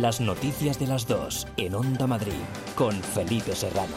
Las 0.00 0.20
noticias 0.20 0.78
de 0.78 0.86
las 0.86 1.08
dos 1.08 1.44
en 1.56 1.74
Onda 1.74 2.06
Madrid 2.06 2.32
con 2.76 2.92
Felipe 3.02 3.56
Serrano. 3.56 3.96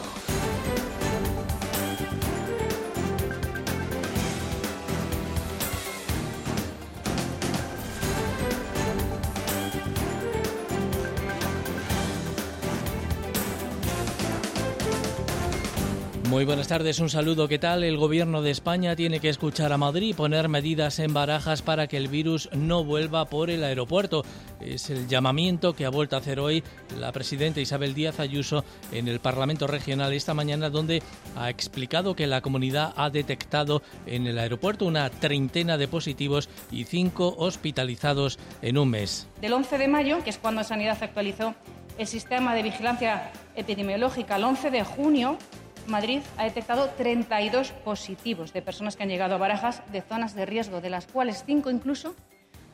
Muy 16.32 16.46
buenas 16.46 16.66
tardes, 16.66 16.98
un 16.98 17.10
saludo. 17.10 17.46
¿Qué 17.46 17.58
tal? 17.58 17.84
El 17.84 17.98
gobierno 17.98 18.40
de 18.40 18.50
España 18.50 18.96
tiene 18.96 19.20
que 19.20 19.28
escuchar 19.28 19.70
a 19.70 19.76
Madrid 19.76 20.16
poner 20.16 20.48
medidas 20.48 20.98
en 20.98 21.12
barajas 21.12 21.60
para 21.60 21.88
que 21.88 21.98
el 21.98 22.08
virus 22.08 22.48
no 22.54 22.84
vuelva 22.84 23.26
por 23.26 23.50
el 23.50 23.62
aeropuerto. 23.62 24.24
Es 24.64 24.90
el 24.90 25.08
llamamiento 25.08 25.74
que 25.74 25.84
ha 25.84 25.90
vuelto 25.90 26.16
a 26.16 26.20
hacer 26.20 26.38
hoy 26.40 26.62
la 26.98 27.12
presidenta 27.12 27.60
Isabel 27.60 27.94
Díaz 27.94 28.20
Ayuso 28.20 28.64
en 28.92 29.08
el 29.08 29.20
Parlamento 29.20 29.66
Regional 29.66 30.12
esta 30.12 30.34
mañana, 30.34 30.70
donde 30.70 31.02
ha 31.36 31.50
explicado 31.50 32.14
que 32.14 32.26
la 32.26 32.40
comunidad 32.40 32.92
ha 32.96 33.10
detectado 33.10 33.82
en 34.06 34.26
el 34.26 34.38
aeropuerto 34.38 34.86
una 34.86 35.10
treintena 35.10 35.78
de 35.78 35.88
positivos 35.88 36.48
y 36.70 36.84
cinco 36.84 37.34
hospitalizados 37.38 38.38
en 38.62 38.78
un 38.78 38.90
mes. 38.90 39.28
Del 39.40 39.52
11 39.52 39.78
de 39.78 39.88
mayo, 39.88 40.24
que 40.24 40.30
es 40.30 40.38
cuando 40.38 40.62
Sanidad 40.64 41.02
actualizó 41.02 41.54
el 41.98 42.06
sistema 42.06 42.54
de 42.54 42.62
vigilancia 42.62 43.32
epidemiológica, 43.54 44.36
al 44.36 44.44
11 44.44 44.70
de 44.70 44.84
junio 44.84 45.38
Madrid 45.86 46.20
ha 46.36 46.44
detectado 46.44 46.90
32 46.90 47.72
positivos 47.72 48.52
de 48.52 48.62
personas 48.62 48.96
que 48.96 49.02
han 49.02 49.08
llegado 49.08 49.34
a 49.34 49.38
Barajas 49.38 49.82
de 49.90 50.00
zonas 50.00 50.34
de 50.34 50.46
riesgo, 50.46 50.80
de 50.80 50.90
las 50.90 51.06
cuales 51.06 51.42
cinco 51.44 51.70
incluso 51.70 52.14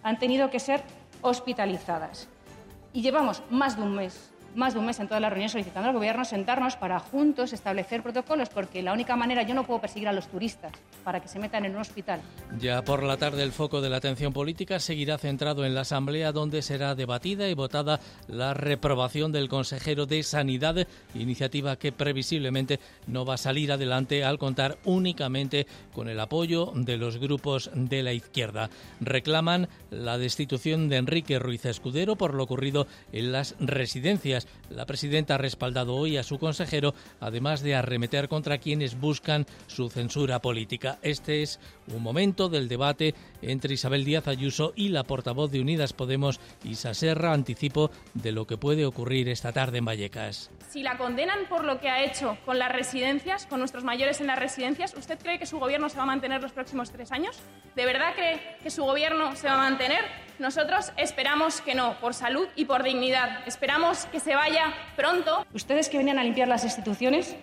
han 0.02 0.18
tenido 0.18 0.50
que 0.50 0.60
ser 0.60 0.82
hospitalizadas. 1.22 2.28
Y 2.92 3.02
llevamos 3.02 3.42
más 3.50 3.76
de 3.76 3.82
un 3.82 3.94
mes 3.94 4.30
más 4.54 4.74
de 4.74 4.80
un 4.80 4.86
mes 4.86 4.98
en 5.00 5.08
todas 5.08 5.20
las 5.20 5.30
reuniones 5.30 5.52
solicitando 5.52 5.88
al 5.88 5.94
Gobierno 5.94 6.24
sentarnos 6.24 6.76
para 6.76 6.98
juntos 6.98 7.52
establecer 7.52 8.02
protocolos, 8.02 8.48
porque 8.48 8.82
la 8.82 8.92
única 8.92 9.16
manera, 9.16 9.42
yo 9.42 9.54
no 9.54 9.64
puedo 9.64 9.80
perseguir 9.80 10.08
a 10.08 10.12
los 10.12 10.28
turistas 10.28 10.72
para 11.04 11.20
que 11.20 11.28
se 11.28 11.38
metan 11.38 11.64
en 11.64 11.74
un 11.74 11.80
hospital. 11.80 12.20
Ya 12.58 12.82
por 12.82 13.02
la 13.02 13.16
tarde 13.16 13.42
el 13.42 13.52
foco 13.52 13.80
de 13.80 13.90
la 13.90 13.98
atención 13.98 14.32
política 14.32 14.78
seguirá 14.78 15.18
centrado 15.18 15.64
en 15.64 15.74
la 15.74 15.82
Asamblea, 15.82 16.32
donde 16.32 16.62
será 16.62 16.94
debatida 16.94 17.48
y 17.48 17.54
votada 17.54 18.00
la 18.26 18.54
reprobación 18.54 19.32
del 19.32 19.48
consejero 19.48 20.06
de 20.06 20.22
Sanidad, 20.22 20.86
iniciativa 21.14 21.76
que 21.76 21.92
previsiblemente 21.92 22.80
no 23.06 23.24
va 23.24 23.34
a 23.34 23.38
salir 23.38 23.72
adelante 23.72 24.24
al 24.24 24.38
contar 24.38 24.78
únicamente 24.84 25.66
con 25.92 26.08
el 26.08 26.20
apoyo 26.20 26.72
de 26.74 26.96
los 26.96 27.18
grupos 27.18 27.70
de 27.74 28.02
la 28.02 28.12
izquierda. 28.12 28.70
Reclaman 29.00 29.68
la 29.90 30.18
destitución 30.18 30.88
de 30.88 30.96
Enrique 30.96 31.38
Ruiz 31.38 31.64
Escudero 31.64 32.16
por 32.16 32.34
lo 32.34 32.44
ocurrido 32.44 32.86
en 33.12 33.32
las 33.32 33.54
residencias 33.58 34.37
la 34.70 34.86
presidenta 34.86 35.34
ha 35.34 35.38
respaldado 35.38 35.94
hoy 35.94 36.16
a 36.16 36.22
su 36.22 36.38
consejero, 36.38 36.94
además 37.20 37.62
de 37.62 37.74
arremeter 37.74 38.28
contra 38.28 38.58
quienes 38.58 39.00
buscan 39.00 39.46
su 39.66 39.88
censura 39.88 40.40
política. 40.40 40.98
Este 41.02 41.42
es 41.42 41.58
un 41.94 42.02
momento 42.02 42.48
del 42.48 42.68
debate 42.68 43.14
entre 43.42 43.74
Isabel 43.74 44.04
Díaz 44.04 44.28
Ayuso 44.28 44.72
y 44.76 44.88
la 44.88 45.04
portavoz 45.04 45.50
de 45.50 45.60
Unidas 45.60 45.92
Podemos, 45.92 46.40
Isa 46.64 46.94
Serra, 46.94 47.32
anticipo 47.32 47.90
de 48.14 48.32
lo 48.32 48.46
que 48.46 48.56
puede 48.56 48.86
ocurrir 48.86 49.28
esta 49.28 49.52
tarde 49.52 49.78
en 49.78 49.84
Vallecas. 49.84 50.50
Si 50.70 50.82
la 50.82 50.98
condenan 50.98 51.46
por 51.48 51.64
lo 51.64 51.80
que 51.80 51.88
ha 51.88 52.04
hecho 52.04 52.36
con 52.44 52.58
las 52.58 52.70
residencias, 52.70 53.46
con 53.46 53.58
nuestros 53.58 53.84
mayores 53.84 54.20
en 54.20 54.26
las 54.26 54.38
residencias, 54.38 54.94
¿usted 54.94 55.18
cree 55.18 55.38
que 55.38 55.46
su 55.46 55.58
gobierno 55.58 55.88
se 55.88 55.96
va 55.96 56.02
a 56.02 56.06
mantener 56.06 56.42
los 56.42 56.52
próximos 56.52 56.90
tres 56.90 57.10
años? 57.10 57.38
¿De 57.74 57.86
verdad 57.86 58.14
cree 58.14 58.40
que 58.62 58.70
su 58.70 58.84
gobierno 58.84 59.34
se 59.34 59.46
va 59.46 59.54
a 59.54 59.70
mantener? 59.70 60.04
Nosotros 60.38 60.92
esperamos 60.96 61.60
que 61.60 61.74
no, 61.74 61.98
por 62.00 62.14
salud 62.14 62.46
y 62.54 62.64
por 62.64 62.82
dignidad. 62.82 63.46
Esperamos 63.46 64.06
que 64.06 64.20
se 64.20 64.34
vaya 64.34 64.72
pronto. 64.94 65.46
Ustedes 65.52 65.88
que 65.88 65.98
venían 65.98 66.18
a 66.18 66.24
limpiar 66.24 66.48
las 66.48 66.64
instituciones, 66.64 67.34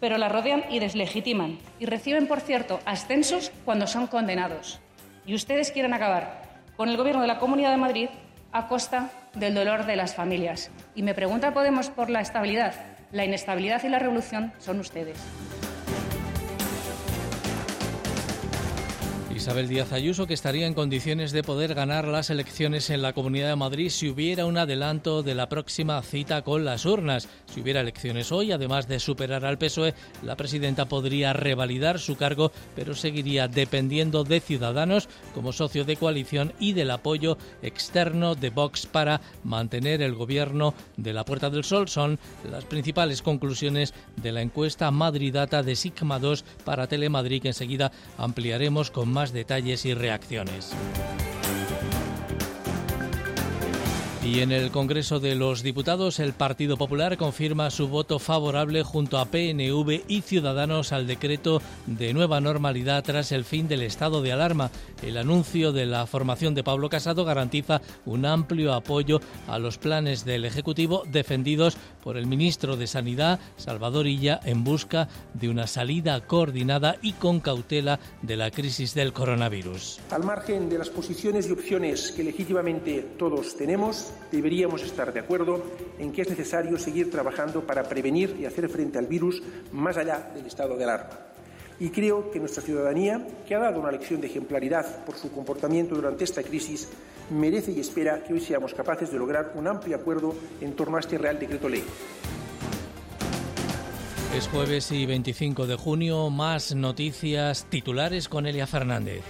pero 0.00 0.18
las 0.18 0.32
rodean 0.32 0.64
y 0.70 0.78
deslegitiman. 0.78 1.58
Y 1.78 1.86
reciben, 1.86 2.26
por 2.26 2.40
cierto, 2.40 2.80
ascensos 2.84 3.52
cuando 3.64 3.86
son 3.86 4.06
condenados. 4.06 4.80
Y 5.26 5.34
ustedes 5.34 5.70
quieren 5.70 5.94
acabar 5.94 6.42
con 6.76 6.88
el 6.88 6.96
gobierno 6.96 7.20
de 7.20 7.28
la 7.28 7.38
Comunidad 7.38 7.70
de 7.70 7.76
Madrid 7.76 8.08
a 8.52 8.66
costa 8.66 9.10
del 9.34 9.54
dolor 9.54 9.86
de 9.86 9.96
las 9.96 10.14
familias. 10.14 10.70
Y 10.94 11.02
me 11.02 11.14
pregunta 11.14 11.54
Podemos 11.54 11.90
por 11.90 12.10
la 12.10 12.20
estabilidad. 12.20 12.74
La 13.12 13.24
inestabilidad 13.24 13.84
y 13.84 13.88
la 13.88 13.98
revolución 13.98 14.52
son 14.58 14.80
ustedes. 14.80 15.18
Isabel 19.40 19.68
Díaz 19.68 19.94
Ayuso, 19.94 20.26
que 20.26 20.34
estaría 20.34 20.66
en 20.66 20.74
condiciones 20.74 21.32
de 21.32 21.42
poder 21.42 21.72
ganar 21.72 22.06
las 22.06 22.28
elecciones 22.28 22.90
en 22.90 23.00
la 23.00 23.14
Comunidad 23.14 23.48
de 23.48 23.56
Madrid 23.56 23.88
si 23.88 24.10
hubiera 24.10 24.44
un 24.44 24.58
adelanto 24.58 25.22
de 25.22 25.34
la 25.34 25.48
próxima 25.48 26.02
cita 26.02 26.42
con 26.42 26.66
las 26.66 26.84
urnas. 26.84 27.26
Si 27.46 27.62
hubiera 27.62 27.80
elecciones 27.80 28.32
hoy, 28.32 28.52
además 28.52 28.86
de 28.86 29.00
superar 29.00 29.46
al 29.46 29.56
PSOE, 29.56 29.94
la 30.22 30.36
presidenta 30.36 30.88
podría 30.88 31.32
revalidar 31.32 31.98
su 32.00 32.16
cargo, 32.16 32.52
pero 32.76 32.94
seguiría 32.94 33.48
dependiendo 33.48 34.24
de 34.24 34.40
Ciudadanos 34.40 35.08
como 35.32 35.54
socio 35.54 35.86
de 35.86 35.96
coalición 35.96 36.52
y 36.60 36.74
del 36.74 36.90
apoyo 36.90 37.38
externo 37.62 38.34
de 38.34 38.50
Vox 38.50 38.84
para 38.84 39.22
mantener 39.42 40.02
el 40.02 40.16
gobierno 40.16 40.74
de 40.98 41.14
la 41.14 41.24
Puerta 41.24 41.48
del 41.48 41.64
Sol. 41.64 41.88
Son 41.88 42.18
las 42.50 42.66
principales 42.66 43.22
conclusiones 43.22 43.94
de 44.16 44.32
la 44.32 44.42
encuesta 44.42 44.90
Madridata 44.90 45.62
de 45.62 45.76
Sigma 45.76 46.18
2 46.18 46.44
para 46.66 46.88
Telemadrid, 46.88 47.40
que 47.40 47.48
enseguida 47.48 47.90
ampliaremos 48.18 48.90
con 48.90 49.10
más 49.10 49.29
detalles 49.32 49.84
y 49.84 49.94
reacciones. 49.94 50.74
Y 54.22 54.40
en 54.40 54.52
el 54.52 54.70
Congreso 54.70 55.18
de 55.18 55.34
los 55.34 55.62
Diputados, 55.62 56.20
el 56.20 56.34
Partido 56.34 56.76
Popular 56.76 57.16
confirma 57.16 57.70
su 57.70 57.88
voto 57.88 58.18
favorable 58.18 58.82
junto 58.82 59.18
a 59.18 59.24
PNV 59.24 60.02
y 60.08 60.20
Ciudadanos 60.20 60.92
al 60.92 61.06
decreto 61.06 61.62
de 61.86 62.12
nueva 62.12 62.38
normalidad 62.38 63.02
tras 63.02 63.32
el 63.32 63.46
fin 63.46 63.66
del 63.66 63.80
estado 63.80 64.20
de 64.20 64.32
alarma. 64.32 64.70
El 65.02 65.16
anuncio 65.16 65.72
de 65.72 65.86
la 65.86 66.06
formación 66.06 66.54
de 66.54 66.62
Pablo 66.62 66.90
Casado 66.90 67.24
garantiza 67.24 67.80
un 68.04 68.26
amplio 68.26 68.74
apoyo 68.74 69.20
a 69.48 69.58
los 69.58 69.78
planes 69.78 70.26
del 70.26 70.44
Ejecutivo 70.44 71.02
defendidos 71.10 71.78
por 72.02 72.18
el 72.18 72.26
ministro 72.26 72.76
de 72.76 72.86
Sanidad, 72.86 73.40
Salvador 73.56 74.06
Illa, 74.06 74.38
en 74.44 74.64
busca 74.64 75.08
de 75.32 75.48
una 75.48 75.66
salida 75.66 76.20
coordinada 76.26 76.96
y 77.00 77.14
con 77.14 77.40
cautela 77.40 77.98
de 78.20 78.36
la 78.36 78.50
crisis 78.50 78.92
del 78.92 79.14
coronavirus. 79.14 79.98
Al 80.10 80.24
margen 80.24 80.68
de 80.68 80.76
las 80.76 80.90
posiciones 80.90 81.48
y 81.48 81.52
opciones 81.52 82.12
que 82.12 82.22
legítimamente 82.22 83.00
todos 83.18 83.56
tenemos, 83.56 84.09
deberíamos 84.30 84.82
estar 84.82 85.12
de 85.12 85.20
acuerdo 85.20 85.62
en 85.98 86.12
que 86.12 86.22
es 86.22 86.30
necesario 86.30 86.78
seguir 86.78 87.10
trabajando 87.10 87.66
para 87.66 87.82
prevenir 87.84 88.36
y 88.38 88.46
hacer 88.46 88.68
frente 88.68 88.98
al 88.98 89.06
virus 89.06 89.42
más 89.72 89.96
allá 89.96 90.30
del 90.34 90.46
estado 90.46 90.76
de 90.76 90.84
alarma. 90.84 91.18
Y 91.78 91.88
creo 91.88 92.30
que 92.30 92.38
nuestra 92.38 92.62
ciudadanía, 92.62 93.26
que 93.48 93.54
ha 93.54 93.58
dado 93.58 93.80
una 93.80 93.90
lección 93.90 94.20
de 94.20 94.26
ejemplaridad 94.26 95.04
por 95.04 95.16
su 95.16 95.32
comportamiento 95.32 95.94
durante 95.94 96.24
esta 96.24 96.42
crisis, 96.42 96.88
merece 97.30 97.72
y 97.72 97.80
espera 97.80 98.22
que 98.22 98.34
hoy 98.34 98.40
seamos 98.40 98.74
capaces 98.74 99.10
de 99.10 99.18
lograr 99.18 99.52
un 99.54 99.66
amplio 99.66 99.96
acuerdo 99.96 100.34
en 100.60 100.74
torno 100.74 100.98
a 100.98 101.00
este 101.00 101.16
Real 101.16 101.38
Decreto 101.38 101.68
Ley. 101.68 101.82
Es 104.36 104.46
jueves 104.46 104.92
y 104.92 105.06
25 105.06 105.66
de 105.66 105.76
junio, 105.76 106.30
más 106.30 106.74
noticias 106.74 107.66
titulares 107.68 108.28
con 108.28 108.46
Elia 108.46 108.66
Fernández. 108.66 109.22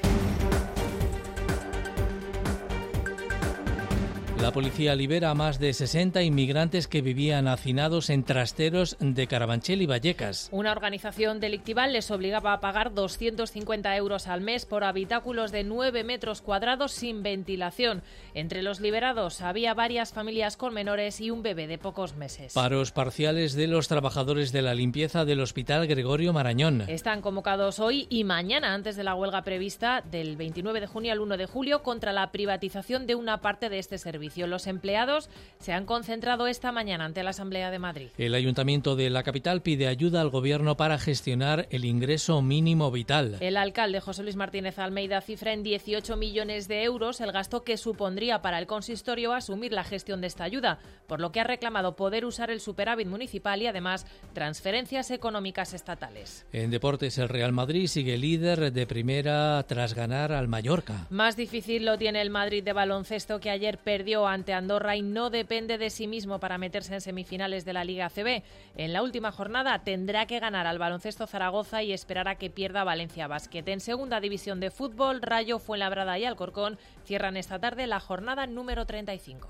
La 4.41 4.53
policía 4.53 4.95
libera 4.95 5.31
a 5.31 5.35
más 5.35 5.59
de 5.59 5.75
60 5.75 6.23
inmigrantes 6.23 6.89
que 6.89 7.03
vivían 7.03 7.47
hacinados 7.47 8.09
en 8.09 8.25
trasteros 8.25 8.97
de 8.99 9.27
Carabanchel 9.27 9.83
y 9.83 9.87
Vallecas. 9.87 10.49
Una 10.51 10.73
organización 10.73 11.41
delictiva 11.41 11.87
les 11.87 12.11
obligaba 12.11 12.55
a 12.55 12.61
pagar 12.61 12.95
250 12.95 13.95
euros 13.97 14.29
al 14.29 14.41
mes 14.41 14.65
por 14.65 14.83
habitáculos 14.83 15.53
de 15.53 15.63
9 15.65 16.05
metros 16.05 16.41
cuadrados 16.41 16.93
sin 16.93 17.23
ventilación. 17.23 18.03
Entre 18.33 18.63
los 18.63 18.81
liberados 18.81 19.43
había 19.43 19.75
varias 19.75 20.15
familias 20.15 20.57
con 20.57 20.73
menores 20.73 21.21
y 21.21 21.31
un 21.31 21.43
bebé 21.43 21.67
de 21.67 21.77
pocos 21.77 22.17
meses. 22.17 22.55
Paros 22.55 22.93
parciales 22.93 23.53
de 23.53 23.67
los 23.67 23.89
trabajadores 23.89 24.53
de 24.53 24.63
la 24.63 24.73
limpieza 24.73 25.27
del 25.27 25.41
Hospital 25.41 25.87
Gregorio 25.87 26.33
Marañón. 26.33 26.81
Están 26.89 27.21
convocados 27.21 27.79
hoy 27.79 28.07
y 28.09 28.25
mañana 28.25 28.73
antes 28.73 28.97
de 28.97 29.05
la 29.05 29.15
huelga 29.15 29.43
prevista 29.43 30.03
del 30.11 30.37
29 30.37 30.81
de 30.81 30.87
junio 30.87 31.13
al 31.13 31.21
1 31.21 31.37
de 31.37 31.45
julio 31.47 31.83
contra 31.83 32.15
la 32.15 32.33
privatización 32.33 33.07
de 33.07 33.17
una 33.17 33.43
parte 33.43 33.69
de 33.69 33.79
este 33.79 33.99
servicio. 33.99 34.30
Los 34.37 34.67
empleados 34.67 35.29
se 35.59 35.73
han 35.73 35.85
concentrado 35.85 36.47
esta 36.47 36.73
mañana 36.73 37.05
ante 37.05 37.23
la 37.23 37.31
Asamblea 37.31 37.71
de 37.71 37.79
Madrid. 37.79 38.09
El 38.17 38.35
Ayuntamiento 38.35 38.97
de 38.97 39.11
la 39.11 39.23
capital 39.23 39.61
pide 39.61 39.89
ayuda 39.89 40.21
al 40.21 40.31
Gobierno 40.31 40.77
para 40.77 40.99
gestionar 40.99 41.67
el 41.71 41.85
ingreso 41.85 42.41
mínimo 42.41 42.91
vital. 42.91 43.37
El 43.41 43.57
alcalde 43.57 44.01
José 44.01 44.23
Luis 44.23 44.37
Martínez 44.37 44.79
Almeida 44.79 45.21
cifra 45.21 45.53
en 45.53 45.63
18 45.63 46.17
millones 46.17 46.69
de 46.69 46.85
euros 46.85 47.21
el 47.21 47.33
gasto 47.33 47.65
que 47.65 47.77
supondría 47.77 48.41
para 48.41 48.59
el 48.59 48.67
consistorio 48.67 49.33
asumir 49.33 49.73
la 49.73 49.85
gestión 49.85 50.21
de 50.21 50.29
esta 50.29 50.45
ayuda, 50.45 50.79
por 51.07 51.21
lo 51.21 51.33
que 51.33 51.41
ha 51.41 51.45
reclamado 51.45 51.97
poder 51.97 52.25
usar 52.25 52.51
el 52.51 52.61
superávit 52.61 53.09
municipal 53.09 53.61
y 53.61 53.67
además 53.67 54.07
transferencias 54.33 55.11
económicas 55.11 55.75
estatales. 55.75 56.47
En 56.53 56.71
deportes, 56.71 57.19
el 57.19 57.29
Real 57.29 57.53
Madrid 57.53 57.89
sigue 57.89 58.17
líder 58.17 58.73
de 58.73 58.87
primera 58.87 59.63
tras 59.67 59.95
ganar 59.95 60.33
al 60.33 60.49
Mallorca. 60.49 61.07
Más 61.11 61.37
difícil 61.37 61.85
lo 61.85 61.99
tiene 61.99 62.23
el 62.23 62.31
Madrid 62.31 62.63
de 62.63 62.73
baloncesto 62.73 63.41
que 63.41 63.51
ayer 63.51 63.79
perdió 63.79 64.20
ante 64.27 64.53
Andorra 64.53 64.97
y 64.97 65.03
no 65.03 65.31
depende 65.31 65.79
de 65.79 65.91
sí 65.91 66.07
mismo 66.07 66.41
para 66.41 66.59
meterse 66.59 66.95
en 66.95 67.01
semifinales 67.01 67.65
de 67.65 67.73
la 67.73 67.85
Liga 67.85 68.11
CB. 68.11 68.43
En 68.77 68.93
la 68.93 69.03
última 69.03 69.33
jornada 69.33 69.83
tendrá 69.85 70.27
que 70.27 70.41
ganar 70.41 70.67
al 70.67 70.79
baloncesto 70.79 71.27
Zaragoza 71.27 71.83
y 71.83 71.93
esperar 71.93 72.29
a 72.29 72.37
que 72.37 72.51
pierda 72.51 72.85
Valencia 72.85 73.27
Basket. 73.27 73.65
En 73.67 73.81
segunda 73.81 74.21
división 74.21 74.61
de 74.61 74.71
fútbol, 74.71 75.23
Rayo, 75.23 75.59
Fuenlabrada 75.59 76.19
y 76.19 76.25
Alcorcón 76.25 76.79
cierran 77.05 77.37
esta 77.37 77.59
tarde 77.59 77.87
la 77.87 78.01
jornada 78.01 78.47
número 78.47 78.87
35. 78.87 79.49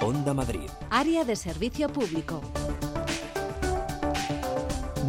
Onda 0.00 0.34
Madrid. 0.34 0.68
Área 0.90 1.24
de 1.24 1.36
servicio 1.36 1.88
público. 1.88 2.42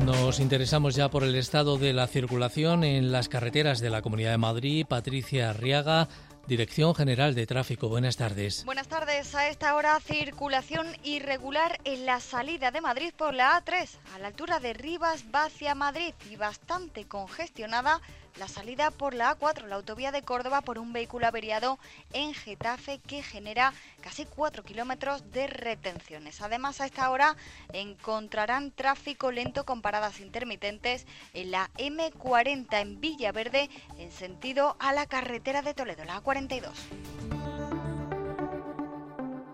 Nos 0.05 0.41
interesamos 0.41 0.95
ya 0.95 1.09
por 1.09 1.23
el 1.23 1.33
estado 1.35 1.77
de 1.77 1.93
la 1.93 2.07
circulación 2.07 2.83
en 2.83 3.13
las 3.13 3.29
carreteras 3.29 3.79
de 3.79 3.89
la 3.89 4.01
Comunidad 4.01 4.31
de 4.31 4.37
Madrid. 4.37 4.85
Patricia 4.85 5.51
Arriaga, 5.51 6.09
Dirección 6.45 6.93
General 6.93 7.33
de 7.35 7.47
Tráfico. 7.47 7.87
Buenas 7.87 8.17
tardes. 8.17 8.65
Buenas 8.65 8.89
tardes. 8.89 9.33
A 9.33 9.47
esta 9.47 9.75
hora, 9.75 9.97
circulación 10.01 10.87
irregular 11.03 11.79
en 11.85 12.05
la 12.05 12.19
salida 12.19 12.69
de 12.71 12.81
Madrid 12.81 13.13
por 13.15 13.33
la 13.33 13.63
A3, 13.63 13.87
a 14.13 14.19
la 14.19 14.27
altura 14.27 14.59
de 14.59 14.73
Rivas, 14.73 15.23
hacia 15.31 15.73
Madrid 15.73 16.13
y 16.29 16.35
bastante 16.35 17.05
congestionada 17.05 18.01
la 18.37 18.47
salida 18.47 18.91
por 18.91 19.13
la 19.13 19.37
A4, 19.37 19.67
la 19.67 19.75
autovía 19.75 20.11
de 20.11 20.23
Córdoba, 20.23 20.61
por 20.61 20.79
un 20.79 20.93
vehículo 20.93 21.27
averiado 21.27 21.79
en 22.13 22.33
Getafe 22.33 22.99
que 22.99 23.21
genera 23.21 23.73
casi 24.01 24.25
4 24.25 24.63
kilómetros 24.63 25.31
de 25.31 25.47
retenciones. 25.47 26.41
Además, 26.41 26.81
a 26.81 26.85
esta 26.85 27.09
hora 27.09 27.35
encontrarán 27.73 28.71
tráfico 28.71 29.31
lento 29.31 29.65
con 29.65 29.81
paradas 29.81 30.19
intermitentes 30.19 31.05
en 31.33 31.51
la 31.51 31.69
M40 31.77 32.81
en 32.81 32.99
Villaverde 32.99 33.69
en 33.97 34.11
sentido 34.11 34.75
a 34.79 34.93
la 34.93 35.05
carretera 35.05 35.61
de 35.61 35.73
Toledo, 35.73 36.03
la 36.05 36.21
A42. 36.21 36.71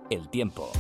El 0.10 0.30
tiempo. 0.30 0.72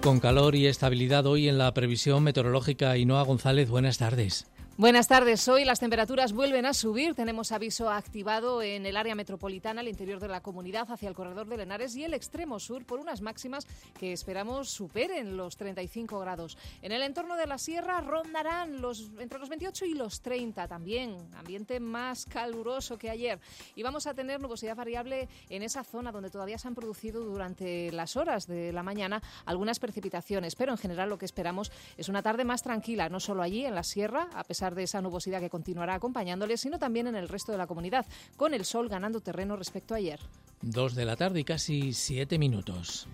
Con 0.00 0.18
calor 0.18 0.54
y 0.54 0.66
estabilidad 0.66 1.26
hoy 1.26 1.48
en 1.48 1.58
la 1.58 1.74
previsión 1.74 2.22
meteorológica, 2.22 2.96
Inoa 2.96 3.22
González, 3.22 3.68
buenas 3.68 3.98
tardes. 3.98 4.49
Buenas 4.80 5.08
tardes. 5.08 5.46
Hoy 5.46 5.66
las 5.66 5.78
temperaturas 5.78 6.32
vuelven 6.32 6.64
a 6.64 6.72
subir. 6.72 7.14
Tenemos 7.14 7.52
aviso 7.52 7.90
activado 7.90 8.62
en 8.62 8.86
el 8.86 8.96
área 8.96 9.14
metropolitana, 9.14 9.82
el 9.82 9.88
interior 9.88 10.20
de 10.20 10.28
la 10.28 10.40
comunidad, 10.40 10.90
hacia 10.90 11.06
el 11.06 11.14
corredor 11.14 11.48
de 11.48 11.58
Lenares 11.58 11.94
y 11.96 12.04
el 12.04 12.14
extremo 12.14 12.58
sur 12.58 12.86
por 12.86 12.98
unas 12.98 13.20
máximas 13.20 13.66
que 13.98 14.14
esperamos 14.14 14.70
superen 14.70 15.36
los 15.36 15.58
35 15.58 16.18
grados. 16.20 16.56
En 16.80 16.92
el 16.92 17.02
entorno 17.02 17.36
de 17.36 17.46
la 17.46 17.58
sierra 17.58 18.00
rondarán 18.00 18.80
los, 18.80 19.10
entre 19.18 19.38
los 19.38 19.50
28 19.50 19.84
y 19.84 19.92
los 19.92 20.22
30 20.22 20.66
también. 20.66 21.28
Ambiente 21.36 21.78
más 21.78 22.24
caluroso 22.24 22.96
que 22.96 23.10
ayer. 23.10 23.38
Y 23.74 23.82
vamos 23.82 24.06
a 24.06 24.14
tener 24.14 24.40
nubosidad 24.40 24.76
variable 24.76 25.28
en 25.50 25.62
esa 25.62 25.84
zona 25.84 26.10
donde 26.10 26.30
todavía 26.30 26.56
se 26.56 26.68
han 26.68 26.74
producido 26.74 27.22
durante 27.22 27.92
las 27.92 28.16
horas 28.16 28.46
de 28.46 28.72
la 28.72 28.82
mañana 28.82 29.20
algunas 29.44 29.78
precipitaciones. 29.78 30.56
Pero 30.56 30.72
en 30.72 30.78
general 30.78 31.10
lo 31.10 31.18
que 31.18 31.26
esperamos 31.26 31.70
es 31.98 32.08
una 32.08 32.22
tarde 32.22 32.44
más 32.46 32.62
tranquila, 32.62 33.10
no 33.10 33.20
solo 33.20 33.42
allí 33.42 33.66
en 33.66 33.74
la 33.74 33.82
sierra, 33.82 34.30
a 34.32 34.42
pesar 34.42 34.69
de 34.74 34.84
esa 34.84 35.00
nubosidad 35.00 35.40
que 35.40 35.50
continuará 35.50 35.94
acompañándoles, 35.94 36.60
sino 36.60 36.78
también 36.78 37.06
en 37.06 37.16
el 37.16 37.28
resto 37.28 37.52
de 37.52 37.58
la 37.58 37.66
comunidad, 37.66 38.06
con 38.36 38.54
el 38.54 38.64
sol 38.64 38.88
ganando 38.88 39.20
terreno 39.20 39.56
respecto 39.56 39.94
a 39.94 39.98
ayer. 39.98 40.20
Dos 40.62 40.94
de 40.94 41.04
la 41.04 41.16
tarde 41.16 41.40
y 41.40 41.44
casi 41.44 41.92
siete 41.92 42.38
minutos. 42.38 43.08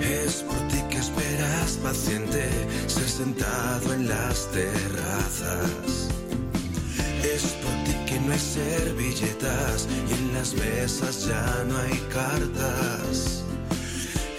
Es 0.00 0.42
por 0.42 0.68
ti 0.68 0.80
que 0.90 0.98
esperas 0.98 1.78
paciente, 1.82 2.48
ser 2.86 3.08
sentado 3.08 3.92
en 3.92 4.08
las 4.08 4.50
terrazas. 4.50 6.08
Es 7.22 7.42
por 7.62 7.84
ti 7.84 7.92
que 8.06 8.20
no 8.20 8.32
hay 8.32 8.38
servilletas 8.38 9.88
y 10.08 10.14
en 10.14 10.34
las 10.34 10.54
mesas 10.54 11.26
ya 11.26 11.64
no 11.68 11.76
hay 11.78 11.98
cartas. 12.12 13.44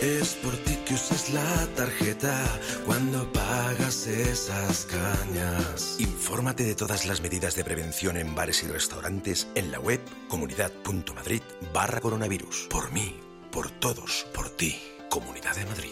Es 0.07 0.35
por 0.35 0.55
ti 0.55 0.73
que 0.85 0.93
usas 0.93 1.33
la 1.33 1.67
tarjeta 1.75 2.41
cuando 2.85 3.29
pagas 3.33 4.07
esas 4.07 4.85
cañas. 4.85 5.97
Infórmate 5.99 6.63
de 6.63 6.75
todas 6.75 7.05
las 7.05 7.19
medidas 7.19 7.57
de 7.57 7.65
prevención 7.65 8.15
en 8.15 8.33
bares 8.33 8.63
y 8.63 8.67
restaurantes 8.67 9.49
en 9.55 9.69
la 9.69 9.81
web 9.81 9.99
comunidad.madrid 10.29 11.41
barra 11.73 11.99
coronavirus. 11.99 12.69
Por 12.69 12.93
mí, 12.93 13.17
por 13.51 13.69
todos, 13.69 14.25
por 14.33 14.49
ti. 14.49 14.77
Comunidad 15.09 15.57
de 15.57 15.65
Madrid. 15.65 15.91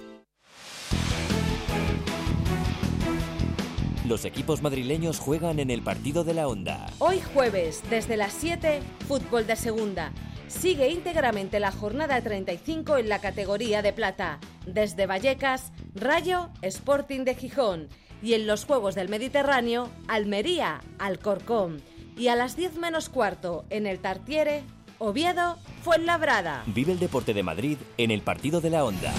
Los 4.08 4.24
equipos 4.24 4.62
madrileños 4.62 5.20
juegan 5.20 5.60
en 5.60 5.72
el 5.72 5.82
partido 5.82 6.24
de 6.24 6.36
la 6.36 6.48
Onda. 6.48 6.86
Hoy 7.00 7.20
jueves, 7.34 7.84
desde 7.90 8.16
las 8.16 8.32
7, 8.32 8.82
fútbol 9.10 9.46
de 9.46 9.58
segunda. 9.58 10.14
Sigue 10.48 10.90
íntegramente 10.90 11.60
la 11.60 11.72
jornada 11.72 12.22
35 12.22 12.98
en 12.98 13.10
la 13.10 13.20
categoría 13.20 13.82
de 13.82 13.94
plata. 13.94 14.40
Desde 14.66 15.08
Vallecas, 15.08 15.72
Rayo, 15.96 16.50
Sporting 16.62 17.22
de 17.22 17.36
Gijón. 17.36 17.90
Y 18.22 18.34
en 18.34 18.48
los 18.48 18.66
Juegos 18.66 18.96
del 18.96 19.10
Mediterráneo, 19.10 19.90
Almería, 20.08 20.82
Alcorcón. 21.00 21.82
Y 22.18 22.30
a 22.30 22.36
las 22.36 22.56
10 22.56 22.78
menos 22.78 23.10
cuarto, 23.10 23.66
en 23.70 23.88
el 23.88 24.00
Tartiere, 24.00 24.64
Oviedo, 25.00 25.58
Fuenlabrada. 25.84 26.64
Vive 26.68 26.94
el 26.94 27.00
deporte 27.00 27.34
de 27.34 27.44
Madrid 27.44 27.78
en 27.98 28.12
el 28.12 28.22
partido 28.22 28.62
de 28.62 28.70
la 28.70 28.86
Onda. 28.86 29.14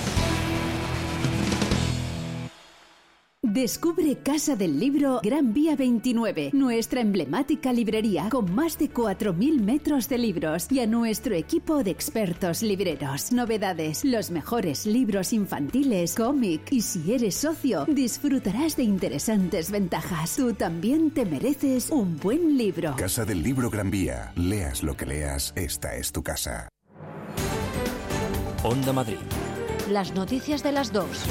Descubre 3.56 4.18
Casa 4.18 4.54
del 4.54 4.78
Libro 4.78 5.18
Gran 5.22 5.54
Vía 5.54 5.76
29, 5.76 6.50
nuestra 6.52 7.00
emblemática 7.00 7.72
librería 7.72 8.28
con 8.28 8.54
más 8.54 8.76
de 8.76 8.92
4.000 8.92 9.60
metros 9.60 10.10
de 10.10 10.18
libros 10.18 10.70
y 10.70 10.80
a 10.80 10.86
nuestro 10.86 11.34
equipo 11.34 11.82
de 11.82 11.90
expertos 11.90 12.60
libreros. 12.60 13.32
Novedades, 13.32 14.04
los 14.04 14.30
mejores 14.30 14.84
libros 14.84 15.32
infantiles, 15.32 16.14
cómic 16.14 16.70
y 16.70 16.82
si 16.82 17.14
eres 17.14 17.36
socio, 17.36 17.86
disfrutarás 17.86 18.76
de 18.76 18.82
interesantes 18.82 19.70
ventajas. 19.70 20.36
Tú 20.36 20.52
también 20.52 21.10
te 21.10 21.24
mereces 21.24 21.88
un 21.88 22.18
buen 22.18 22.58
libro. 22.58 22.94
Casa 22.96 23.24
del 23.24 23.42
Libro 23.42 23.70
Gran 23.70 23.90
Vía. 23.90 24.32
Leas 24.36 24.82
lo 24.82 24.94
que 24.98 25.06
leas, 25.06 25.54
esta 25.56 25.96
es 25.96 26.12
tu 26.12 26.22
casa. 26.22 26.68
Onda 28.62 28.92
Madrid. 28.92 29.16
Las 29.90 30.14
noticias 30.14 30.62
de 30.62 30.72
las 30.72 30.92
dos. 30.92 31.24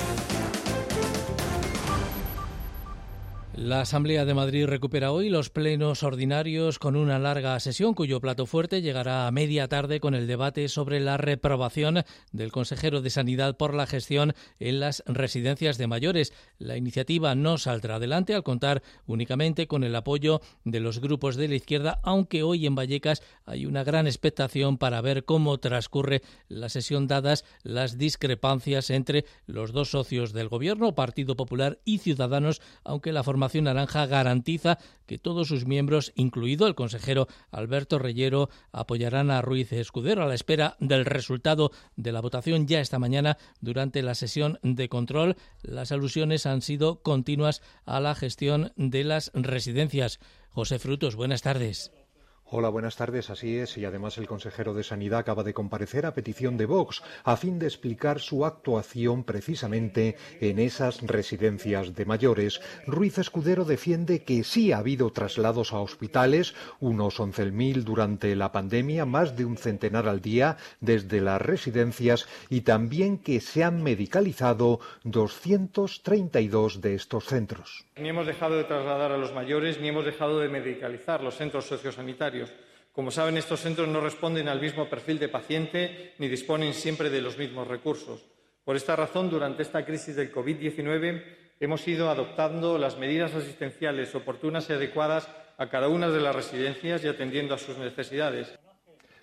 La 3.57 3.79
Asamblea 3.79 4.25
de 4.25 4.33
Madrid 4.33 4.65
recupera 4.65 5.13
hoy 5.13 5.29
los 5.29 5.49
plenos 5.49 6.03
ordinarios 6.03 6.77
con 6.77 6.97
una 6.97 7.19
larga 7.19 7.57
sesión 7.61 7.93
cuyo 7.93 8.19
plato 8.19 8.45
fuerte 8.45 8.81
llegará 8.81 9.27
a 9.27 9.31
media 9.31 9.69
tarde 9.69 10.01
con 10.01 10.13
el 10.13 10.27
debate 10.27 10.67
sobre 10.67 10.99
la 10.99 11.15
reprobación 11.15 12.03
del 12.33 12.51
consejero 12.51 13.01
de 13.01 13.09
Sanidad 13.09 13.55
por 13.55 13.73
la 13.73 13.87
gestión 13.87 14.33
en 14.59 14.81
las 14.81 15.03
residencias 15.05 15.77
de 15.77 15.87
mayores. 15.87 16.33
La 16.57 16.75
iniciativa 16.75 17.33
no 17.33 17.57
saldrá 17.57 17.95
adelante 17.95 18.35
al 18.35 18.43
contar 18.43 18.83
únicamente 19.05 19.67
con 19.67 19.85
el 19.85 19.95
apoyo 19.95 20.41
de 20.65 20.81
los 20.81 20.99
grupos 20.99 21.37
de 21.37 21.47
la 21.47 21.55
izquierda, 21.55 22.01
aunque 22.03 22.43
hoy 22.43 22.65
en 22.65 22.75
Vallecas 22.75 23.23
hay 23.45 23.65
una 23.67 23.85
gran 23.85 24.05
expectación 24.05 24.77
para 24.77 24.99
ver 24.99 25.23
cómo 25.23 25.57
transcurre 25.59 26.23
la 26.49 26.67
sesión 26.67 27.07
dadas 27.07 27.45
las 27.63 27.97
discrepancias 27.97 28.89
entre 28.89 29.23
los 29.45 29.71
dos 29.71 29.91
socios 29.91 30.33
del 30.33 30.49
gobierno, 30.49 30.93
Partido 30.93 31.37
Popular 31.37 31.79
y 31.85 31.99
Ciudadanos, 31.99 32.61
aunque 32.83 33.13
la 33.13 33.23
Naranja 33.53 34.05
garantiza 34.05 34.77
que 35.05 35.17
todos 35.17 35.47
sus 35.47 35.65
miembros, 35.65 36.11
incluido 36.15 36.67
el 36.67 36.75
consejero 36.75 37.27
Alberto 37.51 37.99
Reyero, 37.99 38.49
apoyarán 38.71 39.31
a 39.31 39.41
Ruiz 39.41 39.71
Escudero 39.71 40.23
a 40.23 40.27
la 40.27 40.35
espera 40.35 40.75
del 40.79 41.05
resultado 41.05 41.71
de 41.95 42.11
la 42.11 42.21
votación 42.21 42.67
ya 42.67 42.79
esta 42.79 42.99
mañana 42.99 43.37
durante 43.61 44.01
la 44.01 44.15
sesión 44.15 44.59
de 44.63 44.89
control. 44.89 45.35
Las 45.61 45.91
alusiones 45.91 46.45
han 46.45 46.61
sido 46.61 47.01
continuas 47.01 47.61
a 47.85 47.99
la 47.99 48.15
gestión 48.15 48.73
de 48.75 49.03
las 49.03 49.31
residencias. 49.33 50.19
José 50.49 50.79
Frutos, 50.79 51.15
buenas 51.15 51.41
tardes. 51.41 51.91
Hola, 52.47 52.69
buenas 52.69 52.95
tardes. 52.95 53.31
Así 53.31 53.57
es, 53.57 53.75
y 53.75 53.85
además 53.85 54.19
el 54.19 54.27
consejero 54.27 54.75
de 54.75 54.83
Sanidad 54.83 55.17
acaba 55.17 55.41
de 55.41 55.55
comparecer 55.55 56.05
a 56.05 56.13
petición 56.13 56.57
de 56.57 56.67
Vox 56.67 57.01
a 57.23 57.37
fin 57.37 57.57
de 57.57 57.65
explicar 57.65 58.19
su 58.19 58.45
actuación 58.45 59.23
precisamente 59.23 60.15
en 60.39 60.59
esas 60.59 61.01
residencias 61.01 61.95
de 61.95 62.05
mayores. 62.05 62.61
Ruiz 62.85 63.17
Escudero 63.17 63.65
defiende 63.65 64.21
que 64.21 64.43
sí 64.43 64.71
ha 64.71 64.77
habido 64.77 65.11
traslados 65.11 65.73
a 65.73 65.79
hospitales, 65.79 66.53
unos 66.79 67.19
11.000 67.19 67.83
durante 67.83 68.35
la 68.35 68.51
pandemia, 68.51 69.05
más 69.05 69.35
de 69.35 69.45
un 69.45 69.57
centenar 69.57 70.07
al 70.07 70.21
día 70.21 70.57
desde 70.81 71.21
las 71.21 71.41
residencias 71.41 72.27
y 72.51 72.61
también 72.61 73.17
que 73.17 73.39
se 73.39 73.63
han 73.63 73.81
medicalizado 73.81 74.79
232 75.03 76.79
de 76.79 76.93
estos 76.93 77.25
centros. 77.25 77.85
Ni 77.97 78.09
hemos 78.09 78.27
dejado 78.27 78.55
de 78.55 78.65
trasladar 78.65 79.11
a 79.11 79.17
los 79.17 79.33
mayores 79.33 79.81
ni 79.81 79.87
hemos 79.87 80.05
dejado 80.05 80.39
de 80.39 80.49
medicalizar 80.49 81.23
los 81.23 81.37
centros 81.37 81.65
sociosanitarios. 81.65 82.34
Como 82.91 83.11
saben, 83.11 83.37
estos 83.37 83.59
centros 83.59 83.87
no 83.87 83.99
responden 83.99 84.47
al 84.47 84.61
mismo 84.61 84.89
perfil 84.89 85.19
de 85.19 85.27
paciente 85.27 86.13
ni 86.17 86.27
disponen 86.27 86.73
siempre 86.73 87.09
de 87.09 87.21
los 87.21 87.37
mismos 87.37 87.67
recursos. 87.67 88.25
Por 88.63 88.75
esta 88.75 88.95
razón, 88.95 89.29
durante 89.29 89.63
esta 89.63 89.85
crisis 89.85 90.15
del 90.15 90.31
COVID-19, 90.31 91.23
hemos 91.59 91.87
ido 91.87 92.09
adoptando 92.09 92.77
las 92.77 92.97
medidas 92.97 93.35
asistenciales 93.35 94.15
oportunas 94.15 94.69
y 94.69 94.73
adecuadas 94.73 95.27
a 95.57 95.69
cada 95.69 95.87
una 95.87 96.09
de 96.09 96.21
las 96.21 96.35
residencias 96.35 97.03
y 97.03 97.07
atendiendo 97.07 97.53
a 97.53 97.57
sus 97.57 97.77
necesidades. 97.77 98.57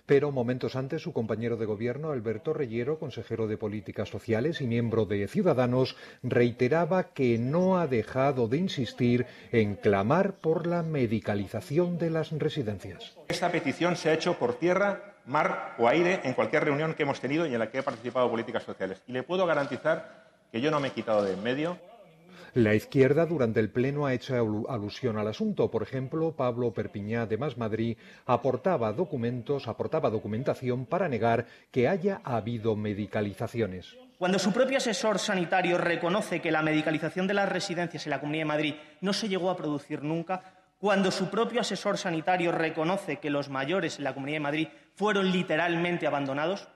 Pero 0.05 0.31
momentos 0.31 0.75
antes, 0.75 1.01
su 1.01 1.13
compañero 1.13 1.55
de 1.55 1.65
gobierno, 1.65 2.11
Alberto 2.11 2.53
Reyero, 2.53 2.99
consejero 2.99 3.47
de 3.47 3.57
Políticas 3.57 4.09
Sociales 4.09 4.59
y 4.59 4.67
miembro 4.67 5.05
de 5.05 5.29
Ciudadanos, 5.29 5.95
reiteraba 6.21 7.13
que 7.13 7.37
no 7.37 7.79
ha 7.79 7.87
dejado 7.87 8.49
de 8.49 8.57
insistir 8.57 9.25
en 9.53 9.75
clamar 9.75 10.33
por 10.33 10.67
la 10.67 10.83
medicalización 10.83 11.97
de 11.97 12.09
las 12.09 12.31
residencias. 12.31 13.17
Esta 13.29 13.49
petición 13.49 13.95
se 13.95 14.09
ha 14.09 14.13
hecho 14.13 14.37
por 14.37 14.55
tierra, 14.55 15.15
mar 15.25 15.75
o 15.77 15.87
aire 15.87 16.19
en 16.25 16.33
cualquier 16.33 16.65
reunión 16.65 16.95
que 16.95 17.03
hemos 17.03 17.21
tenido 17.21 17.47
y 17.47 17.53
en 17.53 17.59
la 17.59 17.71
que 17.71 17.79
he 17.79 17.83
participado 17.83 18.29
Políticas 18.29 18.63
Sociales. 18.63 19.01
Y 19.07 19.13
le 19.13 19.23
puedo 19.23 19.45
garantizar 19.45 20.25
que 20.51 20.59
yo 20.59 20.69
no 20.69 20.81
me 20.81 20.89
he 20.89 20.91
quitado 20.91 21.23
de 21.23 21.33
en 21.33 21.43
medio 21.43 21.77
la 22.53 22.75
izquierda 22.75 23.25
durante 23.25 23.59
el 23.59 23.71
Pleno 23.71 24.05
ha 24.05 24.13
hecho 24.13 24.65
alusión 24.69 25.17
al 25.17 25.27
asunto. 25.27 25.71
Por 25.71 25.83
ejemplo, 25.83 26.33
Pablo 26.33 26.71
Perpiñá 26.71 27.25
de 27.25 27.37
Más 27.37 27.57
Madrid 27.57 27.97
aportaba 28.25 28.93
documentos, 28.93 29.67
aportaba 29.67 30.09
documentación 30.09 30.85
para 30.85 31.09
negar 31.09 31.47
que 31.71 31.87
haya 31.87 32.21
habido 32.23 32.75
medicalizaciones. 32.75 33.97
Cuando 34.19 34.37
su 34.37 34.53
propio 34.53 34.77
asesor 34.77 35.19
sanitario 35.19 35.77
reconoce 35.77 36.41
que 36.41 36.51
la 36.51 36.61
medicalización 36.61 37.27
de 37.27 37.33
las 37.33 37.49
residencias 37.49 38.05
en 38.05 38.11
la 38.11 38.19
Comunidad 38.19 38.41
de 38.41 38.45
Madrid 38.45 38.75
no 39.01 39.13
se 39.13 39.27
llegó 39.27 39.49
a 39.49 39.57
producir 39.57 40.03
nunca, 40.03 40.53
cuando 40.79 41.11
su 41.11 41.29
propio 41.29 41.61
asesor 41.61 41.97
sanitario 41.97 42.51
reconoce 42.51 43.17
que 43.17 43.29
los 43.29 43.49
mayores 43.49 43.97
en 43.97 44.03
la 44.03 44.13
Comunidad 44.13 44.35
de 44.35 44.41
Madrid 44.41 44.67
fueron 44.95 45.31
literalmente 45.31 46.05
abandonados, 46.05 46.67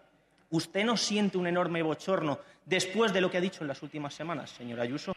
¿usted 0.49 0.83
no 0.83 0.97
siente 0.97 1.37
un 1.37 1.45
enorme 1.45 1.83
bochorno 1.83 2.39
después 2.65 3.13
de 3.13 3.21
lo 3.21 3.29
que 3.29 3.37
ha 3.37 3.41
dicho 3.41 3.63
en 3.63 3.67
las 3.67 3.83
últimas 3.83 4.13
semanas, 4.13 4.49
señora 4.49 4.83
Ayuso? 4.83 5.13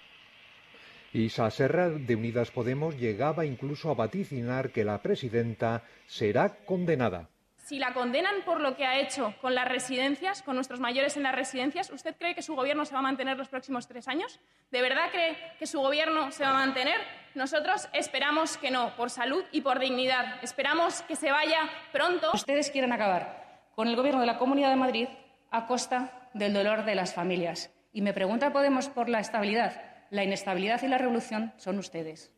Isa 1.13 1.51
Serra 1.51 1.89
de 1.89 2.15
Unidas 2.15 2.53
Podemos 2.53 2.97
llegaba 2.97 3.45
incluso 3.45 3.91
a 3.91 3.95
vaticinar 3.95 4.71
que 4.71 4.85
la 4.85 5.03
presidenta 5.03 5.83
será 6.07 6.65
condenada. 6.65 7.29
Si 7.57 7.81
la 7.81 7.93
condenan 7.95 8.43
por 8.45 8.61
lo 8.61 8.77
que 8.77 8.87
ha 8.87 9.01
hecho 9.01 9.35
con 9.41 9.55
las 9.57 9.69
residencias, 9.69 10.43
con 10.43 10.55
nuestros 10.55 10.79
mayores 10.79 11.17
en 11.17 11.25
las 11.25 11.35
residencias, 11.35 11.91
¿usted 11.91 12.15
cree 12.17 12.35
que 12.35 12.43
su 12.43 12.55
gobierno 12.55 12.85
se 12.85 12.95
va 12.95 13.01
a 13.01 13.03
mantener 13.03 13.37
los 13.37 13.49
próximos 13.49 13.89
tres 13.89 14.07
años? 14.07 14.39
¿De 14.71 14.83
verdad 14.83 15.11
cree 15.11 15.37
que 15.59 15.67
su 15.67 15.81
gobierno 15.81 16.31
se 16.31 16.45
va 16.45 16.51
a 16.51 16.67
mantener? 16.67 17.01
Nosotros 17.35 17.89
esperamos 17.93 18.57
que 18.57 18.71
no, 18.71 18.95
por 18.97 19.11
salud 19.11 19.45
y 19.51 19.63
por 19.63 19.81
dignidad. 19.81 20.43
Esperamos 20.43 21.03
que 21.03 21.17
se 21.17 21.31
vaya 21.33 21.69
pronto. 21.93 22.31
Ustedes 22.35 22.71
quieren 22.71 22.93
acabar 22.93 23.69
con 23.75 23.89
el 23.89 23.97
gobierno 23.97 24.21
de 24.21 24.27
la 24.27 24.39
Comunidad 24.39 24.71
de 24.71 24.77
Madrid 24.77 25.09
a 25.51 25.67
costa 25.67 26.29
del 26.35 26.53
dolor 26.53 26.85
de 26.85 26.95
las 26.95 27.15
familias. 27.15 27.73
Y 27.93 28.03
me 28.03 28.13
pregunta 28.13 28.53
Podemos 28.53 28.89
por 28.89 29.09
la 29.09 29.21
estabilidad 29.21 29.90
la 30.11 30.25
inestabilidad 30.25 30.83
y 30.83 30.89
la 30.89 30.99
revolución 30.99 31.53
son 31.57 31.79
ustedes. 31.79 32.33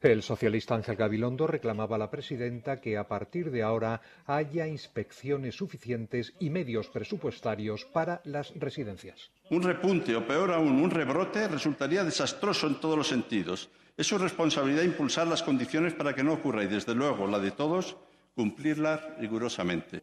El 0.00 0.22
socialista 0.22 0.74
Ángel 0.74 0.96
Gabilondo 0.96 1.46
reclamaba 1.46 1.96
a 1.96 1.98
la 1.98 2.10
presidenta 2.10 2.78
que 2.78 2.98
a 2.98 3.08
partir 3.08 3.50
de 3.50 3.62
ahora 3.62 4.02
haya 4.26 4.66
inspecciones 4.66 5.54
suficientes 5.54 6.34
y 6.38 6.50
medios 6.50 6.90
presupuestarios 6.90 7.86
para 7.86 8.20
las 8.24 8.52
residencias. 8.54 9.30
Un 9.48 9.62
repunte 9.62 10.14
o 10.14 10.26
peor 10.26 10.52
aún, 10.52 10.82
un 10.82 10.90
rebrote 10.90 11.48
resultaría 11.48 12.04
desastroso 12.04 12.66
en 12.66 12.80
todos 12.80 12.98
los 12.98 13.08
sentidos. 13.08 13.70
Es 13.96 14.06
su 14.06 14.18
responsabilidad 14.18 14.82
impulsar 14.82 15.26
las 15.26 15.42
condiciones 15.42 15.94
para 15.94 16.14
que 16.14 16.22
no 16.22 16.34
ocurra 16.34 16.64
y, 16.64 16.66
desde 16.66 16.94
luego, 16.94 17.26
la 17.26 17.38
de 17.38 17.52
todos, 17.52 17.96
cumplirlas 18.34 19.00
rigurosamente. 19.18 20.02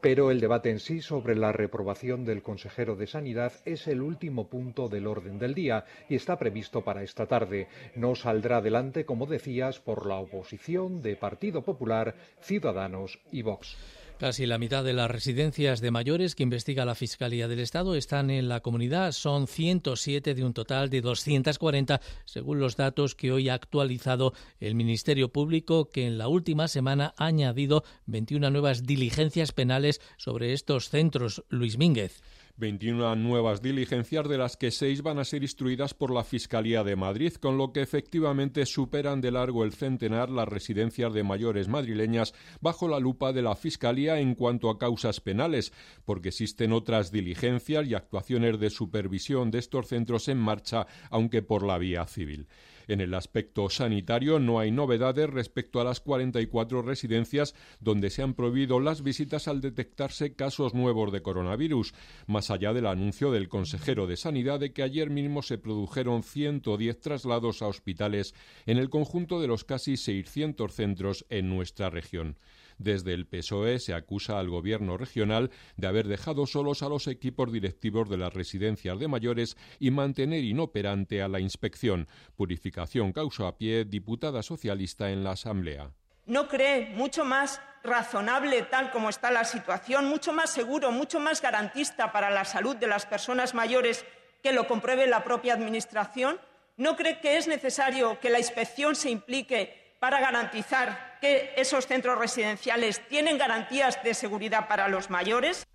Pero 0.00 0.30
el 0.30 0.38
debate 0.40 0.70
en 0.70 0.78
sí 0.78 1.00
sobre 1.00 1.34
la 1.34 1.50
reprobación 1.50 2.24
del 2.24 2.42
consejero 2.42 2.94
de 2.94 3.08
Sanidad 3.08 3.52
es 3.64 3.88
el 3.88 4.00
último 4.00 4.48
punto 4.48 4.88
del 4.88 5.08
orden 5.08 5.40
del 5.40 5.54
día 5.54 5.84
y 6.08 6.14
está 6.14 6.38
previsto 6.38 6.84
para 6.84 7.02
esta 7.02 7.26
tarde. 7.26 7.66
No 7.96 8.14
saldrá 8.14 8.58
adelante, 8.58 9.04
como 9.04 9.26
decías, 9.26 9.80
por 9.80 10.06
la 10.06 10.16
oposición 10.16 11.02
de 11.02 11.16
Partido 11.16 11.62
Popular, 11.62 12.14
Ciudadanos 12.40 13.18
y 13.32 13.42
Vox. 13.42 13.76
Casi 14.18 14.46
la 14.46 14.58
mitad 14.58 14.82
de 14.82 14.94
las 14.94 15.08
residencias 15.08 15.80
de 15.80 15.92
mayores 15.92 16.34
que 16.34 16.42
investiga 16.42 16.84
la 16.84 16.96
Fiscalía 16.96 17.46
del 17.46 17.60
Estado 17.60 17.94
están 17.94 18.30
en 18.30 18.48
la 18.48 18.58
comunidad. 18.58 19.12
Son 19.12 19.46
107 19.46 20.34
de 20.34 20.44
un 20.44 20.52
total 20.52 20.90
de 20.90 21.00
240, 21.00 22.00
según 22.24 22.58
los 22.58 22.74
datos 22.76 23.14
que 23.14 23.30
hoy 23.30 23.48
ha 23.48 23.54
actualizado 23.54 24.32
el 24.58 24.74
Ministerio 24.74 25.28
Público, 25.28 25.90
que 25.90 26.04
en 26.04 26.18
la 26.18 26.26
última 26.26 26.66
semana 26.66 27.14
ha 27.16 27.26
añadido 27.26 27.84
21 28.06 28.50
nuevas 28.50 28.82
diligencias 28.82 29.52
penales 29.52 30.00
sobre 30.16 30.52
estos 30.52 30.88
centros. 30.88 31.44
Luis 31.48 31.78
Mínguez. 31.78 32.20
21 32.58 33.14
nuevas 33.14 33.62
diligencias 33.62 34.28
de 34.28 34.36
las 34.36 34.56
que 34.56 34.72
seis 34.72 35.02
van 35.02 35.20
a 35.20 35.24
ser 35.24 35.42
instruidas 35.42 35.94
por 35.94 36.12
la 36.12 36.24
Fiscalía 36.24 36.82
de 36.82 36.96
Madrid, 36.96 37.32
con 37.34 37.56
lo 37.56 37.72
que 37.72 37.82
efectivamente 37.82 38.66
superan 38.66 39.20
de 39.20 39.30
largo 39.30 39.62
el 39.62 39.72
centenar 39.72 40.28
las 40.28 40.48
residencias 40.48 41.14
de 41.14 41.22
mayores 41.22 41.68
madrileñas 41.68 42.34
bajo 42.60 42.88
la 42.88 42.98
lupa 42.98 43.32
de 43.32 43.42
la 43.42 43.54
Fiscalía 43.54 44.18
en 44.18 44.34
cuanto 44.34 44.70
a 44.70 44.78
causas 44.78 45.20
penales, 45.20 45.72
porque 46.04 46.30
existen 46.30 46.72
otras 46.72 47.12
diligencias 47.12 47.86
y 47.86 47.94
actuaciones 47.94 48.58
de 48.58 48.70
supervisión 48.70 49.52
de 49.52 49.60
estos 49.60 49.86
centros 49.86 50.26
en 50.26 50.38
marcha, 50.38 50.88
aunque 51.10 51.42
por 51.42 51.64
la 51.64 51.78
vía 51.78 52.06
civil. 52.06 52.48
En 52.88 53.02
el 53.02 53.12
aspecto 53.14 53.68
sanitario 53.68 54.38
no 54.38 54.58
hay 54.58 54.70
novedades 54.70 55.28
respecto 55.28 55.80
a 55.80 55.84
las 55.84 56.00
44 56.00 56.80
residencias 56.82 57.54
donde 57.80 58.08
se 58.08 58.22
han 58.22 58.32
prohibido 58.32 58.80
las 58.80 59.02
visitas 59.02 59.46
al 59.46 59.60
detectarse 59.60 60.34
casos 60.34 60.72
nuevos 60.72 61.12
de 61.12 61.22
coronavirus, 61.22 61.92
más 62.26 62.50
allá 62.50 62.72
del 62.72 62.86
anuncio 62.86 63.30
del 63.30 63.48
consejero 63.48 64.06
de 64.06 64.16
Sanidad 64.16 64.58
de 64.58 64.72
que 64.72 64.82
ayer 64.82 65.10
mismo 65.10 65.42
se 65.42 65.58
produjeron 65.58 66.22
110 66.22 67.00
traslados 67.00 67.60
a 67.60 67.66
hospitales 67.66 68.34
en 68.64 68.78
el 68.78 68.88
conjunto 68.88 69.40
de 69.40 69.48
los 69.48 69.64
casi 69.64 69.98
600 69.98 70.72
centros 70.72 71.26
en 71.28 71.50
nuestra 71.50 71.90
región. 71.90 72.36
Desde 72.78 73.12
el 73.12 73.26
PSOE 73.26 73.80
se 73.80 73.92
acusa 73.92 74.38
al 74.38 74.48
gobierno 74.48 74.96
regional 74.96 75.50
de 75.76 75.86
haber 75.88 76.06
dejado 76.06 76.46
solos 76.46 76.82
a 76.82 76.88
los 76.88 77.08
equipos 77.08 77.52
directivos 77.52 78.08
de 78.08 78.16
las 78.16 78.32
residencias 78.32 78.98
de 78.98 79.08
mayores 79.08 79.56
y 79.78 79.90
mantener 79.90 80.44
inoperante 80.44 81.20
a 81.22 81.28
la 81.28 81.40
inspección. 81.40 82.08
Purificación 82.36 83.12
causa 83.12 83.48
a 83.48 83.58
pie, 83.58 83.84
diputada 83.84 84.42
socialista 84.42 85.10
en 85.10 85.24
la 85.24 85.32
Asamblea. 85.32 85.90
¿No 86.26 86.46
cree 86.46 86.90
mucho 86.90 87.24
más 87.24 87.60
razonable 87.82 88.62
tal 88.62 88.90
como 88.90 89.08
está 89.08 89.30
la 89.30 89.44
situación, 89.44 90.06
mucho 90.06 90.32
más 90.32 90.50
seguro, 90.50 90.92
mucho 90.92 91.20
más 91.20 91.40
garantista 91.40 92.12
para 92.12 92.30
la 92.30 92.44
salud 92.44 92.76
de 92.76 92.86
las 92.86 93.06
personas 93.06 93.54
mayores 93.54 94.04
que 94.42 94.52
lo 94.52 94.68
compruebe 94.68 95.06
la 95.06 95.24
propia 95.24 95.54
Administración? 95.54 96.38
¿No 96.76 96.96
cree 96.96 97.20
que 97.20 97.38
es 97.38 97.48
necesario 97.48 98.20
que 98.20 98.30
la 98.30 98.38
inspección 98.38 98.94
se 98.94 99.10
implique 99.10 99.77
para 100.00 100.20
garantizar 100.20 101.18
que 101.20 101.52
esos 101.56 101.86
centros 101.86 102.18
residenciales 102.18 103.06
tienen 103.08 103.38
garantías 103.38 104.02
de 104.02 104.14
seguridad 104.14 104.68
para 104.68 104.88
los 104.88 105.10
mayores? 105.10 105.66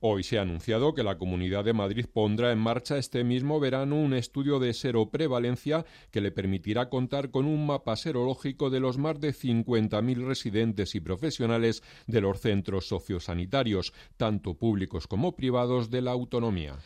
Hoy 0.00 0.22
se 0.22 0.38
ha 0.38 0.42
anunciado 0.42 0.94
que 0.94 1.02
la 1.02 1.18
Comunidad 1.18 1.64
de 1.64 1.72
Madrid 1.72 2.06
pondrá 2.12 2.52
en 2.52 2.58
marcha 2.58 2.98
este 2.98 3.24
mismo 3.24 3.58
verano 3.58 3.96
un 3.96 4.12
estudio 4.12 4.58
de 4.58 4.74
seroprevalencia 4.74 5.84
que 6.10 6.20
le 6.20 6.30
permitirá 6.30 6.90
contar 6.90 7.30
con 7.30 7.46
un 7.46 7.66
mapa 7.66 7.96
serológico 7.96 8.70
de 8.70 8.80
los 8.80 8.98
más 8.98 9.18
de 9.18 9.32
50.000 9.32 10.26
residentes 10.26 10.94
y 10.94 11.00
profesionales 11.00 11.82
de 12.06 12.20
los 12.20 12.40
centros 12.40 12.86
sociosanitarios, 12.86 13.94
tanto 14.16 14.54
públicos 14.54 15.06
como 15.06 15.36
privados 15.36 15.90
de 15.90 16.02
la 16.02 16.10
autonomía. 16.10 16.76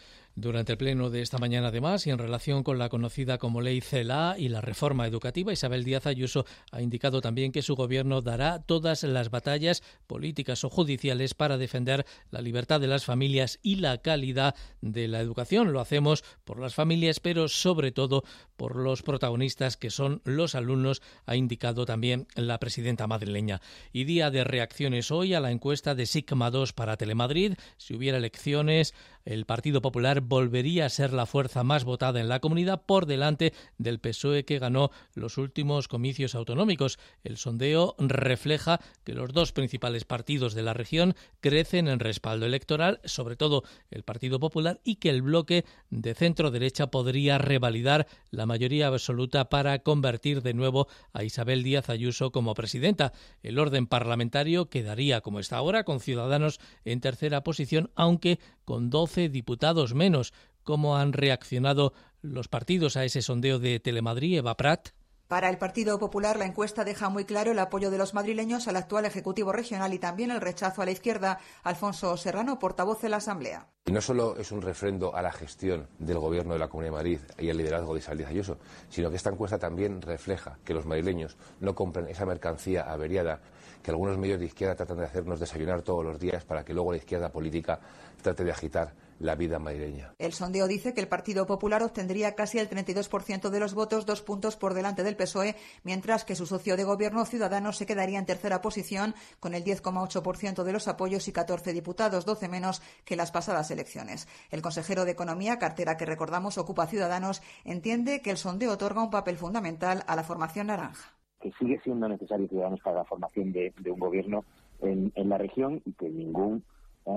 Durante 0.40 0.70
el 0.70 0.78
pleno 0.78 1.10
de 1.10 1.20
esta 1.20 1.38
mañana, 1.38 1.66
además, 1.66 2.06
y 2.06 2.10
en 2.10 2.18
relación 2.18 2.62
con 2.62 2.78
la 2.78 2.88
conocida 2.88 3.38
como 3.38 3.60
Ley 3.60 3.80
CELA 3.80 4.36
y 4.38 4.48
la 4.48 4.60
reforma 4.60 5.04
educativa, 5.04 5.52
Isabel 5.52 5.82
Díaz 5.82 6.06
Ayuso 6.06 6.46
ha 6.70 6.80
indicado 6.80 7.20
también 7.20 7.50
que 7.50 7.60
su 7.60 7.74
gobierno 7.74 8.22
dará 8.22 8.62
todas 8.62 9.02
las 9.02 9.30
batallas 9.30 9.82
políticas 10.06 10.62
o 10.62 10.70
judiciales 10.70 11.34
para 11.34 11.58
defender 11.58 12.06
la 12.30 12.40
libertad 12.40 12.80
de 12.80 12.86
las 12.86 13.04
familias 13.04 13.58
y 13.64 13.76
la 13.76 13.98
calidad 13.98 14.54
de 14.80 15.08
la 15.08 15.18
educación. 15.18 15.72
Lo 15.72 15.80
hacemos 15.80 16.22
por 16.44 16.60
las 16.60 16.72
familias, 16.72 17.18
pero 17.18 17.48
sobre 17.48 17.90
todo 17.90 18.22
por 18.56 18.76
los 18.76 19.02
protagonistas 19.02 19.76
que 19.76 19.90
son 19.90 20.22
los 20.22 20.54
alumnos, 20.54 21.02
ha 21.26 21.34
indicado 21.34 21.84
también 21.84 22.28
la 22.36 22.60
presidenta 22.60 23.08
madrileña. 23.08 23.60
Y 23.92 24.04
día 24.04 24.30
de 24.30 24.44
reacciones 24.44 25.10
hoy 25.10 25.34
a 25.34 25.40
la 25.40 25.50
encuesta 25.50 25.96
de 25.96 26.06
Sigma 26.06 26.52
2 26.52 26.74
para 26.74 26.96
Telemadrid. 26.96 27.54
Si 27.76 27.96
hubiera 27.96 28.18
elecciones, 28.18 28.94
el 29.28 29.44
Partido 29.44 29.82
Popular 29.82 30.22
volvería 30.22 30.86
a 30.86 30.88
ser 30.88 31.12
la 31.12 31.26
fuerza 31.26 31.62
más 31.62 31.84
votada 31.84 32.18
en 32.18 32.28
la 32.28 32.40
comunidad 32.40 32.80
por 32.86 33.04
delante 33.04 33.52
del 33.76 34.00
PSOE 34.00 34.46
que 34.46 34.58
ganó 34.58 34.90
los 35.12 35.36
últimos 35.36 35.86
comicios 35.86 36.34
autonómicos. 36.34 36.98
El 37.24 37.36
sondeo 37.36 37.94
refleja 37.98 38.80
que 39.04 39.12
los 39.12 39.34
dos 39.34 39.52
principales 39.52 40.06
partidos 40.06 40.54
de 40.54 40.62
la 40.62 40.72
región 40.72 41.14
crecen 41.40 41.88
en 41.88 42.00
respaldo 42.00 42.46
electoral, 42.46 43.00
sobre 43.04 43.36
todo 43.36 43.64
el 43.90 44.02
Partido 44.02 44.40
Popular, 44.40 44.80
y 44.82 44.96
que 44.96 45.10
el 45.10 45.20
bloque 45.20 45.66
de 45.90 46.14
centro 46.14 46.50
derecha 46.50 46.90
podría 46.90 47.36
revalidar 47.36 48.06
la 48.30 48.46
mayoría 48.46 48.86
absoluta 48.86 49.50
para 49.50 49.80
convertir 49.80 50.40
de 50.40 50.54
nuevo 50.54 50.88
a 51.12 51.22
Isabel 51.22 51.62
Díaz 51.62 51.90
Ayuso 51.90 52.32
como 52.32 52.54
presidenta. 52.54 53.12
El 53.42 53.58
orden 53.58 53.88
parlamentario 53.88 54.70
quedaría 54.70 55.20
como 55.20 55.38
está 55.38 55.58
ahora, 55.58 55.84
con 55.84 56.00
Ciudadanos 56.00 56.60
en 56.86 57.02
tercera 57.02 57.44
posición, 57.44 57.90
aunque 57.94 58.38
con 58.64 58.90
12 58.90 59.17
diputados 59.26 59.94
menos 59.94 60.32
cómo 60.62 60.96
han 60.96 61.12
reaccionado 61.12 61.92
los 62.22 62.46
partidos 62.46 62.96
a 62.96 63.04
ese 63.04 63.22
sondeo 63.22 63.58
de 63.58 63.80
Telemadrid, 63.80 64.38
Eva 64.38 64.56
Prat. 64.56 64.90
Para 65.28 65.50
el 65.50 65.58
Partido 65.58 65.98
Popular, 65.98 66.38
la 66.38 66.46
encuesta 66.46 66.84
deja 66.84 67.10
muy 67.10 67.26
claro 67.26 67.52
el 67.52 67.58
apoyo 67.58 67.90
de 67.90 67.98
los 67.98 68.14
madrileños 68.14 68.66
al 68.66 68.76
actual 68.76 69.04
Ejecutivo 69.04 69.52
Regional 69.52 69.92
y 69.92 69.98
también 69.98 70.30
el 70.30 70.40
rechazo 70.40 70.80
a 70.80 70.86
la 70.86 70.90
izquierda. 70.90 71.38
Alfonso 71.64 72.16
Serrano, 72.16 72.58
portavoz 72.58 73.02
de 73.02 73.10
la 73.10 73.18
Asamblea. 73.18 73.66
Y 73.84 73.92
no 73.92 74.00
solo 74.00 74.38
es 74.38 74.52
un 74.52 74.62
refrendo 74.62 75.14
a 75.14 75.20
la 75.20 75.30
gestión 75.30 75.86
del 75.98 76.18
Gobierno 76.18 76.54
de 76.54 76.58
la 76.58 76.68
Comunidad 76.68 76.92
de 76.92 76.96
Madrid 76.96 77.20
y 77.38 77.50
al 77.50 77.58
liderazgo 77.58 77.92
de 77.92 78.00
Isabel 78.00 78.24
Ayuso, 78.24 78.56
sino 78.88 79.10
que 79.10 79.16
esta 79.16 79.28
encuesta 79.28 79.58
también 79.58 80.00
refleja 80.00 80.58
que 80.64 80.72
los 80.72 80.86
madrileños 80.86 81.36
no 81.60 81.74
compran 81.74 82.08
esa 82.08 82.24
mercancía 82.24 82.90
averiada 82.90 83.42
que 83.82 83.90
algunos 83.90 84.16
medios 84.18 84.40
de 84.40 84.46
izquierda 84.46 84.76
tratan 84.76 84.98
de 84.98 85.04
hacernos 85.04 85.40
desayunar 85.40 85.82
todos 85.82 86.04
los 86.04 86.18
días 86.18 86.44
para 86.44 86.64
que 86.64 86.72
luego 86.72 86.92
la 86.92 86.98
izquierda 86.98 87.30
política 87.30 87.80
trate 88.22 88.44
de 88.44 88.50
agitar 88.50 88.94
la 89.18 89.34
vida 89.34 89.58
madrileña. 89.58 90.14
El 90.18 90.32
sondeo 90.32 90.66
dice 90.66 90.94
que 90.94 91.00
el 91.00 91.08
Partido 91.08 91.46
Popular 91.46 91.82
obtendría 91.82 92.34
casi 92.34 92.58
el 92.58 92.68
32% 92.68 93.50
de 93.50 93.60
los 93.60 93.74
votos, 93.74 94.06
dos 94.06 94.22
puntos 94.22 94.56
por 94.56 94.74
delante 94.74 95.02
del 95.02 95.16
PSOE, 95.16 95.56
mientras 95.82 96.24
que 96.24 96.36
su 96.36 96.46
socio 96.46 96.76
de 96.76 96.84
gobierno, 96.84 97.24
Ciudadanos, 97.24 97.76
se 97.76 97.86
quedaría 97.86 98.18
en 98.18 98.26
tercera 98.26 98.60
posición 98.60 99.14
con 99.40 99.54
el 99.54 99.64
10,8% 99.64 100.62
de 100.62 100.72
los 100.72 100.88
apoyos 100.88 101.28
y 101.28 101.32
14 101.32 101.72
diputados, 101.72 102.24
12 102.24 102.48
menos 102.48 102.82
que 103.04 103.16
las 103.16 103.32
pasadas 103.32 103.70
elecciones. 103.70 104.28
El 104.50 104.62
consejero 104.62 105.04
de 105.04 105.12
Economía, 105.12 105.58
cartera 105.58 105.96
que 105.96 106.06
recordamos 106.06 106.58
ocupa 106.58 106.86
Ciudadanos, 106.86 107.42
entiende 107.64 108.22
que 108.22 108.30
el 108.30 108.36
sondeo 108.36 108.72
otorga 108.72 109.02
un 109.02 109.10
papel 109.10 109.36
fundamental 109.36 110.04
a 110.06 110.16
la 110.16 110.22
formación 110.22 110.68
naranja. 110.68 111.14
Que 111.40 111.52
sigue 111.52 111.80
siendo 111.84 112.08
necesario 112.08 112.48
Ciudadanos 112.48 112.80
para 112.80 112.98
la 112.98 113.04
formación 113.04 113.52
de, 113.52 113.72
un 113.90 113.98
gobierno 113.98 114.44
en, 114.80 115.12
en 115.14 115.28
la 115.28 115.38
región 115.38 115.82
y 115.84 115.92
que 115.92 116.08
ningún 116.08 116.64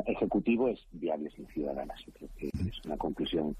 ejecutivo 0.05 0.69
es 0.69 0.79
viable 0.91 1.29
sin 1.31 1.47
ciudadanas. 1.47 1.99
creo 2.13 2.29
que 2.37 2.47
es 2.47 2.85
una 2.85 2.97
conclusión 2.97 3.55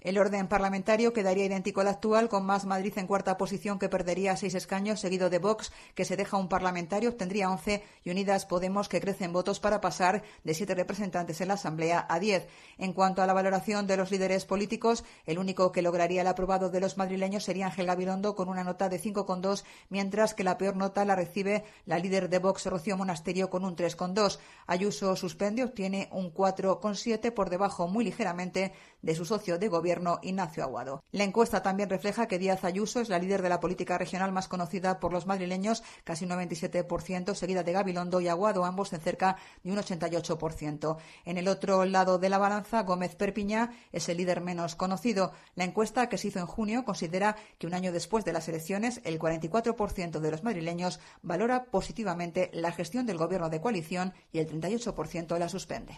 el 0.00 0.18
orden 0.18 0.46
parlamentario 0.46 1.12
quedaría 1.12 1.46
idéntico 1.46 1.80
al 1.80 1.88
actual, 1.88 2.28
con 2.28 2.46
Más 2.46 2.64
Madrid 2.64 2.92
en 2.96 3.06
cuarta 3.06 3.36
posición 3.36 3.78
que 3.78 3.88
perdería 3.88 4.36
seis 4.36 4.54
escaños, 4.54 5.00
seguido 5.00 5.30
de 5.30 5.38
Vox, 5.38 5.72
que 5.94 6.04
se 6.04 6.16
deja 6.16 6.36
un 6.36 6.48
parlamentario, 6.48 7.10
obtendría 7.10 7.50
once, 7.50 7.82
y 8.04 8.10
Unidas 8.10 8.46
Podemos, 8.46 8.88
que 8.88 9.00
crece 9.00 9.24
en 9.24 9.32
votos 9.32 9.58
para 9.58 9.80
pasar 9.80 10.22
de 10.44 10.54
siete 10.54 10.74
representantes 10.74 11.40
en 11.40 11.48
la 11.48 11.54
Asamblea 11.54 12.06
a 12.08 12.20
diez. 12.20 12.46
En 12.78 12.92
cuanto 12.92 13.20
a 13.20 13.26
la 13.26 13.32
valoración 13.32 13.86
de 13.86 13.96
los 13.96 14.10
líderes 14.10 14.44
políticos, 14.44 15.04
el 15.24 15.38
único 15.38 15.72
que 15.72 15.82
lograría 15.82 16.20
el 16.20 16.28
aprobado 16.28 16.70
de 16.70 16.80
los 16.80 16.96
madrileños 16.96 17.44
sería 17.44 17.66
Ángel 17.66 17.86
Gabilondo, 17.86 18.36
con 18.36 18.48
una 18.48 18.62
nota 18.62 18.88
de 18.88 19.00
5,2, 19.00 19.64
mientras 19.88 20.34
que 20.34 20.44
la 20.44 20.56
peor 20.56 20.76
nota 20.76 21.04
la 21.04 21.16
recibe 21.16 21.64
la 21.84 21.98
líder 21.98 22.28
de 22.28 22.38
Vox, 22.38 22.66
Rocío 22.66 22.96
Monasterio, 22.96 23.50
con 23.50 23.64
un 23.64 23.74
3,2. 23.74 24.38
Ayuso 24.66 25.16
suspende, 25.16 25.64
obtiene 25.64 26.08
un 26.12 26.32
4,7, 26.32 27.32
por 27.32 27.50
debajo 27.50 27.88
muy 27.88 28.04
ligeramente 28.04 28.72
de 29.06 29.14
su 29.14 29.24
socio 29.24 29.56
de 29.58 29.68
gobierno, 29.68 30.18
Ignacio 30.20 30.64
Aguado. 30.64 31.04
La 31.12 31.22
encuesta 31.22 31.62
también 31.62 31.88
refleja 31.88 32.26
que 32.26 32.40
Díaz 32.40 32.64
Ayuso 32.64 33.00
es 33.00 33.08
la 33.08 33.20
líder 33.20 33.40
de 33.40 33.48
la 33.48 33.60
política 33.60 33.96
regional 33.96 34.32
más 34.32 34.48
conocida 34.48 34.98
por 34.98 35.12
los 35.12 35.26
madrileños, 35.26 35.84
casi 36.02 36.24
un 36.24 36.32
97%, 36.32 37.34
seguida 37.34 37.62
de 37.62 37.72
Gabilondo 37.72 38.20
y 38.20 38.26
Aguado, 38.26 38.64
ambos 38.64 38.92
en 38.92 39.00
cerca 39.00 39.36
de 39.62 39.70
un 39.70 39.78
88%. 39.78 40.96
En 41.24 41.38
el 41.38 41.46
otro 41.46 41.84
lado 41.84 42.18
de 42.18 42.28
la 42.28 42.38
balanza, 42.38 42.82
Gómez 42.82 43.14
Perpiñá 43.14 43.70
es 43.92 44.08
el 44.08 44.16
líder 44.16 44.40
menos 44.40 44.74
conocido. 44.74 45.32
La 45.54 45.62
encuesta 45.62 46.08
que 46.08 46.18
se 46.18 46.28
hizo 46.28 46.40
en 46.40 46.46
junio 46.46 46.84
considera 46.84 47.36
que 47.58 47.68
un 47.68 47.74
año 47.74 47.92
después 47.92 48.24
de 48.24 48.32
las 48.32 48.48
elecciones, 48.48 49.00
el 49.04 49.20
44% 49.20 50.18
de 50.18 50.30
los 50.32 50.42
madrileños 50.42 50.98
valora 51.22 51.66
positivamente 51.66 52.50
la 52.52 52.72
gestión 52.72 53.06
del 53.06 53.18
gobierno 53.18 53.50
de 53.50 53.60
coalición 53.60 54.14
y 54.32 54.40
el 54.40 54.48
38% 54.48 55.38
la 55.38 55.48
suspende. 55.48 55.96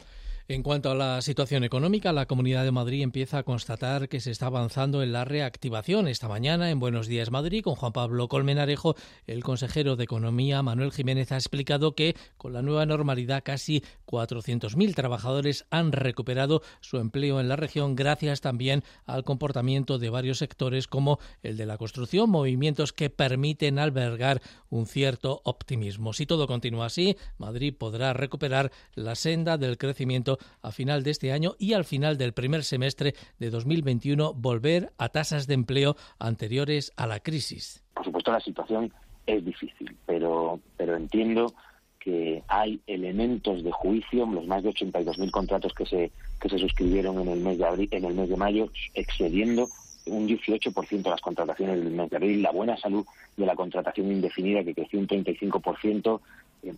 En 0.50 0.62
cuanto 0.62 0.90
a 0.90 0.94
la 0.94 1.20
situación 1.20 1.62
económica, 1.62 2.10
la 2.14 2.24
Comunidad 2.24 2.64
de 2.64 2.70
Madrid 2.70 3.02
empieza 3.02 3.36
a 3.36 3.42
constatar 3.42 4.08
que 4.08 4.18
se 4.18 4.30
está 4.30 4.46
avanzando 4.46 5.02
en 5.02 5.12
la 5.12 5.26
reactivación. 5.26 6.08
Esta 6.08 6.26
mañana, 6.26 6.70
en 6.70 6.80
Buenos 6.80 7.06
Días 7.06 7.30
Madrid, 7.30 7.62
con 7.62 7.74
Juan 7.74 7.92
Pablo 7.92 8.28
Colmenarejo, 8.28 8.96
el 9.26 9.44
consejero 9.44 9.94
de 9.94 10.04
Economía, 10.04 10.62
Manuel 10.62 10.90
Jiménez, 10.90 11.32
ha 11.32 11.36
explicado 11.36 11.94
que 11.94 12.16
con 12.38 12.54
la 12.54 12.62
nueva 12.62 12.86
normalidad 12.86 13.42
casi 13.44 13.84
400.000 14.06 14.94
trabajadores 14.94 15.66
han 15.68 15.92
recuperado 15.92 16.62
su 16.80 16.96
empleo 16.96 17.40
en 17.40 17.48
la 17.50 17.56
región 17.56 17.94
gracias 17.94 18.40
también 18.40 18.84
al 19.04 19.24
comportamiento 19.24 19.98
de 19.98 20.08
varios 20.08 20.38
sectores 20.38 20.86
como 20.86 21.18
el 21.42 21.58
de 21.58 21.66
la 21.66 21.76
construcción, 21.76 22.30
movimientos 22.30 22.94
que 22.94 23.10
permiten 23.10 23.78
albergar 23.78 24.40
un 24.70 24.86
cierto 24.86 25.42
optimismo. 25.44 26.14
Si 26.14 26.24
todo 26.24 26.46
continúa 26.46 26.86
así, 26.86 27.18
Madrid 27.36 27.74
podrá 27.78 28.14
recuperar 28.14 28.72
la 28.94 29.14
senda 29.14 29.58
del 29.58 29.76
crecimiento 29.76 30.37
a 30.62 30.70
final 30.70 31.02
de 31.02 31.10
este 31.10 31.32
año 31.32 31.54
y 31.58 31.72
al 31.72 31.84
final 31.84 32.18
del 32.18 32.32
primer 32.32 32.64
semestre 32.64 33.14
de 33.38 33.50
2021 33.50 34.34
volver 34.34 34.92
a 34.98 35.08
tasas 35.08 35.46
de 35.46 35.54
empleo 35.54 35.96
anteriores 36.18 36.92
a 36.96 37.06
la 37.06 37.20
crisis. 37.20 37.82
Por 37.94 38.04
supuesto, 38.04 38.32
la 38.32 38.40
situación 38.40 38.92
es 39.26 39.44
difícil, 39.44 39.96
pero, 40.06 40.60
pero 40.76 40.96
entiendo 40.96 41.52
que 41.98 42.42
hay 42.48 42.80
elementos 42.86 43.62
de 43.62 43.70
juicio, 43.70 44.26
los 44.26 44.46
más 44.46 44.62
de 44.62 44.70
82.000 44.70 45.30
contratos 45.30 45.74
que 45.74 45.84
se, 45.84 46.10
que 46.40 46.48
se 46.48 46.58
suscribieron 46.58 47.20
en 47.20 47.28
el 47.28 47.40
mes 47.40 47.58
de 47.58 47.66
abril, 47.66 47.88
en 47.90 48.04
el 48.04 48.14
mes 48.14 48.28
de 48.28 48.36
mayo, 48.36 48.70
excediendo 48.94 49.68
un 50.06 50.26
18% 50.26 51.02
de 51.02 51.10
las 51.10 51.20
contrataciones 51.20 51.84
del 51.84 51.92
mes 51.92 52.10
de 52.10 52.16
abril, 52.16 52.42
la 52.42 52.50
buena 52.50 52.76
salud 52.76 53.04
de 53.36 53.46
la 53.46 53.54
contratación 53.54 54.10
indefinida 54.10 54.64
que 54.64 54.74
creció 54.74 54.98
un 54.98 55.06
35%, 55.06 56.20
eh, 56.62 56.74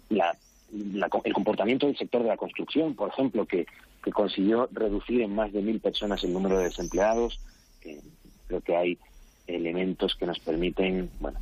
la 0.72 1.09
el 1.24 1.33
comportamiento 1.33 1.87
del 1.87 1.96
sector 1.96 2.22
de 2.22 2.28
la 2.28 2.37
construcción, 2.37 2.94
por 2.94 3.11
ejemplo, 3.11 3.46
que, 3.46 3.66
consiguió 4.12 4.68
reducir 4.72 5.20
en 5.20 5.35
más 5.35 5.52
de 5.52 5.61
mil 5.61 5.78
personas 5.78 6.24
el 6.24 6.33
número 6.33 6.59
de 6.59 6.64
desempleados. 6.64 7.38
Eh, 7.85 8.00
creo 8.46 8.61
que 8.62 8.76
hay 8.76 8.98
elementos 9.46 10.14
que 10.14 10.26
nos 10.26 10.38
permiten 10.38 11.11
bueno, 11.20 11.38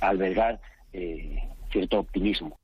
albergar 0.00 0.60
eh, 0.92 1.42
cierto 1.70 2.00
optimismo. 2.00 2.58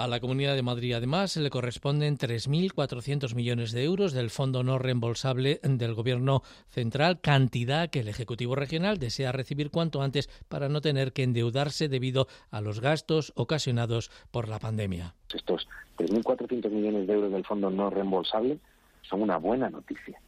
A 0.00 0.08
la 0.08 0.18
Comunidad 0.18 0.54
de 0.54 0.62
Madrid, 0.62 0.94
además, 0.94 1.36
le 1.36 1.50
corresponden 1.50 2.16
3.400 2.16 3.34
millones 3.34 3.70
de 3.72 3.84
euros 3.84 4.14
del 4.14 4.30
fondo 4.30 4.62
no 4.62 4.78
reembolsable 4.78 5.60
del 5.62 5.92
Gobierno 5.92 6.40
central, 6.70 7.20
cantidad 7.20 7.90
que 7.90 8.00
el 8.00 8.08
Ejecutivo 8.08 8.54
regional 8.54 8.96
desea 8.96 9.30
recibir 9.30 9.70
cuanto 9.70 10.00
antes 10.00 10.30
para 10.48 10.70
no 10.70 10.80
tener 10.80 11.12
que 11.12 11.22
endeudarse 11.22 11.90
debido 11.90 12.28
a 12.50 12.62
los 12.62 12.80
gastos 12.80 13.34
ocasionados 13.36 14.10
por 14.30 14.48
la 14.48 14.58
pandemia. 14.58 15.12
Estos 15.34 15.68
3.400 15.98 16.70
millones 16.70 17.06
de 17.06 17.12
euros 17.12 17.30
del 17.30 17.44
fondo 17.44 17.68
no 17.68 17.90
reembolsable 17.90 18.56
son 19.02 19.20
una 19.20 19.36
buena 19.36 19.68
noticia 19.68 20.18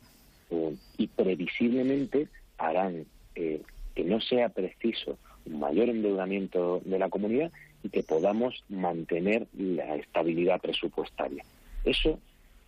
eh, 0.51 0.77
y 0.99 1.07
previsiblemente 1.07 2.29
harán 2.59 3.07
eh, 3.37 3.63
que 3.95 4.05
no 4.05 4.21
sea 4.21 4.51
preciso 4.51 5.17
un 5.47 5.61
mayor 5.61 5.89
endeudamiento 5.89 6.83
de 6.85 6.99
la 6.99 7.09
comunidad 7.09 7.51
y 7.83 7.89
que 7.89 8.03
podamos 8.03 8.65
mantener 8.69 9.47
la 9.57 9.97
estabilidad 9.97 10.61
presupuestaria. 10.61 11.45
Eso 11.85 12.19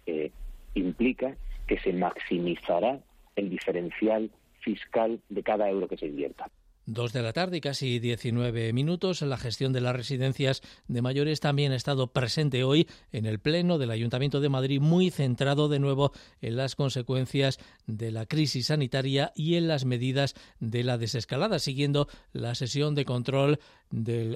eh, 0.07 0.31
implica 0.75 1.37
que 1.67 1.79
se 1.79 1.93
maximizará 1.93 2.99
el 3.37 3.51
diferencial 3.51 4.31
fiscal 4.61 5.21
de 5.29 5.43
cada 5.43 5.69
euro 5.69 5.89
que 5.89 5.97
se 5.97 6.07
invierta. 6.07 6.51
Dos 6.87 7.15
de 7.15 7.23
la 7.23 7.33
tarde 7.33 7.57
y 7.57 7.61
casi 7.63 7.99
19 7.99 8.75
minutos. 8.75 9.23
La 9.23 9.39
gestión 9.39 9.73
de 9.73 9.81
las 9.81 9.97
residencias 9.97 10.61
de 10.87 11.01
mayores 11.01 11.41
también 11.41 11.73
ha 11.73 11.77
estado 11.77 12.09
presente 12.09 12.63
hoy 12.63 12.87
en 13.11 13.25
el 13.25 13.39
Pleno 13.39 13.79
del 13.79 13.91
Ayuntamiento 13.91 14.39
de 14.41 14.51
Madrid, 14.51 14.83
muy 14.83 15.11
centrado 15.11 15.71
de 15.71 15.79
nuevo 15.79 16.13
en 16.43 16.57
las 16.57 16.77
consecuencias 16.77 17.59
de 17.87 18.11
la 18.11 18.27
crisis 18.27 18.67
sanitaria 18.67 19.33
y 19.35 19.55
en 19.55 19.67
las 19.67 19.87
medidas 19.87 20.35
de 20.61 20.85
la 20.85 20.99
desescalada, 20.99 21.59
siguiendo 21.59 22.07
la 22.35 22.55
sesión 22.55 22.95
de 22.95 23.07
control 23.07 23.61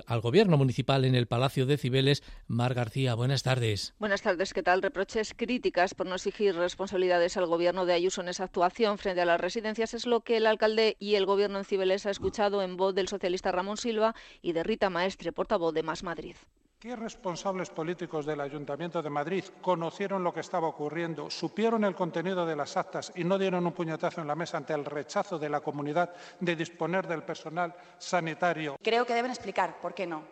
al 0.07 0.21
Gobierno 0.21 0.57
municipal 0.57 1.05
en 1.05 1.15
el 1.15 1.27
Palacio 1.27 1.67
de 1.67 1.79
Cibeles. 1.79 2.23
Mar 2.47 2.75
García, 2.75 3.15
buenas 3.15 3.43
tardes. 3.43 3.95
Buenas 3.99 4.23
tardes, 4.23 4.55
¿qué 4.55 4.63
tal? 4.63 4.83
Reproches 4.83 5.35
críticas 5.35 5.95
por 5.95 6.07
no 6.07 6.15
exigir 6.15 6.55
responsabilidades 6.55 7.37
al 7.37 7.47
Gobierno 7.47 7.85
de 7.87 7.95
Ayuso 7.95 8.21
en 8.21 8.29
esa 8.29 8.45
actuación 8.45 8.99
frente 8.99 9.21
a 9.21 9.25
las 9.25 9.41
residencias 9.41 9.95
es 9.95 10.07
lo 10.07 10.21
que 10.21 10.37
el 10.37 10.47
alcalde 10.47 10.97
y 10.99 11.17
el 11.17 11.27
Gobierno 11.27 11.59
en 11.59 11.65
Cibeles 11.65 12.07
ha 12.07 12.11
escuchado 12.11 12.63
en 12.63 12.77
voz 12.77 12.95
del 12.95 13.09
socialista 13.09 13.53
Ramón 13.53 13.77
Silva 13.77 14.15
y 14.43 14.53
de 14.53 14.63
Rita 14.63 14.91
Maestre, 14.91 15.33
portavoz 15.33 15.75
de 15.75 15.83
Más 15.83 16.03
Madrid. 16.03 16.37
¿Qué 16.81 16.95
responsables 16.95 17.71
políticos 17.71 18.25
del 18.25 18.41
Ayuntamiento 18.41 19.03
de 19.03 19.11
Madrid 19.11 19.43
conocieron 19.61 20.23
lo 20.23 20.33
que 20.33 20.39
estaba 20.39 20.69
ocurriendo, 20.69 21.29
supieron 21.29 21.83
el 21.83 21.97
contenido 21.97 22.47
de 22.47 22.55
las 22.55 22.77
actas 22.77 23.11
y 23.17 23.25
no 23.25 23.37
dieron 23.37 23.67
un 23.67 23.73
puñetazo 23.73 24.21
en 24.21 24.29
la 24.29 24.37
mesa 24.37 24.59
ante 24.59 24.75
el 24.75 24.85
rechazo 24.85 25.41
de 25.41 25.49
la 25.49 25.61
comunidad 25.61 26.15
de 26.39 26.55
disponer 26.55 27.09
del 27.09 27.25
personal 27.25 27.75
sanitario? 27.99 28.77
Creo 28.81 29.05
que 29.05 29.15
deben 29.15 29.33
explicar 29.33 29.81
por 29.81 29.93
qué 29.93 30.07
no 30.07 30.23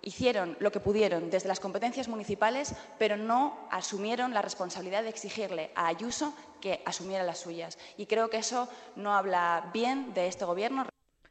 hicieron 0.00 0.56
lo 0.60 0.72
que 0.72 0.80
pudieron 0.80 1.28
desde 1.28 1.48
las 1.48 1.60
competencias 1.60 2.08
municipales, 2.08 2.74
pero 2.98 3.18
no 3.18 3.68
asumieron 3.70 4.32
la 4.32 4.40
responsabilidad 4.40 5.02
de 5.02 5.10
exigirle 5.10 5.70
a 5.74 5.86
Ayuso 5.88 6.32
que 6.62 6.82
asumiera 6.86 7.24
las 7.24 7.40
suyas. 7.40 7.76
Y 7.98 8.06
creo 8.06 8.30
que 8.30 8.38
eso 8.38 8.70
no 8.96 9.12
habla 9.12 9.68
bien 9.74 10.14
de 10.14 10.28
este 10.28 10.46
Gobierno. 10.46 10.86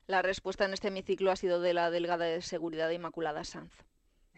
La 0.06 0.22
respuesta 0.22 0.66
en 0.66 0.74
este 0.74 0.90
hemiciclo 0.90 1.32
ha 1.32 1.36
sido 1.36 1.60
de 1.60 1.74
la 1.74 1.90
delegada 1.90 2.26
de 2.26 2.44
Seguridad 2.44 2.92
Inmaculada 2.92 3.44
Sanz. 3.44 3.89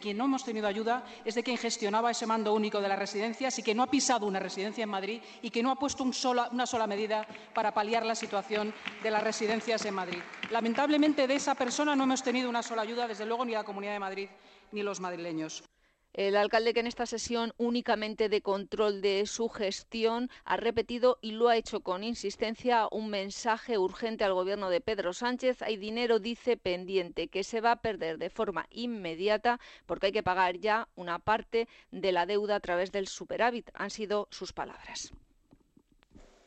Quien 0.02 0.18
no 0.18 0.26
hemos 0.26 0.44
tenido 0.44 0.68
ayuda 0.68 1.06
es 1.24 1.36
de 1.36 1.44
quien 1.44 1.58
gestionaba 1.58 2.12
ese 2.12 2.26
mando 2.26 2.54
único 2.54 2.82
de 2.82 2.90
las 2.90 3.00
residencias 3.00 3.58
y 3.60 3.64
que 3.64 3.76
no 3.76 3.84
ha 3.84 3.90
pisado 3.90 4.26
una 4.26 4.40
residencia 4.40 4.84
en 4.84 4.90
Madrid 4.90 5.22
y 5.42 5.52
que 5.52 5.62
no 5.62 5.72
ha 5.72 5.80
puesto 5.80 6.04
una 6.04 6.66
sola 6.66 6.88
medida 6.88 7.28
para 7.54 7.74
paliar 7.74 8.06
la 8.06 8.16
situación 8.16 8.74
de 9.04 9.12
las 9.12 9.24
residencias 9.24 9.86
en 9.86 9.94
Madrid. 9.94 10.20
Lamentablemente 10.50 11.28
de 11.28 11.36
esa 11.36 11.56
persona 11.56 11.96
no 11.96 12.04
hemos 12.04 12.24
tenido 12.24 12.50
una 12.50 12.64
sola 12.64 12.82
ayuda, 12.82 13.08
desde 13.08 13.26
luego 13.26 13.46
ni 13.46 13.54
la 13.54 13.64
Comunidad 13.64 13.94
de 13.94 14.00
Madrid 14.00 14.30
ni 14.72 14.82
los 14.82 15.00
madrileños. 15.00 15.64
El 16.13 16.36
alcalde 16.36 16.74
que 16.74 16.82
en 16.82 16.88
esta 16.88 17.06
sesión 17.06 17.54
únicamente 17.58 18.28
de 18.28 18.41
control 18.41 19.02
de 19.02 19.26
su 19.26 19.47
gestión 19.47 20.30
ha 20.43 20.58
repetido 20.58 21.17
y 21.21 21.32
lo 21.32 21.47
ha 21.47 21.56
hecho 21.56 21.80
con 21.80 22.04
insistencia 22.04 22.89
un 22.91 23.10
mensaje 23.10 23.78
urgente 23.78 24.26
al 24.26 24.34
gobierno 24.34 24.69
de 24.69 24.82
Pedro 24.82 25.13
Sánchez. 25.13 25.62
Hay 25.62 25.78
dinero, 25.78 26.19
dice, 26.19 26.58
pendiente 26.58 27.30
que 27.30 27.45
se 27.45 27.62
va 27.62 27.71
a 27.71 27.82
perder 27.82 28.17
de 28.17 28.30
forma 28.30 28.67
inmediata 28.71 29.62
porque 29.86 30.08
hay 30.08 30.12
que 30.12 30.21
pagar 30.21 30.58
ya 30.58 30.89
una 30.95 31.17
parte 31.17 31.69
de 31.91 32.12
la 32.12 32.26
deuda 32.26 32.56
a 32.56 32.60
través 32.60 32.91
del 32.91 33.08
superávit. 33.08 33.69
Han 33.74 33.89
sido 33.89 34.28
sus 34.32 34.52
palabras. 34.52 35.13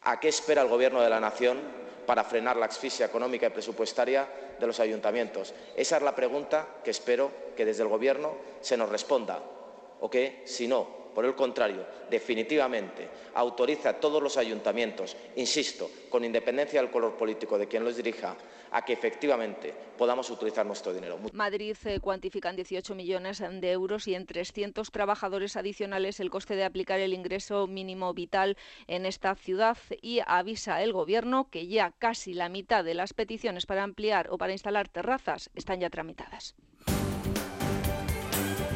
¿A 0.05 0.21
qué 0.21 0.29
espera 0.29 0.63
el 0.63 0.69
gobierno 0.69 1.01
de 1.01 1.09
la 1.09 1.21
nación 1.21 1.59
para 2.07 2.25
frenar 2.25 2.57
la 2.57 2.67
asfixia 2.67 3.07
económica 3.07 3.47
y 3.47 3.51
presupuestaria 3.51 4.29
de 4.61 4.67
los 4.67 4.79
ayuntamientos? 4.79 5.55
Esa 5.75 5.97
es 5.97 6.03
la 6.03 6.15
pregunta 6.15 6.67
que 6.85 6.91
espero 6.91 7.31
que 7.57 7.65
desde 7.65 7.83
el 7.83 7.89
Gobierno 7.89 8.37
se 8.61 8.77
nos 8.77 8.91
responda 8.91 9.41
o 10.05 10.11
que, 10.11 10.43
si 10.45 10.69
no, 10.69 10.85
por 11.15 11.25
el 11.25 11.35
contrario, 11.35 11.87
definitivamente 12.11 13.09
autoriza 13.33 13.89
a 13.89 14.01
todos 14.01 14.23
los 14.23 14.37
ayuntamientos, 14.37 15.17
insisto, 15.37 15.91
con 16.11 16.27
independencia 16.27 16.83
del 16.83 16.91
color 16.91 17.17
político 17.17 17.57
de 17.57 17.67
quien 17.67 17.85
los 17.85 17.97
dirija, 17.97 18.37
a 18.71 18.85
que 18.85 18.93
efectivamente 18.93 19.73
podamos 19.97 20.29
utilizar 20.29 20.67
nuestro 20.67 20.93
dinero. 20.93 21.19
Madrid 21.33 21.75
eh, 21.87 22.01
cuantifica 22.01 22.51
en 22.51 22.57
18 22.57 22.95
millones 22.95 23.39
de 23.39 23.73
euros 23.73 24.07
y 24.07 24.15
en 24.15 24.27
300 24.27 24.91
trabajadores 24.91 25.57
adicionales 25.57 26.21
el 26.21 26.29
coste 26.29 26.55
de 26.55 26.65
aplicar 26.65 27.01
el 27.01 27.15
ingreso 27.15 27.67
mínimo 27.67 28.13
vital 28.13 28.59
en 28.89 29.07
esta 29.07 29.35
ciudad 29.37 29.79
y 30.03 30.21
avisa 30.27 30.83
el 30.83 30.93
Gobierno 30.93 31.49
que 31.49 31.67
ya 31.67 31.93
casi 31.99 32.35
la 32.35 32.51
mitad 32.51 32.85
de 32.85 32.93
las 32.93 33.15
peticiones 33.15 33.65
para 33.65 33.85
ampliar 33.85 34.29
o 34.31 34.37
para 34.37 34.53
instalar 34.53 34.89
terrazas 34.91 35.49
están 35.55 35.81
ya 35.81 35.89
tramitadas. 35.89 36.55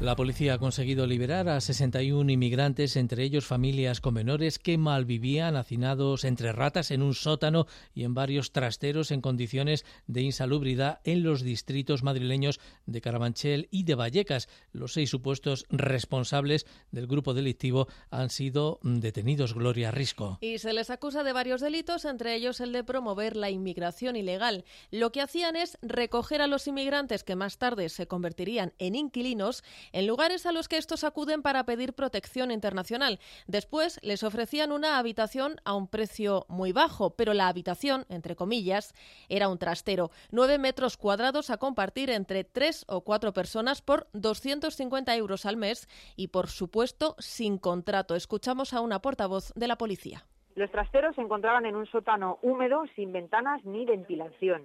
La 0.00 0.14
policía 0.14 0.54
ha 0.54 0.58
conseguido 0.58 1.08
liberar 1.08 1.48
a 1.48 1.60
61 1.60 2.30
inmigrantes, 2.30 2.94
entre 2.94 3.24
ellos 3.24 3.46
familias 3.46 4.00
con 4.00 4.14
menores 4.14 4.60
que 4.60 4.78
malvivían 4.78 5.56
hacinados 5.56 6.22
entre 6.22 6.52
ratas 6.52 6.92
en 6.92 7.02
un 7.02 7.14
sótano 7.14 7.66
y 7.94 8.04
en 8.04 8.14
varios 8.14 8.52
trasteros 8.52 9.10
en 9.10 9.20
condiciones 9.20 9.84
de 10.06 10.22
insalubridad 10.22 11.00
en 11.02 11.24
los 11.24 11.42
distritos 11.42 12.04
madrileños 12.04 12.60
de 12.86 13.00
Carabanchel 13.00 13.66
y 13.72 13.82
de 13.82 13.96
Vallecas. 13.96 14.48
Los 14.70 14.92
seis 14.92 15.10
supuestos 15.10 15.66
responsables 15.68 16.64
del 16.92 17.08
grupo 17.08 17.34
delictivo 17.34 17.88
han 18.10 18.30
sido 18.30 18.78
detenidos. 18.84 19.52
Gloria 19.52 19.90
Risco. 19.90 20.38
Y 20.40 20.58
se 20.58 20.74
les 20.74 20.90
acusa 20.90 21.24
de 21.24 21.32
varios 21.32 21.60
delitos, 21.60 22.04
entre 22.04 22.36
ellos 22.36 22.60
el 22.60 22.72
de 22.72 22.84
promover 22.84 23.34
la 23.34 23.50
inmigración 23.50 24.14
ilegal. 24.14 24.64
Lo 24.92 25.10
que 25.10 25.22
hacían 25.22 25.56
es 25.56 25.76
recoger 25.82 26.40
a 26.40 26.46
los 26.46 26.68
inmigrantes 26.68 27.24
que 27.24 27.34
más 27.34 27.58
tarde 27.58 27.88
se 27.88 28.06
convertirían 28.06 28.74
en 28.78 28.94
inquilinos 28.94 29.64
en 29.92 30.06
lugares 30.06 30.46
a 30.46 30.52
los 30.52 30.68
que 30.68 30.76
estos 30.76 31.04
acuden 31.04 31.42
para 31.42 31.64
pedir 31.64 31.92
protección 31.92 32.50
internacional. 32.50 33.18
Después 33.46 33.98
les 34.02 34.22
ofrecían 34.22 34.72
una 34.72 34.98
habitación 34.98 35.56
a 35.64 35.74
un 35.74 35.88
precio 35.88 36.46
muy 36.48 36.72
bajo, 36.72 37.16
pero 37.16 37.34
la 37.34 37.48
habitación, 37.48 38.04
entre 38.08 38.36
comillas, 38.36 38.94
era 39.28 39.48
un 39.48 39.58
trastero. 39.58 40.10
Nueve 40.30 40.58
metros 40.58 40.96
cuadrados 40.96 41.50
a 41.50 41.58
compartir 41.58 42.10
entre 42.10 42.44
tres 42.44 42.84
o 42.88 43.02
cuatro 43.02 43.32
personas 43.32 43.82
por 43.82 44.06
250 44.12 45.14
euros 45.16 45.46
al 45.46 45.56
mes 45.56 45.88
y, 46.16 46.28
por 46.28 46.48
supuesto, 46.48 47.16
sin 47.18 47.58
contrato. 47.58 48.14
Escuchamos 48.14 48.74
a 48.74 48.80
una 48.80 49.00
portavoz 49.00 49.52
de 49.54 49.68
la 49.68 49.76
policía. 49.76 50.24
Los 50.54 50.70
trasteros 50.72 51.14
se 51.14 51.20
encontraban 51.20 51.66
en 51.66 51.76
un 51.76 51.86
sótano 51.86 52.38
húmedo 52.42 52.82
sin 52.96 53.12
ventanas 53.12 53.64
ni 53.64 53.84
ventilación, 53.84 54.64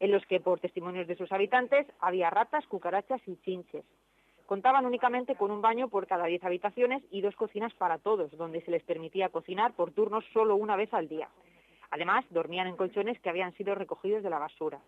en 0.00 0.10
los 0.10 0.24
que, 0.26 0.40
por 0.40 0.60
testimonios 0.60 1.06
de 1.06 1.16
sus 1.16 1.30
habitantes, 1.30 1.86
había 2.00 2.30
ratas, 2.30 2.66
cucarachas 2.66 3.20
y 3.26 3.36
chinches. 3.42 3.84
Contaban 4.46 4.86
únicamente 4.86 5.34
con 5.34 5.50
un 5.50 5.60
baño 5.60 5.88
por 5.88 6.06
cada 6.06 6.26
10 6.26 6.44
habitaciones 6.44 7.02
y 7.10 7.20
dos 7.20 7.34
cocinas 7.34 7.74
para 7.74 7.98
todos, 7.98 8.30
donde 8.36 8.60
se 8.62 8.70
les 8.70 8.84
permitía 8.84 9.28
cocinar 9.28 9.72
por 9.74 9.90
turnos 9.90 10.24
solo 10.32 10.54
una 10.54 10.76
vez 10.76 10.94
al 10.94 11.08
día. 11.08 11.28
Además, 11.90 12.24
dormían 12.30 12.68
en 12.68 12.76
colchones 12.76 13.18
que 13.20 13.28
habían 13.28 13.54
sido 13.54 13.74
recogidos 13.74 14.22
de 14.22 14.30
la 14.30 14.38
basura. 14.38 14.80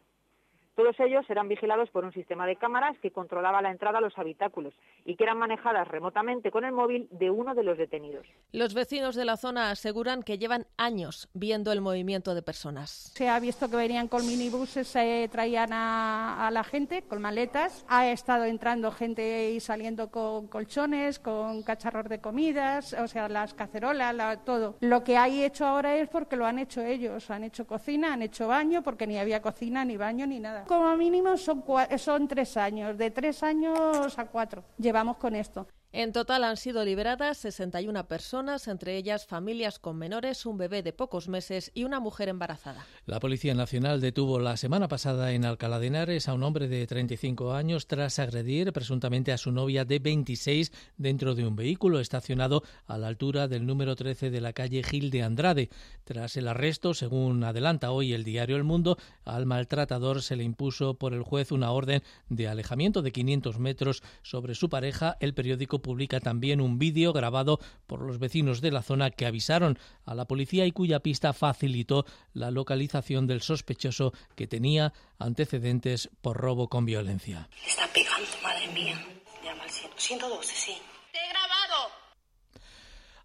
Todos 0.78 0.94
ellos 1.00 1.28
eran 1.28 1.48
vigilados 1.48 1.90
por 1.90 2.04
un 2.04 2.12
sistema 2.12 2.46
de 2.46 2.54
cámaras 2.54 2.96
que 3.02 3.10
controlaba 3.10 3.60
la 3.60 3.72
entrada 3.72 3.98
a 3.98 4.00
los 4.00 4.16
habitáculos 4.16 4.72
y 5.04 5.16
que 5.16 5.24
eran 5.24 5.36
manejadas 5.36 5.88
remotamente 5.88 6.52
con 6.52 6.64
el 6.64 6.70
móvil 6.70 7.08
de 7.10 7.30
uno 7.30 7.56
de 7.56 7.64
los 7.64 7.76
detenidos. 7.76 8.24
Los 8.52 8.74
vecinos 8.74 9.16
de 9.16 9.24
la 9.24 9.36
zona 9.36 9.72
aseguran 9.72 10.22
que 10.22 10.38
llevan 10.38 10.66
años 10.76 11.28
viendo 11.34 11.72
el 11.72 11.80
movimiento 11.80 12.32
de 12.32 12.42
personas. 12.42 13.10
Se 13.16 13.28
ha 13.28 13.40
visto 13.40 13.68
que 13.68 13.74
venían 13.74 14.06
con 14.06 14.24
minibuses, 14.24 14.86
se 14.86 15.28
traían 15.32 15.70
a, 15.72 16.48
la 16.52 16.62
gente 16.62 17.02
con 17.02 17.20
maletas. 17.20 17.84
Ha 17.88 18.08
estado 18.12 18.44
entrando 18.44 18.92
gente 18.92 19.50
y 19.50 19.58
saliendo 19.58 20.12
con 20.12 20.46
colchones, 20.46 21.18
con 21.18 21.64
cacharros 21.64 22.08
de 22.08 22.20
comidas, 22.20 22.92
o 22.92 23.08
sea, 23.08 23.28
las 23.28 23.52
cacerolas, 23.52 24.44
todo. 24.44 24.76
Lo 24.78 25.02
que 25.02 25.16
hay 25.16 25.42
hecho 25.42 25.66
ahora 25.66 25.96
es 25.96 26.08
porque 26.08 26.36
lo 26.36 26.46
han 26.46 26.60
hecho 26.60 26.82
ellos. 26.82 27.32
Han 27.32 27.42
hecho 27.42 27.66
cocina, 27.66 28.12
han 28.12 28.22
hecho 28.22 28.46
baño, 28.46 28.84
porque 28.84 29.08
ni 29.08 29.18
había 29.18 29.42
cocina, 29.42 29.84
ni 29.84 29.96
baño, 29.96 30.24
ni 30.24 30.38
nada 30.38 30.67
como 30.68 30.96
mínimo 30.96 31.36
son, 31.36 31.64
son 31.96 32.28
tres 32.28 32.56
años, 32.56 32.96
de 32.96 33.10
tres 33.10 33.42
años 33.42 34.16
a 34.18 34.26
cuatro 34.26 34.62
llevamos 34.78 35.16
con 35.16 35.34
esto. 35.34 35.66
En 35.90 36.12
total 36.12 36.44
han 36.44 36.58
sido 36.58 36.84
liberadas 36.84 37.38
61 37.38 38.08
personas, 38.08 38.68
entre 38.68 38.98
ellas 38.98 39.24
familias 39.24 39.78
con 39.78 39.96
menores, 39.96 40.44
un 40.44 40.58
bebé 40.58 40.82
de 40.82 40.92
pocos 40.92 41.28
meses 41.28 41.70
y 41.72 41.84
una 41.84 41.98
mujer 41.98 42.28
embarazada. 42.28 42.84
La 43.06 43.20
Policía 43.20 43.54
Nacional 43.54 44.02
detuvo 44.02 44.38
la 44.38 44.58
semana 44.58 44.86
pasada 44.88 45.32
en 45.32 45.46
Alcalá 45.46 45.78
de 45.78 45.86
Henares 45.86 46.28
a 46.28 46.34
un 46.34 46.42
hombre 46.42 46.68
de 46.68 46.86
35 46.86 47.54
años 47.54 47.86
tras 47.86 48.18
agredir 48.18 48.70
presuntamente 48.74 49.32
a 49.32 49.38
su 49.38 49.50
novia 49.50 49.86
de 49.86 49.98
26 49.98 50.72
dentro 50.98 51.34
de 51.34 51.46
un 51.46 51.56
vehículo 51.56 52.00
estacionado 52.00 52.64
a 52.86 52.98
la 52.98 53.06
altura 53.06 53.48
del 53.48 53.64
número 53.64 53.96
13 53.96 54.28
de 54.28 54.42
la 54.42 54.52
calle 54.52 54.82
Gil 54.82 55.08
de 55.10 55.22
Andrade. 55.22 55.70
Tras 56.04 56.36
el 56.36 56.48
arresto, 56.48 56.92
según 56.92 57.42
adelanta 57.44 57.92
hoy 57.92 58.12
el 58.12 58.24
diario 58.24 58.56
El 58.56 58.64
Mundo, 58.64 58.98
al 59.24 59.46
maltratador 59.46 60.20
se 60.20 60.36
le 60.36 60.44
impuso 60.44 60.98
por 60.98 61.14
el 61.14 61.22
juez 61.22 61.50
una 61.50 61.70
orden 61.70 62.02
de 62.28 62.46
alejamiento 62.46 63.00
de 63.00 63.10
500 63.10 63.58
metros 63.58 64.02
sobre 64.20 64.54
su 64.54 64.68
pareja. 64.68 65.16
El 65.20 65.32
periódico 65.32 65.77
publica 65.78 66.20
también 66.20 66.60
un 66.60 66.78
vídeo 66.78 67.12
grabado 67.12 67.60
por 67.86 68.02
los 68.02 68.18
vecinos 68.18 68.60
de 68.60 68.70
la 68.70 68.82
zona 68.82 69.10
que 69.10 69.26
avisaron 69.26 69.78
a 70.04 70.14
la 70.14 70.26
policía 70.26 70.66
y 70.66 70.72
cuya 70.72 71.00
pista 71.00 71.32
facilitó 71.32 72.04
la 72.32 72.50
localización 72.50 73.26
del 73.26 73.42
sospechoso 73.42 74.12
que 74.34 74.46
tenía 74.46 74.92
antecedentes 75.18 76.10
por 76.20 76.36
robo 76.36 76.68
con 76.68 76.84
violencia. 76.84 77.48
Está 77.66 77.86
pegando, 77.92 78.28
madre 78.42 78.68
mía. 78.68 79.06
Llama 79.44 79.64
al 79.64 79.70
112, 79.70 80.54
sí. 80.54 80.76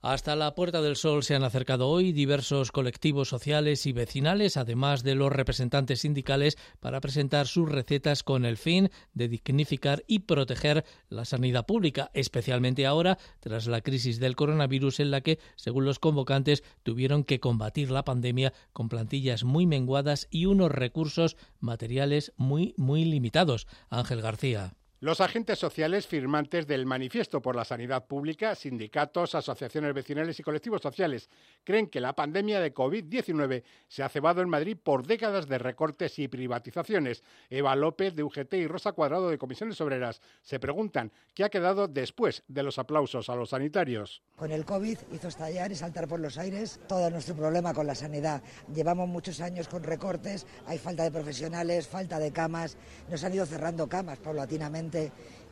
Hasta 0.05 0.35
la 0.35 0.53
Puerta 0.53 0.81
del 0.81 0.97
Sol 0.97 1.23
se 1.23 1.33
han 1.33 1.45
acercado 1.45 1.87
hoy 1.87 2.11
diversos 2.11 2.73
colectivos 2.73 3.29
sociales 3.29 3.85
y 3.85 3.93
vecinales, 3.93 4.57
además 4.57 5.01
de 5.01 5.15
los 5.15 5.31
representantes 5.31 6.01
sindicales, 6.01 6.57
para 6.81 6.99
presentar 6.99 7.47
sus 7.47 7.69
recetas 7.71 8.21
con 8.21 8.43
el 8.43 8.57
fin 8.57 8.89
de 9.13 9.29
dignificar 9.29 10.03
y 10.05 10.19
proteger 10.19 10.83
la 11.07 11.23
sanidad 11.23 11.65
pública, 11.65 12.11
especialmente 12.13 12.85
ahora 12.85 13.17
tras 13.39 13.65
la 13.67 13.79
crisis 13.79 14.19
del 14.19 14.35
coronavirus 14.35 14.99
en 14.99 15.09
la 15.09 15.21
que, 15.21 15.39
según 15.55 15.85
los 15.85 15.99
convocantes, 15.99 16.65
tuvieron 16.83 17.23
que 17.23 17.39
combatir 17.39 17.89
la 17.89 18.03
pandemia 18.03 18.51
con 18.73 18.89
plantillas 18.89 19.45
muy 19.45 19.65
menguadas 19.65 20.27
y 20.29 20.47
unos 20.47 20.69
recursos 20.69 21.37
materiales 21.61 22.33
muy, 22.35 22.73
muy 22.75 23.05
limitados. 23.05 23.67
Ángel 23.89 24.21
García. 24.21 24.73
Los 25.03 25.19
agentes 25.19 25.59
sociales 25.59 26.07
firmantes 26.07 26.65
del 26.65 26.85
Manifiesto 26.85 27.41
por 27.41 27.57
la 27.57 27.65
Sanidad 27.65 28.05
Pública, 28.05 28.55
sindicatos, 28.55 29.35
asociaciones 29.35 29.93
vecinales 29.93 30.39
y 30.39 30.43
colectivos 30.43 30.81
sociales 30.81 31.29
creen 31.65 31.87
que 31.87 31.99
la 31.99 32.15
pandemia 32.15 32.61
de 32.61 32.73
COVID-19 32.73 33.63
se 33.89 34.01
ha 34.01 34.07
cebado 34.07 34.41
en 34.41 34.47
Madrid 34.47 34.77
por 34.81 35.05
décadas 35.05 35.49
de 35.49 35.57
recortes 35.57 36.19
y 36.19 36.29
privatizaciones. 36.29 37.21
Eva 37.49 37.75
López 37.75 38.15
de 38.15 38.23
UGT 38.23 38.53
y 38.53 38.67
Rosa 38.67 38.93
Cuadrado 38.93 39.29
de 39.29 39.37
Comisiones 39.37 39.81
Obreras 39.81 40.21
se 40.41 40.61
preguntan 40.61 41.11
qué 41.33 41.43
ha 41.43 41.49
quedado 41.49 41.89
después 41.89 42.43
de 42.47 42.63
los 42.63 42.79
aplausos 42.79 43.27
a 43.27 43.35
los 43.35 43.49
sanitarios. 43.49 44.23
Con 44.37 44.53
el 44.53 44.63
COVID 44.63 44.99
hizo 45.11 45.27
estallar 45.27 45.69
y 45.73 45.75
saltar 45.75 46.07
por 46.07 46.21
los 46.21 46.37
aires 46.37 46.79
todo 46.87 47.09
nuestro 47.09 47.35
problema 47.35 47.73
con 47.73 47.87
la 47.87 47.95
sanidad. 47.95 48.41
Llevamos 48.73 49.09
muchos 49.09 49.41
años 49.41 49.67
con 49.67 49.83
recortes, 49.83 50.47
hay 50.65 50.77
falta 50.77 51.03
de 51.03 51.11
profesionales, 51.11 51.89
falta 51.89 52.19
de 52.19 52.31
camas, 52.31 52.77
nos 53.09 53.21
han 53.25 53.33
ido 53.33 53.45
cerrando 53.45 53.89
camas 53.89 54.19
paulatinamente 54.19 54.92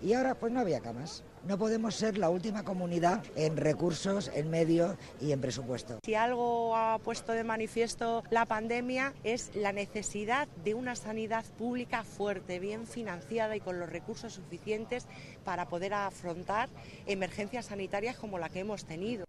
y 0.01 0.13
ahora 0.13 0.35
pues 0.35 0.51
no 0.51 0.59
había 0.59 0.79
camas. 0.79 1.23
No 1.47 1.57
podemos 1.57 1.95
ser 1.95 2.19
la 2.19 2.29
última 2.29 2.63
comunidad 2.63 3.23
en 3.35 3.57
recursos, 3.57 4.31
en 4.35 4.51
medios 4.51 4.95
y 5.19 5.31
en 5.31 5.41
presupuesto. 5.41 5.97
Si 6.05 6.13
algo 6.13 6.75
ha 6.75 6.99
puesto 6.99 7.31
de 7.31 7.43
manifiesto 7.43 8.23
la 8.29 8.45
pandemia 8.45 9.13
es 9.23 9.51
la 9.55 9.73
necesidad 9.73 10.47
de 10.63 10.75
una 10.75 10.95
sanidad 10.95 11.43
pública 11.57 12.03
fuerte, 12.03 12.59
bien 12.59 12.85
financiada 12.85 13.55
y 13.55 13.59
con 13.59 13.79
los 13.79 13.89
recursos 13.89 14.33
suficientes 14.33 15.07
para 15.43 15.67
poder 15.67 15.95
afrontar 15.95 16.69
emergencias 17.07 17.67
sanitarias 17.67 18.17
como 18.17 18.37
la 18.37 18.49
que 18.49 18.59
hemos 18.59 18.85
tenido. 18.85 19.25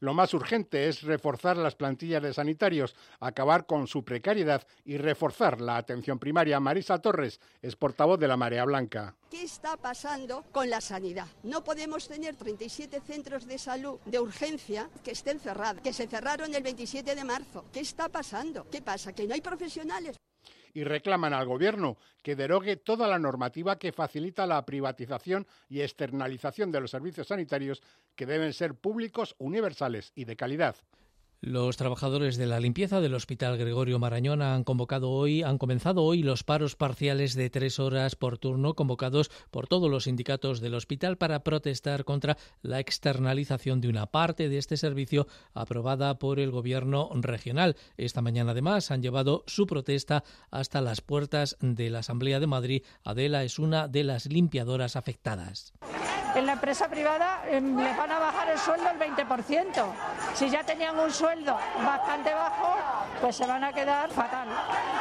Lo 0.00 0.14
más 0.14 0.32
urgente 0.32 0.88
es 0.88 1.02
reforzar 1.02 1.56
las 1.56 1.74
plantillas 1.74 2.22
de 2.22 2.32
sanitarios, 2.32 2.94
acabar 3.18 3.66
con 3.66 3.88
su 3.88 4.04
precariedad 4.04 4.66
y 4.84 4.96
reforzar 4.96 5.60
la 5.60 5.76
atención 5.76 6.18
primaria. 6.18 6.60
Marisa 6.60 6.98
Torres 6.98 7.40
es 7.62 7.74
portavoz 7.74 8.20
de 8.20 8.28
la 8.28 8.36
Marea 8.36 8.64
Blanca. 8.64 9.16
¿Qué 9.28 9.42
está 9.42 9.76
pasando 9.76 10.44
con 10.52 10.70
la 10.70 10.80
sanidad? 10.80 11.26
No 11.42 11.64
podemos 11.64 12.06
tener 12.06 12.36
37 12.36 13.00
centros 13.00 13.46
de 13.46 13.58
salud 13.58 13.98
de 14.04 14.20
urgencia 14.20 14.88
que 15.02 15.10
estén 15.10 15.40
cerrados, 15.40 15.82
que 15.82 15.92
se 15.92 16.06
cerraron 16.06 16.54
el 16.54 16.62
27 16.62 17.14
de 17.14 17.24
marzo. 17.24 17.64
¿Qué 17.72 17.80
está 17.80 18.08
pasando? 18.08 18.68
¿Qué 18.70 18.80
pasa? 18.80 19.12
¿Que 19.12 19.26
no 19.26 19.34
hay 19.34 19.40
profesionales? 19.40 20.16
Y 20.78 20.84
reclaman 20.84 21.34
al 21.34 21.46
Gobierno 21.46 21.96
que 22.22 22.36
derogue 22.36 22.76
toda 22.76 23.08
la 23.08 23.18
normativa 23.18 23.80
que 23.80 23.90
facilita 23.90 24.46
la 24.46 24.64
privatización 24.64 25.44
y 25.68 25.80
externalización 25.80 26.70
de 26.70 26.80
los 26.80 26.92
servicios 26.92 27.26
sanitarios 27.26 27.82
que 28.14 28.26
deben 28.26 28.52
ser 28.52 28.74
públicos, 28.74 29.34
universales 29.38 30.12
y 30.14 30.24
de 30.24 30.36
calidad. 30.36 30.76
Los 31.40 31.76
trabajadores 31.76 32.36
de 32.36 32.46
la 32.46 32.58
limpieza 32.58 33.00
del 33.00 33.14
Hospital 33.14 33.56
Gregorio 33.56 34.00
Marañón 34.00 34.42
han 34.42 34.64
convocado 34.64 35.10
hoy, 35.10 35.44
han 35.44 35.56
comenzado 35.56 36.02
hoy 36.02 36.24
los 36.24 36.42
paros 36.42 36.74
parciales 36.74 37.36
de 37.36 37.48
tres 37.48 37.78
horas 37.78 38.16
por 38.16 38.38
turno 38.38 38.74
convocados 38.74 39.30
por 39.52 39.68
todos 39.68 39.88
los 39.88 40.04
sindicatos 40.04 40.60
del 40.60 40.74
hospital 40.74 41.16
para 41.16 41.44
protestar 41.44 42.04
contra 42.04 42.36
la 42.60 42.80
externalización 42.80 43.80
de 43.80 43.88
una 43.88 44.06
parte 44.06 44.48
de 44.48 44.58
este 44.58 44.76
servicio 44.76 45.28
aprobada 45.54 46.18
por 46.18 46.40
el 46.40 46.50
gobierno 46.50 47.08
regional. 47.14 47.76
Esta 47.96 48.20
mañana 48.20 48.50
además 48.50 48.90
han 48.90 49.00
llevado 49.00 49.44
su 49.46 49.68
protesta 49.68 50.24
hasta 50.50 50.80
las 50.80 51.02
puertas 51.02 51.56
de 51.60 51.88
la 51.88 52.00
Asamblea 52.00 52.40
de 52.40 52.48
Madrid. 52.48 52.82
Adela 53.04 53.44
es 53.44 53.60
una 53.60 53.86
de 53.86 54.02
las 54.02 54.26
limpiadoras 54.26 54.96
afectadas 54.96 55.72
en 56.34 56.46
la 56.46 56.52
empresa 56.52 56.88
privada 56.88 57.42
em, 57.48 57.76
les 57.76 57.96
van 57.96 58.12
a 58.12 58.18
bajar 58.18 58.48
el 58.50 58.58
sueldo 58.58 58.84
el 58.90 58.98
20%. 58.98 59.92
Si 60.34 60.48
ya 60.50 60.62
tenían 60.62 60.98
un 60.98 61.10
sueldo 61.10 61.27
bastante 61.84 62.34
bajo, 62.34 62.76
pues 63.20 63.36
se 63.36 63.46
van 63.46 63.64
a 63.64 63.72
quedar 63.72 64.10
fatal. 64.10 64.48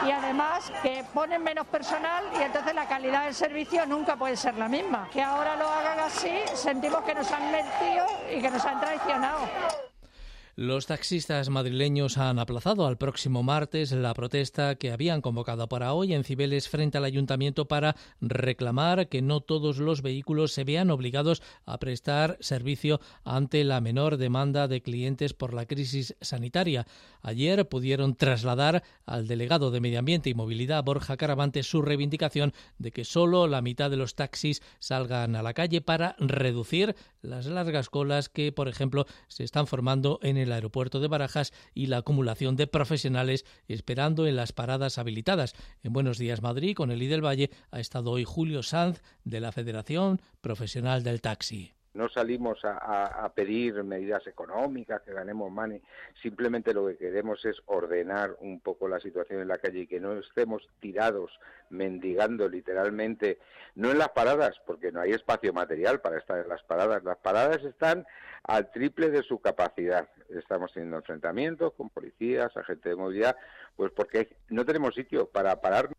Y 0.05 0.11
además 0.11 0.71
que 0.81 1.03
ponen 1.13 1.43
menos 1.43 1.67
personal 1.67 2.25
y 2.37 2.43
entonces 2.43 2.73
la 2.75 2.87
calidad 2.87 3.25
del 3.25 3.35
servicio 3.35 3.85
nunca 3.85 4.15
puede 4.15 4.35
ser 4.35 4.55
la 4.55 4.67
misma. 4.67 5.07
Que 5.11 5.21
ahora 5.21 5.55
lo 5.55 5.67
hagan 5.67 5.99
así, 5.99 6.41
sentimos 6.53 7.03
que 7.03 7.15
nos 7.15 7.31
han 7.31 7.51
mentido 7.51 8.05
y 8.35 8.41
que 8.41 8.49
nos 8.49 8.65
han 8.65 8.79
traicionado. 8.79 9.39
Los 10.59 10.87
taxistas 10.87 11.49
madrileños 11.49 12.17
han 12.17 12.39
aplazado 12.39 12.87
al 12.87 12.97
próximo 12.97 13.43
martes 13.43 13.91
la 13.91 14.15
protesta 14.15 14.73
que 14.73 14.91
habían 14.91 15.21
convocado 15.21 15.69
para 15.69 15.93
hoy 15.93 16.15
en 16.15 16.23
Cibeles 16.23 16.67
frente 16.67 16.97
al 16.97 17.05
ayuntamiento 17.05 17.67
para 17.67 17.95
reclamar 18.21 19.07
que 19.07 19.21
no 19.21 19.41
todos 19.41 19.77
los 19.77 20.01
vehículos 20.01 20.53
se 20.53 20.63
vean 20.63 20.89
obligados 20.89 21.43
a 21.67 21.77
prestar 21.77 22.37
servicio 22.39 22.99
ante 23.23 23.63
la 23.65 23.81
menor 23.81 24.17
demanda 24.17 24.67
de 24.67 24.81
clientes 24.81 25.35
por 25.35 25.53
la 25.53 25.67
crisis 25.67 26.15
sanitaria. 26.21 26.87
Ayer 27.21 27.69
pudieron 27.69 28.15
trasladar 28.15 28.81
al 29.05 29.27
delegado 29.27 29.69
de 29.69 29.79
Medio 29.79 29.99
Ambiente 29.99 30.31
y 30.31 30.33
Movilidad, 30.33 30.83
Borja 30.83 31.17
Caravante, 31.17 31.61
su 31.61 31.83
reivindicación 31.83 32.51
de 32.79 32.91
que 32.91 33.05
solo 33.05 33.45
la 33.45 33.61
mitad 33.61 33.91
de 33.91 33.97
los 33.97 34.15
taxis 34.15 34.63
salgan 34.79 35.35
a 35.35 35.43
la 35.43 35.53
calle 35.53 35.81
para 35.81 36.15
reducir 36.17 36.95
las 37.21 37.45
largas 37.45 37.89
colas 37.89 38.27
que, 38.29 38.51
por 38.51 38.67
ejemplo, 38.67 39.05
se 39.27 39.43
están 39.43 39.67
formando 39.67 40.19
en 40.23 40.37
el 40.37 40.46
el 40.47 40.53
aeropuerto 40.53 40.99
de 40.99 41.07
Barajas 41.07 41.53
y 41.73 41.85
la 41.85 41.97
acumulación 41.97 42.55
de 42.55 42.65
profesionales 42.65 43.45
esperando 43.67 44.25
en 44.25 44.35
las 44.35 44.51
paradas 44.51 44.97
habilitadas. 44.97 45.53
En 45.83 45.93
Buenos 45.93 46.17
Días 46.17 46.41
Madrid, 46.41 46.75
con 46.75 46.89
el 46.91 47.01
I 47.01 47.07
del 47.07 47.23
Valle, 47.23 47.51
ha 47.69 47.79
estado 47.79 48.11
hoy 48.11 48.23
Julio 48.23 48.63
Sanz 48.63 49.01
de 49.23 49.39
la 49.39 49.51
Federación 49.51 50.19
Profesional 50.41 51.03
del 51.03 51.21
Taxi. 51.21 51.76
No 51.97 52.09
salimos 52.09 52.59
a, 52.63 53.27
pedir 53.33 53.83
medidas 53.83 54.27
económicas, 54.27 55.01
que 55.01 55.13
ganemos 55.13 55.49
money. 55.51 55.81
Simplemente 56.21 56.71
lo 56.71 56.85
que 56.85 56.95
queremos 56.95 57.43
es 57.43 57.59
ordenar 57.65 58.37
un 58.39 58.59
poco 58.59 58.87
la 58.87 58.99
situación 58.99 59.41
en 59.41 59.47
la 59.47 59.57
calle 59.57 59.79
y 59.79 59.87
que 59.87 59.99
no 59.99 60.13
estemos 60.13 60.61
tirados, 60.79 61.31
mendigando 61.71 62.47
literalmente, 62.47 63.39
no 63.73 63.89
en 63.89 63.97
las 63.97 64.09
paradas, 64.09 64.61
porque 64.67 64.91
no 64.91 65.01
hay 65.01 65.13
espacio 65.13 65.53
material 65.53 65.99
para 65.99 66.19
estar 66.19 66.37
en 66.37 66.49
las 66.49 66.61
paradas. 66.61 67.03
Las 67.03 67.17
paradas 67.17 67.63
están 67.63 68.05
al 68.43 68.69
triple 68.69 69.09
de 69.09 69.23
su 69.23 69.39
capacidad. 69.39 70.07
Estamos 70.29 70.71
teniendo 70.73 70.97
enfrentamientos 70.97 71.73
con 71.73 71.89
policías, 71.89 72.55
agentes 72.55 72.91
de 72.91 72.95
movilidad, 72.95 73.35
pues 73.75 73.91
porque 73.91 74.37
no 74.49 74.65
tenemos 74.65 74.93
sitio 74.93 75.27
para 75.27 75.59
parar 75.61 75.89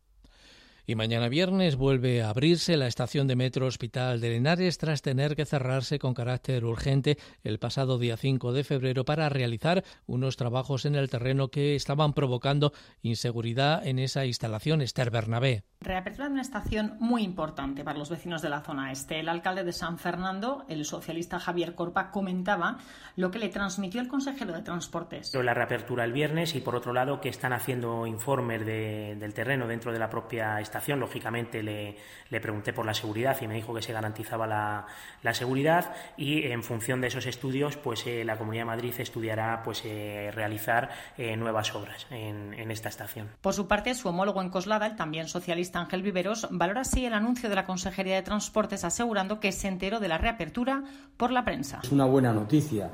y 0.89 0.95
mañana 0.95 1.29
viernes 1.29 1.77
vuelve 1.77 2.23
a 2.23 2.31
abrirse 2.31 2.79
la 2.79 2.87
estación 2.87 3.27
de 3.27 3.37
metro 3.37 3.67
Hospital 3.67 4.23
de 4.23 4.31
Lenares 4.31 4.79
tras 4.79 5.03
tener 5.03 5.37
que 5.37 5.45
cerrarse 5.45 5.99
con 5.99 6.15
carácter 6.15 6.65
urgente 6.65 7.19
el 7.45 7.59
pasado 7.59 7.99
día 7.99 8.17
5 8.17 8.55
de 8.55 8.65
febrero 8.65 9.05
para 9.05 9.29
realizar 9.29 9.85
unos 10.07 10.39
trabajos 10.39 10.87
en 10.87 10.95
el 10.95 11.11
terreno 11.11 11.49
que 11.49 11.77
estaban 11.77 12.15
provocando 12.15 12.73
inseguridad 13.03 13.87
en 13.87 13.99
esa 13.99 14.25
instalación. 14.25 14.81
Esther 14.81 15.11
Bernabé. 15.11 15.65
Reapertura 15.81 16.27
de 16.29 16.33
una 16.33 16.43
estación 16.43 16.97
muy 17.01 17.23
importante 17.23 17.85
para 17.85 17.99
los 17.99 18.09
vecinos 18.09 18.41
de 18.41 18.49
la 18.49 18.63
zona 18.63 18.91
este. 18.91 19.21
El 19.21 19.29
alcalde 19.29 19.65
de 19.65 19.75
San 19.75 19.99
Fernando, 19.99 20.65
el 20.69 20.87
socialista 20.87 21.39
Javier 21.39 21.75
Corpa, 21.75 22.11
comentaba 22.11 22.79
lo 23.15 23.31
que 23.31 23.39
le 23.39 23.51
transmitió 23.51 24.01
el 24.01 24.09
consejero 24.09 24.55
de 24.55 24.63
Transportes. 24.63 25.35
La 25.35 25.53
reapertura 25.53 26.05
el 26.05 26.13
viernes 26.13 26.55
y, 26.55 26.61
por 26.61 26.75
otro 26.75 26.95
lado, 26.95 27.21
que 27.21 27.29
están 27.29 27.53
haciendo 27.53 28.07
informes 28.07 28.65
del 28.65 29.35
terreno 29.35 29.69
dentro 29.69 29.93
de 29.93 29.99
la 29.99 30.09
propia 30.09 30.59
estación 30.61 30.78
Lógicamente 30.87 31.63
le, 31.63 31.97
pregunté 32.41 32.73
por 32.73 32.87
la 32.87 32.95
seguridad 32.95 33.37
y 33.41 33.49
me 33.49 33.55
dijo 33.55 33.75
que 33.75 33.83
se 33.83 33.93
garantizaba 33.93 34.47
la, 34.47 35.35
seguridad 35.35 35.93
y 36.17 36.45
en 36.45 36.63
función 36.63 37.01
de 37.01 37.09
esos 37.09 37.27
estudios 37.27 37.77
pues 37.77 38.07
eh, 38.07 38.25
la 38.25 38.39
Comunidad 38.39 38.63
de 38.63 38.67
Madrid 38.67 38.95
estudiará 38.99 39.63
pues 39.63 39.83
eh, 39.85 40.31
realizar 40.35 40.91
eh, 41.17 41.37
nuevas 41.37 41.75
obras 41.75 42.07
en, 42.11 42.55
en, 42.55 42.71
esta 42.71 42.89
estación. 42.89 43.29
Por 43.41 43.55
su 43.55 43.69
parte, 43.69 43.95
su 43.95 44.09
homólogo 44.09 44.41
en 44.41 44.51
Coslada, 44.51 44.87
el 44.87 44.97
también 44.97 45.29
socialista 45.29 45.81
Ángel 45.81 46.03
Viveros, 46.03 46.49
valora 46.51 46.81
así 46.81 47.05
el 47.05 47.13
anuncio 47.13 47.49
de 47.49 47.57
la 47.57 47.67
Consejería 47.67 48.15
de 48.15 48.23
Transportes 48.23 48.85
asegurando 48.85 49.41
que 49.41 49.53
se 49.53 49.69
enteró 49.69 50.01
de 50.01 50.09
la 50.09 50.19
reapertura 50.19 50.83
por 51.17 51.31
la 51.31 51.45
prensa. 51.45 51.81
Es 51.83 51.93
una 51.93 52.07
buena 52.07 52.33
noticia, 52.33 52.91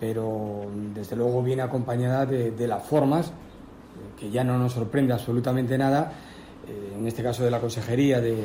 pero 0.00 0.66
desde 0.94 1.16
luego 1.16 1.42
viene 1.42 1.62
acompañada 1.62 2.26
de, 2.26 2.50
de 2.50 2.66
las 2.66 2.82
formas 2.84 3.32
que 4.18 4.30
ya 4.30 4.44
no 4.44 4.58
nos 4.58 4.72
sorprende 4.72 5.12
absolutamente 5.12 5.76
nada 5.78 6.12
en 6.68 7.06
este 7.06 7.22
caso 7.22 7.44
de 7.44 7.50
la 7.50 7.60
Consejería 7.60 8.20
de, 8.20 8.36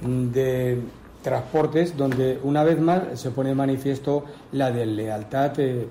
de 0.00 0.80
Transportes, 1.22 1.96
donde 1.96 2.38
una 2.42 2.62
vez 2.62 2.80
más 2.80 3.20
se 3.20 3.30
pone 3.30 3.50
en 3.50 3.56
manifiesto 3.56 4.24
la 4.52 4.70
deslealtad 4.70 5.58
eh, 5.58 5.88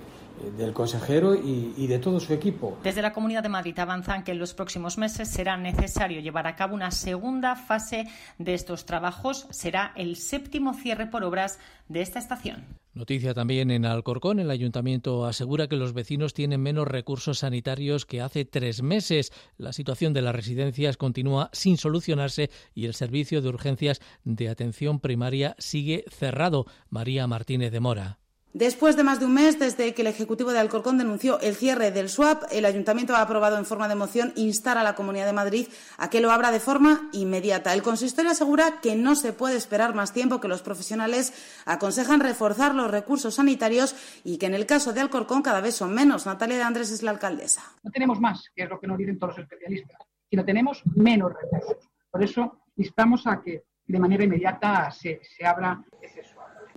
del 0.57 0.71
consejero 0.71 1.35
y, 1.35 1.73
y, 1.75 1.87
de 1.87 1.99
todo 1.99 2.19
su 2.19 2.33
equipo. 2.33 2.77
Desde 2.83 3.01
la 3.01 3.11
Comunidad 3.11 3.43
de 3.43 3.49
Madrid 3.49 3.77
avanzan 3.79 4.23
que 4.23 4.31
en 4.31 4.39
los 4.39 4.53
próximos 4.53 4.97
meses 4.97 5.27
será 5.27 5.57
necesario 5.57 6.21
llevar 6.21 6.47
a 6.47 6.55
cabo 6.55 6.75
una 6.75 6.91
segunda 6.91 7.55
fase 7.55 8.07
de 8.37 8.53
estos 8.53 8.85
trabajos. 8.85 9.47
Será 9.49 9.93
el 9.95 10.15
séptimo 10.15 10.73
cierre 10.73 11.07
por 11.07 11.23
obras 11.23 11.59
de 11.89 12.01
esta 12.01 12.19
estación. 12.19 12.65
Noticia 12.97 13.35
también 13.35 13.69
en 13.69 13.85
Alcorcón. 13.85 14.39
El 14.39 14.49
ayuntamiento 14.49 15.27
asegura 15.27 15.67
que 15.67 15.75
los 15.75 15.93
vecinos 15.93 16.33
tienen 16.33 16.61
menos 16.61 16.87
recursos 16.87 17.37
sanitarios 17.37 18.07
que 18.07 18.21
hace 18.21 18.43
tres 18.43 18.81
meses. 18.81 19.31
La 19.59 19.71
situación 19.71 20.13
de 20.13 20.23
las 20.23 20.35
residencias 20.35 20.97
continúa 20.97 21.51
sin 21.53 21.77
solucionarse 21.77 22.49
y 22.73 22.85
el 22.85 22.95
servicio 22.95 23.43
de 23.43 23.49
urgencias 23.49 24.01
de 24.23 24.49
atención 24.49 24.99
primaria 24.99 25.55
sigue 25.59 26.05
cerrado. 26.09 26.65
María 26.89 27.27
Martínez 27.27 27.71
de 27.71 27.79
Mora. 27.81 28.17
Después 28.53 28.95
de 28.95 29.03
más 29.03 29.19
de 29.19 29.25
un 29.25 29.33
mes 29.33 29.59
desde 29.59 29.93
que 29.93 30.01
el 30.01 30.07
Ejecutivo 30.07 30.51
de 30.51 30.59
Alcorcón 30.59 30.97
denunció 30.97 31.39
el 31.41 31.55
cierre 31.55 31.91
del 31.91 32.09
SWAP, 32.09 32.43
el 32.49 32.65
Ayuntamiento 32.65 33.13
ha 33.15 33.21
aprobado 33.21 33.57
en 33.57 33.65
forma 33.65 33.87
de 33.89 33.95
moción 33.95 34.31
instar 34.35 34.77
a 34.77 34.83
la 34.83 34.95
Comunidad 34.95 35.25
de 35.25 35.33
Madrid 35.33 35.67
a 35.97 36.09
que 36.09 36.21
lo 36.21 36.31
abra 36.31 36.51
de 36.51 36.61
forma 36.61 37.09
inmediata. 37.11 37.73
El 37.73 37.83
consistorio 37.83 38.31
asegura 38.31 38.79
que 38.81 38.95
no 38.95 39.15
se 39.15 39.33
puede 39.33 39.57
esperar 39.57 39.93
más 39.93 40.13
tiempo, 40.13 40.39
que 40.39 40.47
los 40.47 40.61
profesionales 40.61 41.33
aconsejan 41.65 42.21
reforzar 42.21 42.73
los 42.73 42.89
recursos 42.89 43.35
sanitarios 43.35 43.95
y 44.23 44.37
que 44.37 44.47
en 44.47 44.55
el 44.55 44.65
caso 44.65 44.93
de 44.93 45.01
Alcorcón 45.01 45.41
cada 45.41 45.61
vez 45.61 45.75
son 45.75 45.93
menos. 45.93 46.25
Natalia 46.25 46.57
de 46.57 46.63
Andrés 46.63 46.89
es 46.89 47.03
la 47.03 47.11
alcaldesa. 47.11 47.63
No 47.83 47.91
tenemos 47.91 48.19
más, 48.19 48.49
que 48.55 48.63
es 48.63 48.69
lo 48.69 48.79
que 48.79 48.87
nos 48.87 48.97
dicen 48.97 49.19
todos 49.19 49.37
los 49.37 49.43
especialistas, 49.43 49.99
sino 50.29 50.43
tenemos 50.45 50.81
menos 50.95 51.33
recursos. 51.33 51.89
Por 52.09 52.23
eso 52.23 52.61
instamos 52.77 53.27
a 53.27 53.41
que 53.41 53.65
de 53.85 53.99
manera 53.99 54.23
inmediata 54.23 54.89
se, 54.89 55.21
se 55.21 55.45
abra 55.45 55.81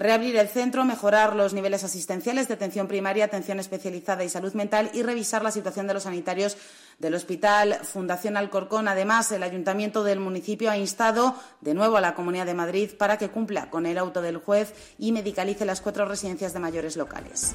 reabrir 0.00 0.36
el 0.36 0.48
centro, 0.48 0.84
mejorar 0.84 1.36
los 1.36 1.52
niveles 1.52 1.84
asistenciales 1.84 2.48
de 2.48 2.54
atención 2.54 2.88
primaria, 2.88 3.26
atención 3.26 3.60
especializada 3.60 4.24
y 4.24 4.30
salud 4.30 4.54
mental 4.54 4.90
y 4.94 5.02
revisar 5.02 5.44
la 5.44 5.50
situación 5.50 5.86
de 5.86 5.94
los 5.94 6.04
sanitarios 6.04 6.56
del 6.98 7.14
Hospital 7.14 7.78
Fundación 7.82 8.38
Alcorcón. 8.38 8.88
Además, 8.88 9.30
el 9.30 9.42
Ayuntamiento 9.42 10.02
del 10.02 10.18
municipio 10.18 10.70
ha 10.70 10.78
instado 10.78 11.34
de 11.60 11.74
nuevo 11.74 11.98
a 11.98 12.00
la 12.00 12.14
Comunidad 12.14 12.46
de 12.46 12.54
Madrid 12.54 12.90
para 12.98 13.18
que 13.18 13.28
cumpla 13.28 13.68
con 13.68 13.84
el 13.84 13.98
auto 13.98 14.22
del 14.22 14.38
juez 14.38 14.72
y 14.98 15.12
medicalice 15.12 15.66
las 15.66 15.82
cuatro 15.82 16.06
residencias 16.06 16.54
de 16.54 16.60
mayores 16.60 16.96
locales. 16.96 17.54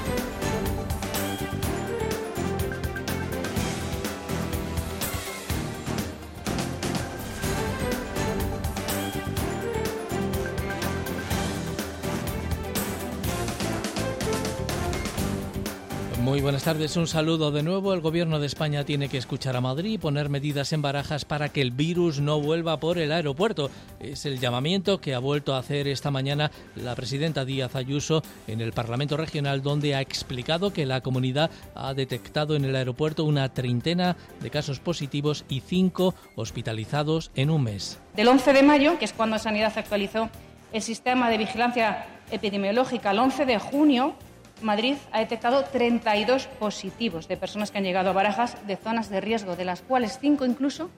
Muy 16.41 16.45
buenas 16.45 16.63
tardes, 16.63 16.97
un 16.97 17.05
saludo 17.05 17.51
de 17.51 17.61
nuevo. 17.61 17.93
El 17.93 18.01
Gobierno 18.01 18.39
de 18.39 18.47
España 18.47 18.83
tiene 18.83 19.09
que 19.09 19.19
escuchar 19.19 19.55
a 19.55 19.61
Madrid 19.61 19.91
y 19.91 19.97
poner 19.99 20.29
medidas 20.29 20.73
en 20.73 20.81
barajas 20.81 21.23
para 21.23 21.49
que 21.49 21.61
el 21.61 21.69
virus 21.69 22.19
no 22.19 22.41
vuelva 22.41 22.79
por 22.79 22.97
el 22.97 23.11
aeropuerto. 23.11 23.69
Es 23.99 24.25
el 24.25 24.39
llamamiento 24.39 24.99
que 24.99 25.13
ha 25.13 25.19
vuelto 25.19 25.53
a 25.53 25.59
hacer 25.59 25.87
esta 25.87 26.09
mañana 26.09 26.49
la 26.75 26.95
presidenta 26.95 27.45
Díaz 27.45 27.75
Ayuso 27.75 28.23
en 28.47 28.59
el 28.59 28.73
Parlamento 28.73 29.17
Regional, 29.17 29.61
donde 29.61 29.93
ha 29.93 30.01
explicado 30.01 30.73
que 30.73 30.87
la 30.87 31.01
comunidad 31.01 31.51
ha 31.75 31.93
detectado 31.93 32.55
en 32.55 32.65
el 32.65 32.75
aeropuerto 32.75 33.23
una 33.23 33.53
treintena 33.53 34.17
de 34.39 34.49
casos 34.49 34.79
positivos 34.79 35.45
y 35.47 35.59
cinco 35.59 36.15
hospitalizados 36.35 37.29
en 37.35 37.51
un 37.51 37.65
mes. 37.65 37.99
Del 38.15 38.29
11 38.29 38.53
de 38.53 38.63
mayo, 38.63 38.97
que 38.97 39.05
es 39.05 39.13
cuando 39.13 39.37
Sanidad 39.37 39.73
actualizó 39.77 40.27
el 40.73 40.81
sistema 40.81 41.29
de 41.29 41.37
vigilancia 41.37 42.07
epidemiológica, 42.31 43.11
al 43.11 43.19
11 43.19 43.45
de 43.45 43.59
junio, 43.59 44.15
Madrid 44.61 44.97
ha 45.11 45.19
detectado 45.19 45.63
32 45.63 46.47
positivos 46.47 47.27
de 47.27 47.37
personas 47.37 47.71
que 47.71 47.77
han 47.77 47.83
llegado 47.83 48.09
a 48.09 48.13
Barajas 48.13 48.55
de 48.67 48.75
zonas 48.75 49.09
de 49.09 49.21
riesgo, 49.21 49.55
de 49.55 49.65
las 49.65 49.81
cuales 49.81 50.17
cinco 50.19 50.45
incluso 50.45 50.89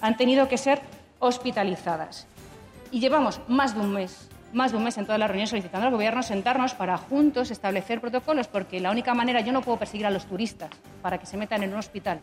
han 0.00 0.16
tenido 0.16 0.48
que 0.48 0.58
ser 0.58 0.80
hospitalizadas. 1.18 2.26
Y 2.90 3.00
llevamos 3.00 3.40
más 3.48 3.74
de 3.74 3.80
un 3.80 3.92
mes, 3.92 4.28
más 4.52 4.72
de 4.72 4.78
un 4.78 4.84
mes 4.84 4.98
en 4.98 5.04
todas 5.04 5.18
las 5.18 5.28
reuniones 5.28 5.50
solicitando 5.50 5.86
al 5.86 5.92
Gobierno 5.92 6.22
sentarnos 6.22 6.74
para 6.74 6.96
juntos 6.96 7.50
establecer 7.50 8.00
protocolos, 8.00 8.48
porque 8.48 8.80
la 8.80 8.90
única 8.90 9.14
manera, 9.14 9.40
yo 9.40 9.52
no 9.52 9.62
puedo 9.62 9.78
perseguir 9.78 10.06
a 10.06 10.10
los 10.10 10.26
turistas 10.26 10.70
para 11.02 11.18
que 11.18 11.26
se 11.26 11.36
metan 11.36 11.62
en 11.62 11.72
un 11.72 11.78
hospital 11.78 12.20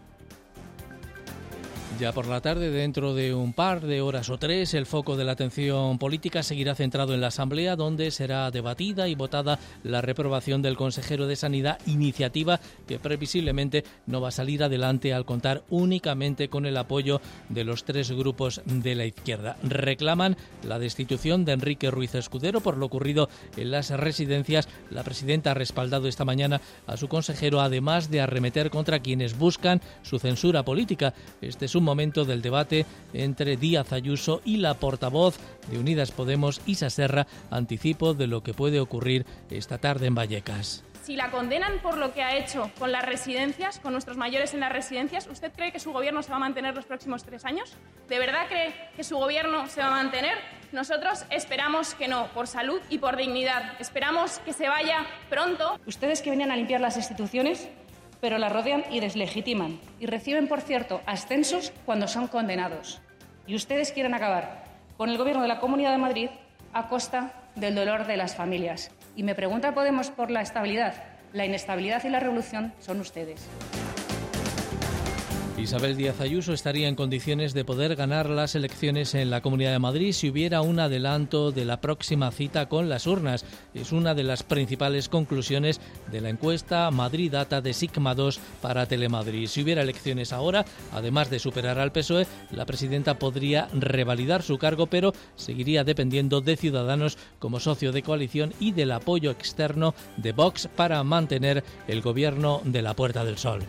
ya 2.00 2.12
por 2.12 2.28
la 2.28 2.42
tarde, 2.42 2.70
dentro 2.70 3.16
de 3.16 3.34
un 3.34 3.54
par 3.54 3.82
de 3.82 4.02
horas 4.02 4.30
o 4.30 4.38
tres, 4.38 4.74
el 4.74 4.86
foco 4.86 5.16
de 5.16 5.24
la 5.24 5.32
atención 5.32 5.98
política 5.98 6.44
seguirá 6.44 6.76
centrado 6.76 7.14
en 7.14 7.22
la 7.22 7.28
Asamblea, 7.28 7.76
donde 7.76 8.12
será 8.12 8.52
debatida 8.52 9.08
y 9.08 9.16
votada 9.16 9.58
la 9.84 10.02
reprobación 10.02 10.62
del 10.62 10.78
consejero 10.78 11.28
de 11.28 11.36
Sanidad, 11.36 11.80
iniciativa 11.88 12.60
que 12.88 13.00
previsiblemente 13.00 13.84
no 14.06 14.22
va 14.22 14.30
a 14.30 14.32
salir 14.32 14.64
adelante 14.64 15.14
al 15.14 15.26
contar 15.26 15.64
únicamente 15.70 16.50
con 16.50 16.66
el 16.66 16.78
apoyo 16.78 17.20
de 17.50 17.64
los 17.64 17.84
tres 17.84 18.12
grupos 18.12 18.62
de 18.66 18.96
la 18.96 19.06
izquierda. 19.06 19.58
Reclaman 19.64 20.38
la 20.64 20.80
destitución 20.80 21.46
de 21.46 21.54
Enrique 21.54 21.90
Ruiz 21.90 22.14
Escudero 22.16 22.62
por 22.62 22.78
lo 22.78 22.86
ocurrido 22.86 23.30
en 23.56 23.72
las 23.72 23.90
residencias. 23.90 24.68
La 24.92 25.04
presidenta 25.04 25.52
ha 25.52 25.56
respaldado 25.56 26.08
esta 26.08 26.26
mañana 26.26 26.62
a 26.86 26.98
su 26.98 27.08
consejero, 27.08 27.62
además 27.62 28.12
de 28.12 28.22
arremeter 28.22 28.70
contra 28.70 29.00
quienes 29.00 29.38
buscan 29.38 29.82
su 30.04 30.20
censura 30.20 30.64
política. 30.64 31.14
Este 31.42 31.66
es 31.66 31.76
un 31.76 31.87
momento 31.88 32.26
del 32.26 32.41
debate 32.41 32.86
entre 33.13 33.56
Díaz 33.56 33.93
Ayuso 33.93 34.41
y 34.43 34.58
la 34.58 34.73
portavoz 34.73 35.39
de 35.71 35.80
Unidas 35.80 36.12
Podemos, 36.12 36.62
Isa 36.65 36.89
Serra, 36.89 37.26
anticipo 37.50 38.13
de 38.13 38.28
lo 38.28 38.43
que 38.43 38.54
puede 38.54 38.82
ocurrir 38.82 39.26
esta 39.50 39.78
tarde 39.78 40.08
en 40.08 40.13
Vallecas. 40.15 40.84
Si 41.04 41.15
la 41.15 41.32
condenan 41.32 41.80
por 41.82 41.95
lo 41.95 42.13
que 42.13 42.21
ha 42.21 42.36
hecho 42.36 42.69
con 42.78 42.91
las 42.91 43.06
residencias, 43.06 43.80
con 43.80 43.93
nuestros 43.93 44.17
mayores 44.17 44.54
en 44.54 44.60
las 44.60 44.73
residencias, 44.73 45.28
¿usted 45.32 45.54
cree 45.56 45.71
que 45.71 45.80
su 45.80 45.93
gobierno 45.93 46.21
se 46.21 46.32
va 46.32 46.36
a 46.36 46.39
mantener 46.39 46.76
los 46.76 46.84
próximos 46.84 47.23
tres 47.23 47.45
años? 47.45 47.73
¿De 48.10 48.19
verdad 48.19 48.47
cree 48.50 48.76
que 48.97 49.06
su 49.06 49.15
gobierno 49.15 49.67
se 49.69 49.80
va 49.80 49.88
a 49.88 50.04
mantener? 50.04 50.38
Nosotros 50.73 51.23
esperamos 51.30 51.95
que 51.95 52.10
no, 52.10 52.28
por 52.34 52.47
salud 52.47 52.82
y 52.89 52.97
por 52.97 53.15
dignidad. 53.15 53.80
Esperamos 53.80 54.39
que 54.39 54.52
se 54.52 54.67
vaya 54.67 55.06
pronto. 55.30 55.80
Ustedes 55.86 56.21
que 56.21 56.30
venían 56.30 56.52
a 56.52 56.58
limpiar 56.58 56.82
las 56.82 56.97
instituciones 56.97 57.69
pero 58.21 58.38
la 58.38 58.49
rodean 58.49 58.84
y 58.91 58.99
deslegitiman. 58.99 59.80
Y 59.99 60.06
reciben, 60.06 60.47
por 60.47 60.62
cierto, 60.62 61.01
ascensos 61.06 61.71
cuando 61.86 62.08
son 62.08 62.27
condenados. 62.27 63.01
Y 63.45 63.56
ustedes 63.56 63.91
quieren 63.91 64.13
acabar 64.13 64.65
con 64.97 65.10
el 65.10 65.17
Gobierno 65.17 65.41
de 65.41 65.47
la 65.47 65.60
Comunidad 65.60 65.91
de 65.91 65.97
Madrid 65.97 66.30
a 66.73 66.88
costa 66.88 67.34
del 67.56 67.75
dolor 67.75 68.08
de 68.08 68.17
las 68.17 68.36
familias. 68.36 68.91
Y 69.15 69.23
me 69.23 69.36
pregunta 69.36 69.73
Podemos 69.73 70.10
por 70.10 70.32
la 70.32 70.41
estabilidad. 70.41 70.95
La 71.34 71.45
inestabilidad 71.45 72.03
y 72.03 72.10
la 72.10 72.19
revolución 72.19 72.73
son 72.80 72.99
ustedes. 72.99 73.47
Isabel 75.58 75.98
Díaz 75.98 76.22
Ayuso 76.22 76.54
estaría 76.54 76.88
en 76.88 76.96
condiciones 76.96 77.56
de 77.56 77.65
poder 77.65 77.96
ganar 77.96 78.30
las 78.30 78.54
elecciones 78.54 79.15
en 79.15 79.32
la 79.32 79.41
Comunidad 79.41 79.72
de 79.72 79.80
Madrid 79.80 80.13
si 80.13 80.30
hubiera 80.30 80.62
un 80.62 80.80
adelanto 80.80 81.52
de 81.52 81.65
la 81.65 81.82
próxima 81.82 82.32
cita 82.32 82.70
con 82.70 82.89
las 82.89 83.08
urnas. 83.08 83.43
Es 83.74 83.91
una 83.91 84.13
de 84.13 84.24
las 84.24 84.43
principales 84.43 85.10
conclusiones 85.10 85.82
de 86.12 86.22
la 86.22 86.30
encuesta 86.30 86.91
Madrid 86.91 87.32
Data 87.32 87.60
de 87.60 87.74
Sigma 87.74 88.13
2 88.13 88.39
para 88.62 88.86
Telemadrid. 88.86 89.48
Si 89.48 89.63
hubiera 89.63 89.82
elecciones 89.82 90.32
ahora, 90.32 90.63
además 90.93 91.32
de 91.32 91.39
superar 91.39 91.80
al 91.80 91.91
PSOE, 91.91 92.28
la 92.52 92.65
presidenta 92.65 93.17
podría 93.17 93.67
revalidar 93.74 94.43
su 94.43 94.60
cargo, 94.60 94.86
pero 94.86 95.12
seguiría 95.36 95.84
dependiendo 95.84 96.39
de 96.39 96.56
Ciudadanos 96.56 97.17
como 97.39 97.60
socio 97.60 97.91
de 97.91 98.04
coalición 98.04 98.54
y 98.60 98.74
del 98.74 98.91
apoyo 98.91 99.32
externo 99.32 99.96
de 100.17 100.34
Vox 100.34 100.70
para 100.76 101.04
mantener 101.04 101.63
el 101.88 102.02
gobierno 102.02 102.62
de 102.63 102.84
la 102.84 102.93
Puerta 102.93 103.26
del 103.26 103.39
Sol. 103.39 103.63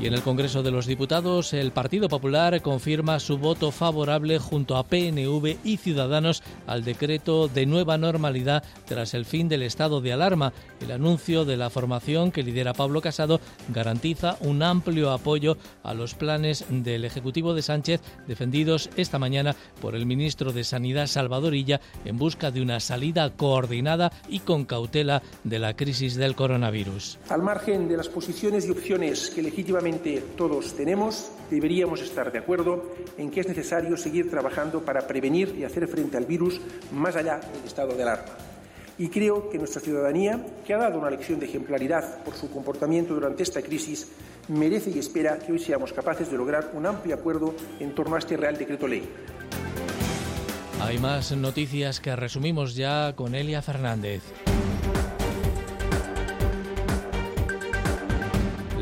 Y 0.00 0.06
en 0.06 0.14
el 0.14 0.22
Congreso 0.22 0.62
de 0.62 0.70
los 0.70 0.86
Diputados, 0.86 1.52
el 1.52 1.72
Partido 1.72 2.08
Popular 2.08 2.62
confirma 2.62 3.18
su 3.18 3.36
voto 3.36 3.72
favorable 3.72 4.38
junto 4.38 4.76
a 4.76 4.84
PNV 4.84 5.56
y 5.64 5.76
Ciudadanos 5.76 6.44
al 6.68 6.84
decreto 6.84 7.48
de 7.48 7.66
nueva 7.66 7.98
normalidad 7.98 8.62
tras 8.86 9.14
el 9.14 9.24
fin 9.24 9.48
del 9.48 9.62
estado 9.62 10.00
de 10.00 10.12
alarma. 10.12 10.52
El 10.80 10.92
anuncio 10.92 11.44
de 11.44 11.56
la 11.56 11.68
formación 11.68 12.30
que 12.30 12.44
lidera 12.44 12.74
Pablo 12.74 13.00
Casado 13.00 13.40
garantiza 13.70 14.36
un 14.40 14.62
amplio 14.62 15.10
apoyo 15.10 15.56
a 15.82 15.94
los 15.94 16.14
planes 16.14 16.64
del 16.70 17.04
Ejecutivo 17.04 17.52
de 17.52 17.62
Sánchez 17.62 18.00
defendidos 18.28 18.90
esta 18.96 19.18
mañana 19.18 19.56
por 19.80 19.96
el 19.96 20.06
ministro 20.06 20.52
de 20.52 20.62
Sanidad 20.62 21.08
Salvadorilla 21.08 21.80
en 22.04 22.18
busca 22.18 22.52
de 22.52 22.62
una 22.62 22.78
salida 22.78 23.30
coordinada 23.30 24.12
y 24.28 24.38
con 24.38 24.64
cautela 24.64 25.22
de 25.42 25.58
la 25.58 25.74
crisis 25.74 26.14
del 26.14 26.36
coronavirus. 26.36 27.18
Al 27.30 27.42
margen 27.42 27.88
de 27.88 27.96
las 27.96 28.08
posiciones 28.08 28.64
y 28.68 28.70
opciones 28.70 29.30
que 29.30 29.42
legítimamente 29.42 29.87
todos 30.36 30.74
tenemos, 30.74 31.30
deberíamos 31.50 32.00
estar 32.02 32.30
de 32.30 32.38
acuerdo 32.38 32.84
en 33.16 33.30
que 33.30 33.40
es 33.40 33.48
necesario 33.48 33.96
seguir 33.96 34.30
trabajando 34.30 34.82
para 34.82 35.06
prevenir 35.06 35.54
y 35.58 35.64
hacer 35.64 35.88
frente 35.88 36.16
al 36.16 36.26
virus 36.26 36.60
más 36.92 37.16
allá 37.16 37.38
del 37.38 37.64
estado 37.64 37.94
de 37.94 38.02
alarma. 38.02 38.36
Y 38.98 39.08
creo 39.08 39.48
que 39.48 39.58
nuestra 39.58 39.80
ciudadanía, 39.80 40.44
que 40.66 40.74
ha 40.74 40.78
dado 40.78 40.98
una 40.98 41.10
lección 41.10 41.38
de 41.38 41.46
ejemplaridad 41.46 42.22
por 42.24 42.34
su 42.34 42.50
comportamiento 42.50 43.14
durante 43.14 43.44
esta 43.44 43.62
crisis, 43.62 44.08
merece 44.48 44.90
y 44.90 44.98
espera 44.98 45.38
que 45.38 45.52
hoy 45.52 45.58
seamos 45.58 45.92
capaces 45.92 46.30
de 46.30 46.36
lograr 46.36 46.72
un 46.74 46.84
amplio 46.84 47.14
acuerdo 47.14 47.54
en 47.78 47.94
torno 47.94 48.16
a 48.16 48.18
este 48.18 48.36
Real 48.36 48.58
Decreto 48.58 48.88
Ley. 48.88 49.08
Hay 50.80 50.98
más 50.98 51.32
noticias 51.32 52.00
que 52.00 52.14
resumimos 52.14 52.74
ya 52.74 53.14
con 53.14 53.34
Elia 53.34 53.62
Fernández. 53.62 54.22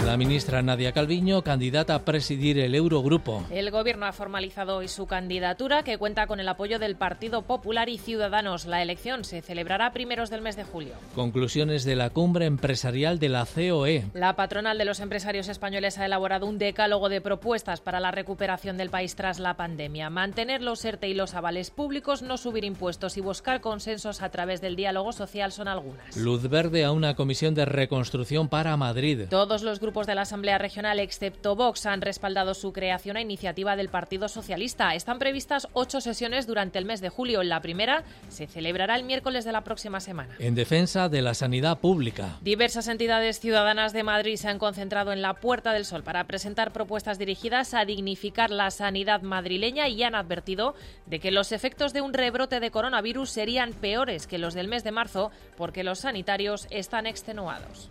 La 0.07 0.17
ministra 0.17 0.63
Nadia 0.63 0.93
Calviño, 0.93 1.43
candidata 1.43 1.97
a 1.97 2.05
presidir 2.05 2.61
el 2.61 2.77
Eurogrupo. 2.77 3.43
El 3.51 3.73
Gobierno 3.73 4.07
ha 4.07 4.13
formalizado 4.13 4.77
hoy 4.77 4.87
su 4.87 5.09
candidatura, 5.09 5.83
que 5.83 5.99
cuenta 5.99 6.29
con 6.29 6.39
el 6.39 6.49
apoyo 6.49 6.79
del 6.79 6.95
Partido 6.95 7.43
Popular 7.43 7.89
y 7.89 7.99
Ciudadanos. 7.99 8.67
La 8.67 8.83
elección 8.83 9.25
se 9.25 9.43
celebrará 9.43 9.93
primeros 9.93 10.31
del 10.31 10.43
mes 10.43 10.55
de 10.55 10.63
julio. 10.63 10.95
Conclusiones 11.17 11.83
de 11.85 11.97
la 11.97 12.11
cumbre 12.11 12.47
empresarial 12.47 13.19
de 13.19 13.29
la 13.31 13.45
COE. 13.47 14.05
La 14.15 14.37
patronal 14.37 14.79
de 14.79 14.85
los 14.85 15.01
empresarios 15.01 15.49
españoles 15.49 15.99
ha 15.99 16.07
elaborado 16.07 16.47
un 16.47 16.59
decálogo 16.59 17.09
de 17.09 17.21
propuestas 17.21 17.81
para 17.81 17.99
la 17.99 18.13
recuperación 18.13 18.77
del 18.77 18.91
país 18.91 19.17
tras 19.17 19.41
la 19.41 19.55
pandemia. 19.55 20.09
Mantener 20.09 20.63
los 20.63 20.85
ERTE 20.85 21.09
y 21.09 21.15
los 21.15 21.35
avales 21.35 21.73
públicos, 21.73 22.23
no 22.23 22.37
subir 22.37 22.65
impuestos 22.65 23.17
y 23.17 23.23
buscar 23.23 23.61
consensos 23.61 24.23
a 24.23 24.31
través 24.31 24.61
del 24.61 24.77
diálogo 24.77 25.11
social 25.11 25.51
son 25.51 25.67
algunas. 25.67 26.17
Luz 26.17 26.49
verde 26.49 26.85
a 26.85 26.93
una 26.93 27.17
comisión 27.17 27.57
de 27.57 27.65
reconstrucción 27.65 28.49
para 28.49 28.77
Madrid. 28.77 29.23
Todos 29.29 29.65
los 29.65 29.81
grupos 29.81 29.96
grupos 29.97 30.07
de 30.09 30.15
la 30.15 30.23
Asamblea 30.23 30.59
Regional, 30.59 31.01
excepto 31.01 31.57
Vox, 31.57 31.87
han 31.87 32.03
respaldado 32.03 32.53
su 32.53 32.71
creación 32.71 33.17
a 33.17 33.23
iniciativa 33.23 33.77
del 33.77 33.89
Partido 33.89 34.29
Socialista. 34.29 34.95
Están 34.95 35.19
previstas 35.19 35.69
ocho 35.73 36.03
sesiones 36.03 36.47
durante 36.47 36.79
el 36.79 36.85
mes 36.85 37.01
de 37.01 37.09
julio. 37.09 37.43
La 37.43 37.63
primera 37.63 38.05
se 38.29 38.47
celebrará 38.47 38.95
el 38.97 39.05
miércoles 39.05 39.47
de 39.47 39.53
la 39.53 39.65
próxima 39.65 40.01
semana. 40.01 40.35
En 40.39 40.55
defensa 40.55 41.09
de 41.09 41.23
la 41.23 41.33
sanidad 41.33 41.79
pública. 41.79 42.37
Diversas 42.43 42.89
entidades 42.89 43.41
ciudadanas 43.41 43.95
de 43.95 44.03
Madrid 44.03 44.37
se 44.37 44.49
han 44.49 44.59
concentrado 44.59 45.15
en 45.15 45.23
la 45.23 45.33
Puerta 45.33 45.73
del 45.73 45.87
Sol 45.87 46.03
para 46.03 46.25
presentar 46.25 46.73
propuestas 46.73 47.19
dirigidas 47.19 47.73
a 47.73 47.87
dignificar 47.87 48.51
la 48.51 48.71
sanidad 48.71 49.23
madrileña 49.23 49.89
y 49.89 50.03
han 50.03 50.15
advertido 50.15 50.75
de 51.07 51.21
que 51.21 51.31
los 51.31 51.53
efectos 51.53 51.95
de 51.95 52.03
un 52.03 52.13
rebrote 52.13 52.61
de 52.61 52.71
coronavirus 52.71 53.31
serían 53.31 53.73
peores 53.73 54.27
que 54.27 54.37
los 54.37 54.53
del 54.53 54.69
mes 54.69 54.85
de 54.85 54.93
marzo 54.93 55.31
porque 55.57 55.85
los 55.85 56.01
sanitarios 56.01 56.67
están 56.69 57.07
extenuados. 57.07 57.91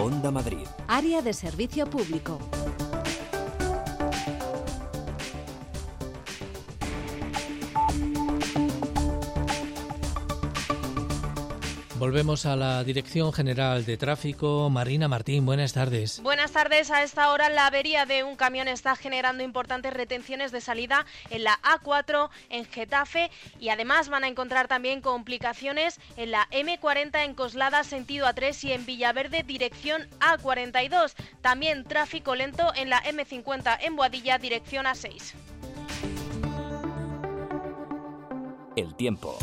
Onda 0.00 0.30
Madrid. 0.30 0.66
Área 0.88 1.20
de 1.20 1.34
servicio 1.34 1.86
público. 1.86 2.38
Volvemos 12.00 12.46
a 12.46 12.56
la 12.56 12.82
Dirección 12.82 13.30
General 13.30 13.84
de 13.84 13.98
Tráfico. 13.98 14.70
Marina 14.70 15.06
Martín, 15.06 15.44
buenas 15.44 15.74
tardes. 15.74 16.22
Buenas 16.22 16.50
tardes. 16.50 16.90
A 16.90 17.02
esta 17.02 17.30
hora 17.30 17.50
la 17.50 17.66
avería 17.66 18.06
de 18.06 18.24
un 18.24 18.36
camión 18.36 18.68
está 18.68 18.96
generando 18.96 19.42
importantes 19.42 19.92
retenciones 19.92 20.50
de 20.50 20.62
salida 20.62 21.04
en 21.28 21.44
la 21.44 21.60
A4 21.60 22.30
en 22.48 22.64
Getafe 22.64 23.30
y 23.58 23.68
además 23.68 24.08
van 24.08 24.24
a 24.24 24.28
encontrar 24.28 24.66
también 24.66 25.02
complicaciones 25.02 26.00
en 26.16 26.30
la 26.30 26.48
M40 26.52 27.22
en 27.22 27.34
Coslada 27.34 27.84
sentido 27.84 28.26
A3 28.26 28.64
y 28.64 28.72
en 28.72 28.86
Villaverde 28.86 29.42
dirección 29.42 30.08
A42. 30.20 31.12
También 31.42 31.84
tráfico 31.84 32.34
lento 32.34 32.72
en 32.76 32.88
la 32.88 33.02
M50 33.02 33.76
en 33.82 33.96
Boadilla 33.96 34.38
dirección 34.38 34.86
A6. 34.86 35.34
El 38.74 38.94
tiempo. 38.94 39.36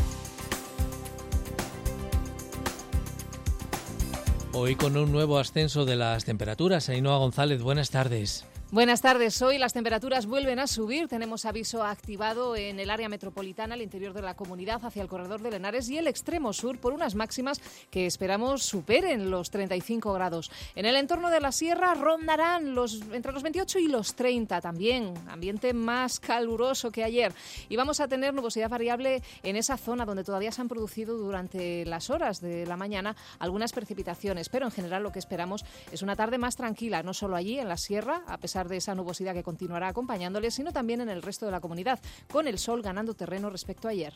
Hoy 4.52 4.76
con 4.76 4.96
un 4.96 5.12
nuevo 5.12 5.38
ascenso 5.38 5.84
de 5.84 5.96
las 5.96 6.24
temperaturas. 6.24 6.88
Ainhoa 6.88 7.18
González, 7.18 7.60
buenas 7.62 7.90
tardes. 7.90 8.46
Buenas 8.70 9.00
tardes. 9.00 9.40
Hoy 9.40 9.56
las 9.56 9.72
temperaturas 9.72 10.26
vuelven 10.26 10.58
a 10.58 10.66
subir. 10.66 11.08
Tenemos 11.08 11.46
aviso 11.46 11.82
activado 11.82 12.54
en 12.54 12.78
el 12.78 12.90
área 12.90 13.08
metropolitana, 13.08 13.72
al 13.72 13.80
interior 13.80 14.12
de 14.12 14.20
la 14.20 14.34
comunidad, 14.34 14.84
hacia 14.84 15.00
el 15.00 15.08
corredor 15.08 15.40
de 15.40 15.52
Lenares 15.52 15.88
y 15.88 15.96
el 15.96 16.06
extremo 16.06 16.52
sur 16.52 16.78
por 16.78 16.92
unas 16.92 17.14
máximas 17.14 17.62
que 17.90 18.04
esperamos 18.04 18.64
superen 18.64 19.30
los 19.30 19.50
35 19.50 20.12
grados. 20.12 20.50
En 20.74 20.84
el 20.84 20.96
entorno 20.96 21.30
de 21.30 21.40
la 21.40 21.50
sierra 21.50 21.94
rondarán 21.94 22.74
los, 22.74 23.00
entre 23.10 23.32
los 23.32 23.42
28 23.42 23.78
y 23.78 23.88
los 23.88 24.14
30 24.14 24.60
también. 24.60 25.14
Ambiente 25.28 25.72
más 25.72 26.20
caluroso 26.20 26.90
que 26.90 27.04
ayer. 27.04 27.32
Y 27.70 27.76
vamos 27.76 28.00
a 28.00 28.08
tener 28.08 28.34
nubosidad 28.34 28.68
variable 28.68 29.22
en 29.44 29.56
esa 29.56 29.78
zona 29.78 30.04
donde 30.04 30.24
todavía 30.24 30.52
se 30.52 30.60
han 30.60 30.68
producido 30.68 31.16
durante 31.16 31.86
las 31.86 32.10
horas 32.10 32.42
de 32.42 32.66
la 32.66 32.76
mañana 32.76 33.16
algunas 33.38 33.72
precipitaciones. 33.72 34.50
Pero 34.50 34.66
en 34.66 34.72
general 34.72 35.02
lo 35.02 35.10
que 35.10 35.20
esperamos 35.20 35.64
es 35.90 36.02
una 36.02 36.16
tarde 36.16 36.36
más 36.36 36.56
tranquila, 36.56 37.02
no 37.02 37.14
solo 37.14 37.34
allí 37.34 37.58
en 37.58 37.68
la 37.68 37.78
sierra, 37.78 38.24
a 38.26 38.36
pesar 38.36 38.57
de 38.66 38.78
esa 38.78 38.94
nubosidad 38.96 39.34
que 39.34 39.44
continuará 39.44 39.88
acompañándoles, 39.88 40.54
sino 40.54 40.72
también 40.72 41.02
en 41.02 41.10
el 41.10 41.22
resto 41.22 41.46
de 41.46 41.52
la 41.52 41.60
comunidad, 41.60 42.00
con 42.32 42.48
el 42.48 42.58
sol 42.58 42.82
ganando 42.82 43.14
terreno 43.14 43.50
respecto 43.50 43.86
a 43.86 43.92
ayer. 43.92 44.14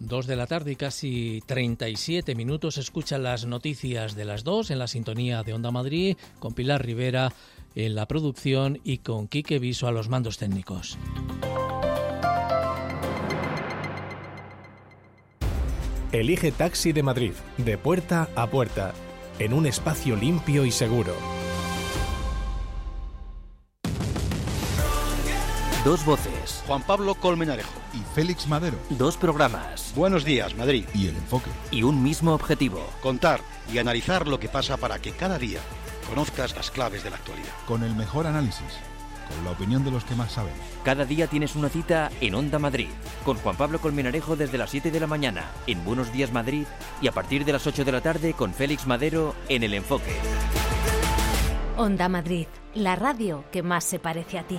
Dos 0.00 0.26
de 0.26 0.36
la 0.36 0.46
tarde 0.46 0.72
y 0.72 0.76
casi 0.76 1.42
37 1.46 2.34
minutos 2.34 2.78
escuchan 2.78 3.22
las 3.22 3.46
noticias 3.46 4.16
de 4.16 4.24
las 4.24 4.42
dos 4.42 4.70
en 4.70 4.78
la 4.78 4.88
sintonía 4.88 5.42
de 5.42 5.52
Onda 5.52 5.70
Madrid, 5.70 6.16
con 6.40 6.54
Pilar 6.54 6.84
Rivera 6.84 7.32
en 7.74 7.94
la 7.94 8.06
producción 8.06 8.80
y 8.84 8.98
con 8.98 9.28
Quique 9.28 9.58
Viso 9.58 9.86
a 9.86 9.92
los 9.92 10.08
mandos 10.08 10.38
técnicos. 10.38 10.98
Elige 16.12 16.52
Taxi 16.52 16.92
de 16.92 17.02
Madrid, 17.02 17.32
de 17.58 17.76
puerta 17.76 18.28
a 18.36 18.46
puerta, 18.46 18.94
en 19.40 19.52
un 19.52 19.66
espacio 19.66 20.14
limpio 20.14 20.64
y 20.64 20.70
seguro. 20.70 21.43
Dos 25.84 26.02
voces. 26.06 26.64
Juan 26.66 26.82
Pablo 26.82 27.14
Colmenarejo. 27.14 27.78
Y 27.92 27.98
Félix 28.14 28.48
Madero. 28.48 28.78
Dos 28.88 29.18
programas. 29.18 29.92
Buenos 29.94 30.24
días, 30.24 30.56
Madrid. 30.56 30.86
Y 30.94 31.08
el 31.08 31.16
enfoque. 31.16 31.50
Y 31.70 31.82
un 31.82 32.02
mismo 32.02 32.32
objetivo. 32.32 32.80
Contar 33.02 33.42
y 33.70 33.76
analizar 33.76 34.26
lo 34.26 34.40
que 34.40 34.48
pasa 34.48 34.78
para 34.78 34.98
que 34.98 35.12
cada 35.12 35.38
día 35.38 35.60
conozcas 36.08 36.56
las 36.56 36.70
claves 36.70 37.04
de 37.04 37.10
la 37.10 37.16
actualidad. 37.16 37.52
Con 37.66 37.82
el 37.82 37.94
mejor 37.94 38.26
análisis. 38.26 38.64
Con 39.28 39.44
la 39.44 39.50
opinión 39.50 39.84
de 39.84 39.90
los 39.90 40.04
que 40.04 40.14
más 40.14 40.32
saben. 40.32 40.54
Cada 40.84 41.04
día 41.04 41.26
tienes 41.26 41.54
una 41.54 41.68
cita 41.68 42.10
en 42.22 42.34
Onda 42.34 42.58
Madrid. 42.58 42.88
Con 43.22 43.36
Juan 43.36 43.56
Pablo 43.56 43.78
Colmenarejo 43.78 44.36
desde 44.36 44.56
las 44.56 44.70
7 44.70 44.90
de 44.90 45.00
la 45.00 45.06
mañana 45.06 45.50
en 45.66 45.84
Buenos 45.84 46.10
Días 46.14 46.32
Madrid. 46.32 46.64
Y 47.02 47.08
a 47.08 47.12
partir 47.12 47.44
de 47.44 47.52
las 47.52 47.66
8 47.66 47.84
de 47.84 47.92
la 47.92 48.00
tarde 48.00 48.32
con 48.32 48.54
Félix 48.54 48.86
Madero 48.86 49.34
en 49.50 49.62
El 49.62 49.74
Enfoque. 49.74 50.16
Onda 51.76 52.08
Madrid. 52.08 52.46
La 52.72 52.96
radio 52.96 53.44
que 53.52 53.62
más 53.62 53.84
se 53.84 53.98
parece 53.98 54.38
a 54.38 54.44
ti. 54.44 54.58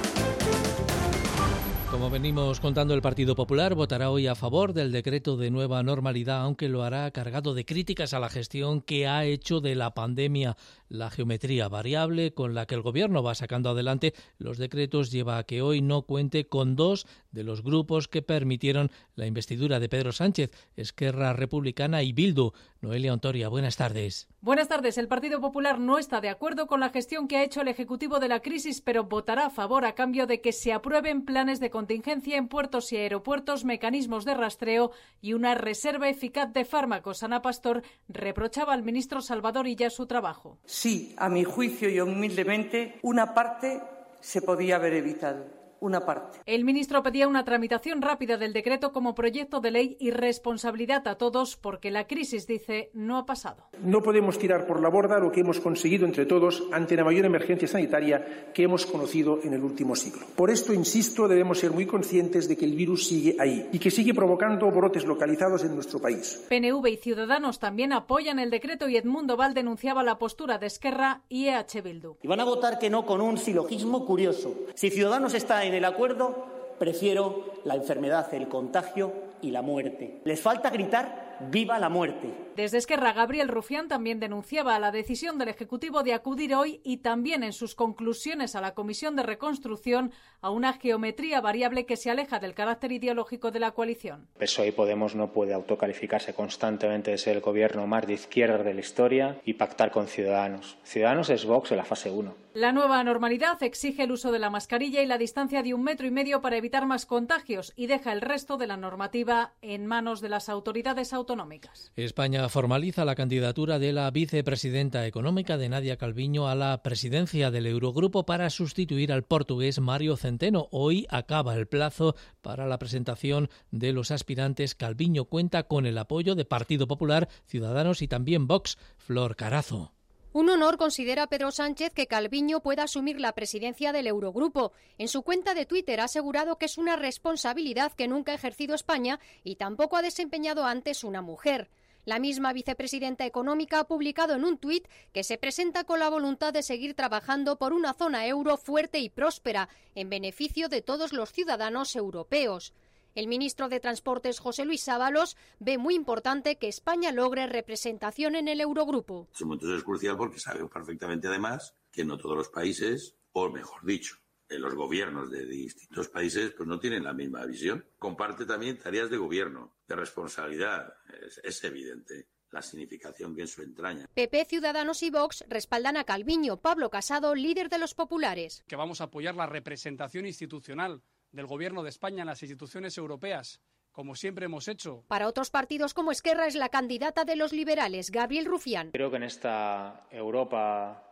Como 1.91 2.09
venimos 2.09 2.61
contando, 2.61 2.93
el 2.93 3.01
Partido 3.01 3.35
Popular 3.35 3.75
votará 3.75 4.09
hoy 4.11 4.25
a 4.25 4.33
favor 4.33 4.71
del 4.71 4.93
decreto 4.93 5.35
de 5.35 5.51
nueva 5.51 5.83
normalidad, 5.83 6.39
aunque 6.39 6.69
lo 6.69 6.83
hará 6.83 7.11
cargado 7.11 7.53
de 7.53 7.65
críticas 7.65 8.13
a 8.13 8.19
la 8.19 8.29
gestión 8.29 8.81
que 8.81 9.07
ha 9.07 9.25
hecho 9.25 9.59
de 9.59 9.75
la 9.75 9.93
pandemia. 9.93 10.55
La 10.91 11.09
geometría 11.09 11.69
variable 11.69 12.33
con 12.33 12.53
la 12.53 12.65
que 12.65 12.75
el 12.75 12.81
Gobierno 12.81 13.23
va 13.23 13.33
sacando 13.33 13.69
adelante 13.69 14.13
los 14.37 14.57
decretos 14.57 15.09
lleva 15.09 15.37
a 15.37 15.45
que 15.45 15.61
hoy 15.61 15.81
no 15.81 16.01
cuente 16.01 16.49
con 16.49 16.75
dos 16.75 17.07
de 17.31 17.45
los 17.45 17.63
grupos 17.63 18.09
que 18.09 18.21
permitieron 18.21 18.91
la 19.15 19.25
investidura 19.25 19.79
de 19.79 19.87
Pedro 19.87 20.11
Sánchez, 20.11 20.51
Esquerra 20.75 21.31
Republicana 21.31 22.03
y 22.03 22.11
Bildu. 22.11 22.51
Noelia 22.81 23.13
Ontoria, 23.13 23.47
buenas 23.47 23.77
tardes. 23.77 24.27
Buenas 24.41 24.67
tardes. 24.67 24.97
El 24.97 25.07
Partido 25.07 25.39
Popular 25.39 25.79
no 25.79 25.97
está 25.97 26.19
de 26.19 26.27
acuerdo 26.27 26.67
con 26.67 26.79
la 26.79 26.89
gestión 26.89 27.27
que 27.27 27.37
ha 27.37 27.43
hecho 27.43 27.61
el 27.61 27.69
Ejecutivo 27.69 28.19
de 28.19 28.27
la 28.27 28.41
crisis, 28.41 28.81
pero 28.81 29.05
votará 29.05 29.45
a 29.45 29.49
favor 29.49 29.85
a 29.85 29.93
cambio 29.93 30.27
de 30.27 30.41
que 30.41 30.51
se 30.51 30.73
aprueben 30.73 31.23
planes 31.23 31.61
de 31.61 31.69
contingencia 31.69 32.37
en 32.37 32.49
puertos 32.49 32.91
y 32.91 32.97
aeropuertos, 32.97 33.63
mecanismos 33.63 34.25
de 34.25 34.33
rastreo 34.33 34.91
y 35.21 35.33
una 35.33 35.55
reserva 35.55 36.09
eficaz 36.09 36.51
de 36.51 36.65
fármacos. 36.65 37.23
Ana 37.23 37.41
Pastor 37.41 37.83
reprochaba 38.09 38.73
al 38.73 38.83
ministro 38.83 39.21
Salvador 39.21 39.67
Illa 39.67 39.89
su 39.89 40.05
trabajo. 40.05 40.57
Sí, 40.81 41.13
a 41.17 41.29
mi 41.29 41.43
juicio 41.43 41.91
y 41.91 42.01
humildemente, 42.01 42.97
una 43.03 43.35
parte 43.35 43.83
se 44.19 44.41
podía 44.41 44.77
haber 44.77 44.93
evitado 44.95 45.45
una 45.81 46.05
parte. 46.05 46.39
El 46.45 46.63
ministro 46.63 47.03
pedía 47.03 47.27
una 47.27 47.43
tramitación 47.43 48.01
rápida 48.01 48.37
del 48.37 48.53
decreto 48.53 48.93
como 48.93 49.13
proyecto 49.13 49.59
de 49.59 49.71
ley 49.71 49.97
y 49.99 50.11
responsabilidad 50.11 51.07
a 51.07 51.15
todos 51.15 51.57
porque 51.57 51.91
la 51.91 52.07
crisis, 52.07 52.47
dice, 52.47 52.91
no 52.93 53.17
ha 53.17 53.25
pasado. 53.25 53.67
No 53.83 54.01
podemos 54.01 54.37
tirar 54.37 54.65
por 54.65 54.79
la 54.79 54.89
borda 54.89 55.19
lo 55.19 55.31
que 55.31 55.41
hemos 55.41 55.59
conseguido 55.59 56.05
entre 56.05 56.25
todos 56.25 56.63
ante 56.71 56.95
la 56.95 57.03
mayor 57.03 57.25
emergencia 57.25 57.67
sanitaria 57.67 58.51
que 58.53 58.63
hemos 58.63 58.85
conocido 58.85 59.39
en 59.43 59.53
el 59.53 59.63
último 59.63 59.95
siglo. 59.95 60.21
Por 60.35 60.51
esto, 60.51 60.73
insisto, 60.73 61.27
debemos 61.27 61.59
ser 61.59 61.71
muy 61.71 61.85
conscientes 61.85 62.47
de 62.47 62.55
que 62.55 62.65
el 62.65 62.75
virus 62.75 63.07
sigue 63.07 63.35
ahí 63.39 63.67
y 63.71 63.79
que 63.79 63.91
sigue 63.91 64.13
provocando 64.13 64.69
brotes 64.69 65.05
localizados 65.05 65.63
en 65.63 65.73
nuestro 65.73 65.99
país. 65.99 66.45
PNV 66.47 66.87
y 66.87 66.97
Ciudadanos 66.97 67.59
también 67.59 67.91
apoyan 67.91 68.39
el 68.39 68.51
decreto 68.51 68.87
y 68.87 68.97
Edmundo 68.97 69.35
Val 69.35 69.53
denunciaba 69.53 70.03
la 70.03 70.19
postura 70.19 70.59
de 70.59 70.67
Esquerra 70.67 71.23
y 71.27 71.47
EH 71.47 71.81
Bildu. 71.83 72.17
Y 72.21 72.27
van 72.27 72.39
a 72.39 72.45
votar 72.45 72.77
que 72.77 72.89
no 72.89 73.05
con 73.05 73.19
un 73.21 73.37
silogismo 73.37 74.05
curioso. 74.05 74.53
Si 74.75 74.91
Ciudadanos 74.91 75.33
está 75.33 75.65
en 75.65 75.70
el 75.75 75.85
acuerdo, 75.85 76.45
prefiero 76.79 77.45
la 77.63 77.75
enfermedad, 77.75 78.33
el 78.33 78.47
contagio 78.47 79.13
y 79.41 79.51
la 79.51 79.61
muerte. 79.61 80.21
Les 80.23 80.39
falta 80.39 80.69
gritar 80.69 81.31
¡Viva 81.49 81.79
la 81.79 81.89
muerte! 81.89 82.29
Desde 82.55 82.77
Esquerra, 82.77 83.13
Gabriel 83.13 83.47
Rufián 83.47 83.87
también 83.87 84.19
denunciaba 84.19 84.77
la 84.77 84.91
decisión 84.91 85.39
del 85.39 85.47
Ejecutivo 85.47 86.03
de 86.03 86.13
acudir 86.13 86.53
hoy 86.53 86.81
y 86.83 86.97
también 86.97 87.43
en 87.43 87.53
sus 87.53 87.73
conclusiones 87.73 88.55
a 88.55 88.61
la 88.61 88.75
Comisión 88.75 89.15
de 89.15 89.23
Reconstrucción 89.23 90.11
a 90.41 90.51
una 90.51 90.73
geometría 90.73 91.41
variable 91.41 91.85
que 91.85 91.97
se 91.97 92.11
aleja 92.11 92.39
del 92.39 92.53
carácter 92.53 92.91
ideológico 92.91 93.49
de 93.49 93.59
la 93.59 93.71
coalición. 93.71 94.27
PSOE 94.37 94.67
y 94.67 94.71
Podemos 94.71 95.15
no 95.15 95.31
puede 95.31 95.53
autocalificarse 95.53 96.35
constantemente 96.35 97.09
de 97.09 97.17
ser 97.17 97.37
el 97.37 97.41
gobierno 97.41 97.87
más 97.87 98.05
de 98.05 98.13
izquierda 98.13 98.63
de 98.63 98.73
la 98.73 98.81
historia 98.81 99.41
y 99.43 99.53
pactar 99.53 99.89
con 99.91 100.07
Ciudadanos. 100.07 100.77
Ciudadanos 100.83 101.29
es 101.31 101.45
Vox 101.45 101.71
en 101.71 101.77
la 101.77 101.85
fase 101.85 102.11
1 102.11 102.50
La 102.53 102.73
nueva 102.73 103.01
normalidad 103.05 103.63
exige 103.63 104.03
el 104.03 104.11
uso 104.11 104.29
de 104.33 104.39
la 104.39 104.49
mascarilla 104.49 105.01
y 105.01 105.05
la 105.05 105.17
distancia 105.17 105.63
de 105.63 105.73
un 105.73 105.83
metro 105.83 106.05
y 106.05 106.11
medio 106.11 106.41
para 106.41 106.57
evitar 106.57 106.85
más 106.85 107.05
contagios 107.05 107.71
y 107.77 107.87
deja 107.87 108.11
el 108.11 108.19
resto 108.19 108.57
de 108.57 108.67
la 108.67 108.75
normativa 108.75 109.53
en 109.61 109.85
manos 109.85 110.19
de 110.19 110.27
las 110.27 110.49
autoridades 110.49 111.13
autonómicas. 111.13 111.93
España 111.95 112.49
formaliza 112.49 113.05
la 113.05 113.15
candidatura 113.15 113.79
de 113.79 113.93
la 113.93 114.11
vicepresidenta 114.11 115.07
económica 115.07 115.57
de 115.57 115.69
Nadia 115.69 115.95
Calviño 115.95 116.49
a 116.49 116.55
la 116.55 116.83
presidencia 116.83 117.51
del 117.51 117.67
Eurogrupo 117.67 118.25
para 118.25 118.49
sustituir 118.49 119.13
al 119.13 119.23
portugués 119.23 119.79
Mario 119.79 120.17
Centeno. 120.17 120.67
Hoy 120.71 121.07
acaba 121.09 121.55
el 121.55 121.69
plazo 121.69 122.15
para 122.41 122.65
la 122.65 122.79
presentación 122.79 123.49
de 123.71 123.93
los 123.93 124.11
aspirantes. 124.11 124.75
Calviño 124.75 125.23
cuenta 125.23 125.63
con 125.63 125.85
el 125.85 125.97
apoyo 125.97 126.35
de 126.35 126.43
Partido 126.43 126.85
Popular, 126.85 127.29
Ciudadanos 127.45 128.01
y 128.01 128.09
también 128.09 128.45
Vox. 128.45 128.77
Flor 128.97 129.37
Carazo. 129.37 129.93
Un 130.33 130.49
honor 130.49 130.77
considera 130.77 131.27
Pedro 131.27 131.51
Sánchez 131.51 131.91
que 131.93 132.07
Calviño 132.07 132.61
pueda 132.61 132.83
asumir 132.83 133.19
la 133.19 133.33
presidencia 133.33 133.91
del 133.91 134.07
Eurogrupo. 134.07 134.71
En 134.97 135.09
su 135.09 135.23
cuenta 135.23 135.53
de 135.53 135.65
Twitter 135.65 135.99
ha 135.99 136.05
asegurado 136.05 136.57
que 136.57 136.67
es 136.67 136.77
una 136.77 136.95
responsabilidad 136.95 137.91
que 137.91 138.07
nunca 138.07 138.31
ha 138.31 138.35
ejercido 138.35 138.73
España 138.73 139.19
y 139.43 139.57
tampoco 139.57 139.97
ha 139.97 140.01
desempeñado 140.01 140.63
antes 140.63 141.03
una 141.03 141.21
mujer. 141.21 141.69
La 142.05 142.17
misma 142.17 142.53
vicepresidenta 142.53 143.25
económica 143.25 143.81
ha 143.81 143.87
publicado 143.87 144.33
en 144.33 144.45
un 144.45 144.57
tuit 144.57 144.87
que 145.11 145.25
se 145.25 145.37
presenta 145.37 145.83
con 145.83 145.99
la 145.99 146.09
voluntad 146.09 146.53
de 146.53 146.63
seguir 146.63 146.95
trabajando 146.95 147.57
por 147.57 147.73
una 147.73 147.93
zona 147.93 148.25
euro 148.25 148.55
fuerte 148.55 148.99
y 148.99 149.09
próspera, 149.09 149.67
en 149.95 150.09
beneficio 150.09 150.69
de 150.69 150.81
todos 150.81 151.11
los 151.11 151.33
ciudadanos 151.33 151.93
europeos. 151.97 152.73
El 153.13 153.27
ministro 153.27 153.67
de 153.67 153.81
Transportes, 153.81 154.39
José 154.39 154.63
Luis 154.63 154.83
Sábalos, 154.83 155.35
ve 155.59 155.77
muy 155.77 155.95
importante 155.95 156.57
que 156.57 156.69
España 156.69 157.11
logre 157.11 157.45
representación 157.45 158.35
en 158.35 158.47
el 158.47 158.61
Eurogrupo. 158.61 159.27
Este 159.31 159.43
momento 159.43 159.75
es 159.75 159.83
crucial 159.83 160.15
porque 160.15 160.39
sabemos 160.39 160.71
perfectamente, 160.71 161.27
además, 161.27 161.75
que 161.91 162.05
no 162.05 162.17
todos 162.17 162.37
los 162.37 162.49
países, 162.49 163.17
o 163.33 163.49
mejor 163.49 163.85
dicho, 163.85 164.15
los 164.47 164.75
gobiernos 164.75 165.29
de 165.29 165.45
distintos 165.45 166.09
países 166.09 166.51
pues 166.51 166.67
no 166.67 166.79
tienen 166.79 167.03
la 167.03 167.13
misma 167.13 167.45
visión. 167.45 167.85
Comparte 167.97 168.45
también 168.45 168.77
tareas 168.77 169.09
de 169.09 169.17
gobierno, 169.17 169.75
de 169.87 169.95
responsabilidad. 169.95 170.93
Es, 171.25 171.41
es, 171.43 171.63
evidente 171.63 172.27
la 172.49 172.61
significación 172.61 173.33
que 173.33 173.41
en 173.41 173.47
su 173.47 173.61
entraña. 173.61 174.07
PP, 174.13 174.45
Ciudadanos 174.45 175.03
y 175.03 175.09
Vox 175.09 175.45
respaldan 175.47 175.95
a 175.95 176.03
Calviño, 176.03 176.57
Pablo 176.57 176.89
Casado, 176.89 177.33
líder 177.33 177.69
de 177.69 177.79
los 177.79 177.93
populares. 177.93 178.63
Que 178.67 178.75
vamos 178.75 178.99
a 178.99 179.05
apoyar 179.05 179.35
la 179.35 179.45
representación 179.45 180.25
institucional 180.25 181.01
del 181.31 181.47
Gobierno 181.47 181.83
de 181.83 181.89
España 181.89 182.21
en 182.21 182.27
las 182.27 182.41
instituciones 182.41 182.97
europeas, 182.97 183.61
como 183.91 184.15
siempre 184.15 184.45
hemos 184.45 184.67
hecho. 184.67 185.03
Para 185.07 185.27
otros 185.27 185.49
partidos 185.49 185.93
como 185.93 186.11
Esquerra 186.11 186.47
es 186.47 186.55
la 186.55 186.69
candidata 186.69 187.25
de 187.25 187.35
los 187.35 187.53
liberales, 187.53 188.11
Gabriel 188.11 188.45
Rufián. 188.45 188.91
Creo 188.91 189.11
que 189.11 189.17
en 189.17 189.23
esta 189.23 190.07
Europa 190.11 191.03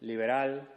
liberal 0.00 0.70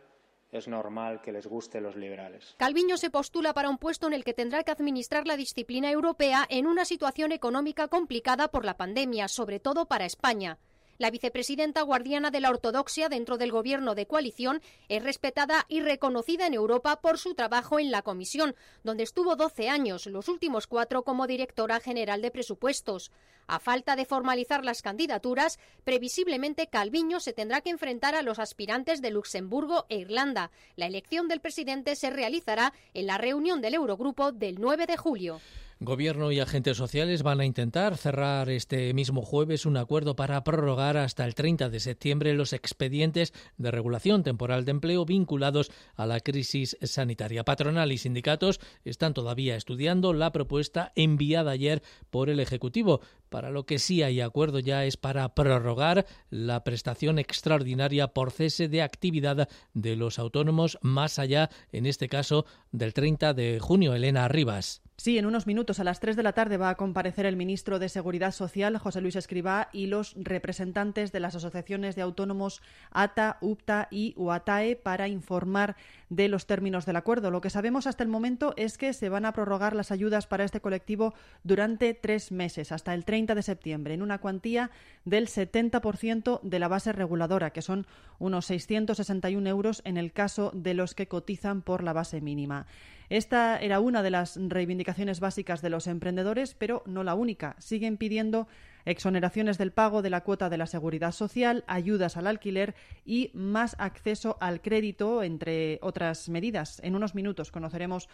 es 0.52 0.68
normal 0.68 1.22
que 1.22 1.32
les 1.32 1.46
guste 1.46 1.80
los 1.80 1.96
liberales. 1.96 2.56
Calviño 2.58 2.98
se 2.98 3.12
postula 3.12 3.54
para 3.54 3.70
un 3.70 3.78
puesto 3.78 4.08
en 4.08 4.14
el 4.14 4.24
que 4.24 4.34
tendrá 4.34 4.64
que 4.64 4.72
administrar 4.72 5.28
la 5.28 5.38
disciplina 5.38 5.92
europea 5.92 6.46
en 6.50 6.66
una 6.66 6.86
situación 6.86 7.32
económica 7.32 7.88
complicada 7.88 8.48
por 8.48 8.66
la 8.66 8.78
pandemia, 8.78 9.28
sobre 9.28 9.60
todo 9.60 9.86
para 9.86 10.06
España. 10.06 10.58
La 11.00 11.12
vicepresidenta 11.12 11.82
guardiana 11.82 12.30
de 12.30 12.42
la 12.42 12.50
ortodoxia 12.50 13.08
dentro 13.08 13.38
del 13.38 13.54
gobierno 13.54 13.96
de 13.96 14.06
coalición 14.06 14.62
es 14.90 15.02
respetada 15.02 15.66
y 15.70 15.80
reconocida 15.80 16.46
en 16.46 16.54
Europa 16.54 17.00
por 17.00 17.18
su 17.18 17.36
trabajo 17.36 17.80
en 17.80 17.90
la 17.90 18.02
comisión, 18.02 18.54
donde 18.84 19.04
estuvo 19.04 19.38
12 19.38 19.70
años, 19.70 20.08
los 20.08 20.28
últimos 20.28 20.68
cuatro 20.68 21.04
como 21.04 21.26
directora 21.26 21.80
general 21.80 22.22
de 22.22 22.32
presupuestos. 22.32 23.14
A 23.48 23.60
falta 23.60 23.96
de 23.96 24.04
formalizar 24.04 24.66
las 24.66 24.82
candidaturas, 24.82 25.58
previsiblemente 25.86 26.68
Calviño 26.68 27.22
se 27.22 27.32
tendrá 27.32 27.62
que 27.62 27.70
enfrentar 27.70 28.14
a 28.14 28.22
los 28.22 28.38
aspirantes 28.38 29.02
de 29.02 29.12
Luxemburgo 29.12 29.86
e 29.88 30.00
Irlanda. 30.00 30.52
La 30.76 30.86
elección 30.86 31.30
del 31.30 31.40
presidente 31.40 31.96
se 31.96 32.10
realizará 32.10 32.74
en 32.94 33.08
la 33.08 33.18
reunión 33.18 33.62
del 33.62 33.76
Eurogrupo 33.76 34.34
del 34.34 34.60
9 34.60 34.86
de 34.86 34.98
julio. 34.98 35.40
Gobierno 35.82 36.34
y 36.34 36.42
agentes 36.42 36.76
sociales 36.76 37.24
van 37.24 37.40
a 37.40 37.46
intentar 37.46 37.96
cerrar 37.96 38.50
este 38.50 38.94
mismo 38.94 39.22
jueves 39.22 39.66
un 39.66 39.78
acuerdo 39.78 40.14
para 40.14 40.44
prorrogar 40.44 40.98
hasta 40.98 41.24
el 41.24 41.36
30 41.36 41.70
de 41.70 41.80
septiembre 41.80 42.34
los 42.34 42.52
expedientes 42.52 43.32
de 43.58 43.72
regulación 43.72 44.22
temporal 44.24 44.66
de 44.66 44.72
empleo 44.72 45.06
vinculados 45.06 45.72
a 45.96 46.06
la 46.06 46.20
crisis 46.20 46.76
sanitaria. 46.82 47.46
Patronal 47.46 47.94
y 47.94 47.98
sindicatos 47.98 48.60
están 48.84 49.14
todavía 49.14 49.56
estudiando 49.56 50.12
la 50.12 50.34
propuesta 50.34 50.92
enviada 50.96 51.52
ayer 51.52 51.82
por 52.10 52.30
el 52.30 52.42
Ejecutivo. 52.42 53.00
Para 53.30 53.50
lo 53.50 53.66
que 53.66 53.80
sí 53.80 54.04
hay 54.04 54.20
acuerdo 54.20 54.60
ya 54.60 54.84
es 54.84 54.98
para 54.98 55.34
prorrogar 55.34 56.06
la 56.30 56.66
prestación 56.66 57.20
extraordinaria 57.20 58.10
por 58.10 58.32
cese 58.32 58.68
de 58.68 58.82
actividad 58.82 59.48
de 59.74 59.96
los 59.96 60.20
autónomos 60.20 60.78
más 60.82 61.20
allá, 61.20 61.50
en 61.72 61.86
este 61.86 62.10
caso, 62.10 62.46
del 62.74 62.94
30 62.94 63.34
de 63.34 63.60
junio. 63.62 63.96
Elena 63.96 64.28
Rivas. 64.28 64.82
Sí, 65.00 65.18
en 65.18 65.26
unos 65.26 65.48
minutos 65.48 65.80
a 65.80 65.86
las 65.86 66.02
3 66.02 66.18
de 66.18 66.24
la 66.24 66.34
tarde 66.34 66.58
va 66.58 66.68
a 66.68 66.76
comparecer 66.76 67.26
el 67.26 67.38
ministro 67.38 67.80
de 67.80 67.88
Seguridad 67.88 68.34
Social, 68.34 68.78
José 68.78 69.00
Luis 69.00 69.16
Escribá, 69.16 69.70
y 69.72 69.88
los 69.88 70.14
representantes 70.18 71.14
de 71.14 71.22
las 71.22 71.38
asociaciones 71.38 71.96
de 71.96 72.02
autónomos 72.02 72.62
ATA, 72.92 73.38
UPTA 73.40 73.88
y 73.92 74.14
UATAE 74.18 74.76
para 74.76 75.08
informar 75.08 75.78
de 76.10 76.28
los 76.28 76.48
términos 76.48 76.86
del 76.86 76.98
acuerdo. 76.98 77.32
Lo 77.32 77.40
que 77.40 77.50
sabemos 77.50 77.88
hasta 77.88 78.04
el 78.04 78.10
momento 78.10 78.54
es 78.58 78.78
que 78.78 78.92
se 78.92 79.08
van 79.08 79.24
a 79.24 79.32
prorrogar 79.32 79.74
las 79.74 79.94
ayudas 79.94 80.28
para 80.28 80.44
este 80.44 80.60
colectivo 80.60 81.14
durante 81.46 81.94
tres 81.94 82.34
meses, 82.34 82.74
hasta 82.74 82.94
el 82.94 83.06
30 83.06 83.36
de 83.36 83.44
septiembre, 83.44 83.94
en 83.94 84.02
una 84.02 84.18
cuantía 84.18 84.70
del 85.06 85.30
70% 85.30 86.42
de 86.44 86.60
la 86.60 86.68
base 86.68 86.92
reguladora, 86.92 87.52
que 87.52 87.62
son 87.62 87.88
unos 88.18 88.48
661 88.48 89.48
euros 89.48 89.82
en 89.86 89.96
el 89.96 90.12
caso 90.12 90.52
de 90.54 90.74
los 90.74 90.94
que 90.94 91.08
cotizan 91.08 91.62
por 91.62 91.84
la 91.84 91.94
base 91.94 92.20
mínima. 92.20 92.66
Esta 93.10 93.58
era 93.58 93.80
una 93.80 94.04
de 94.04 94.12
las 94.12 94.38
reivindicaciones 94.40 95.20
básicas 95.20 95.62
de 95.62 95.70
los 95.70 95.88
emprendedores, 95.88 96.54
pero 96.54 96.84
no 96.86 97.04
la 97.04 97.16
única. 97.16 97.56
Siguen 97.60 97.98
pidiendo 97.98 98.48
exoneraciones 98.86 99.58
del 99.58 99.72
pago 99.72 100.02
de 100.02 100.12
la 100.12 100.22
cuota 100.22 100.50
de 100.50 100.58
la 100.58 100.68
seguridad 100.68 101.12
social, 101.12 101.64
ayudas 101.68 102.18
al 102.18 102.28
alquiler 102.28 102.76
y 103.06 103.32
más 103.34 103.76
acceso 103.80 104.38
al 104.42 104.62
crédito, 104.62 105.24
entre 105.24 105.80
otras 105.82 106.30
medidas. 106.30 106.80
En 106.84 106.96
unos 106.96 107.16
minutos 107.16 107.52
conoceremos 107.52 108.10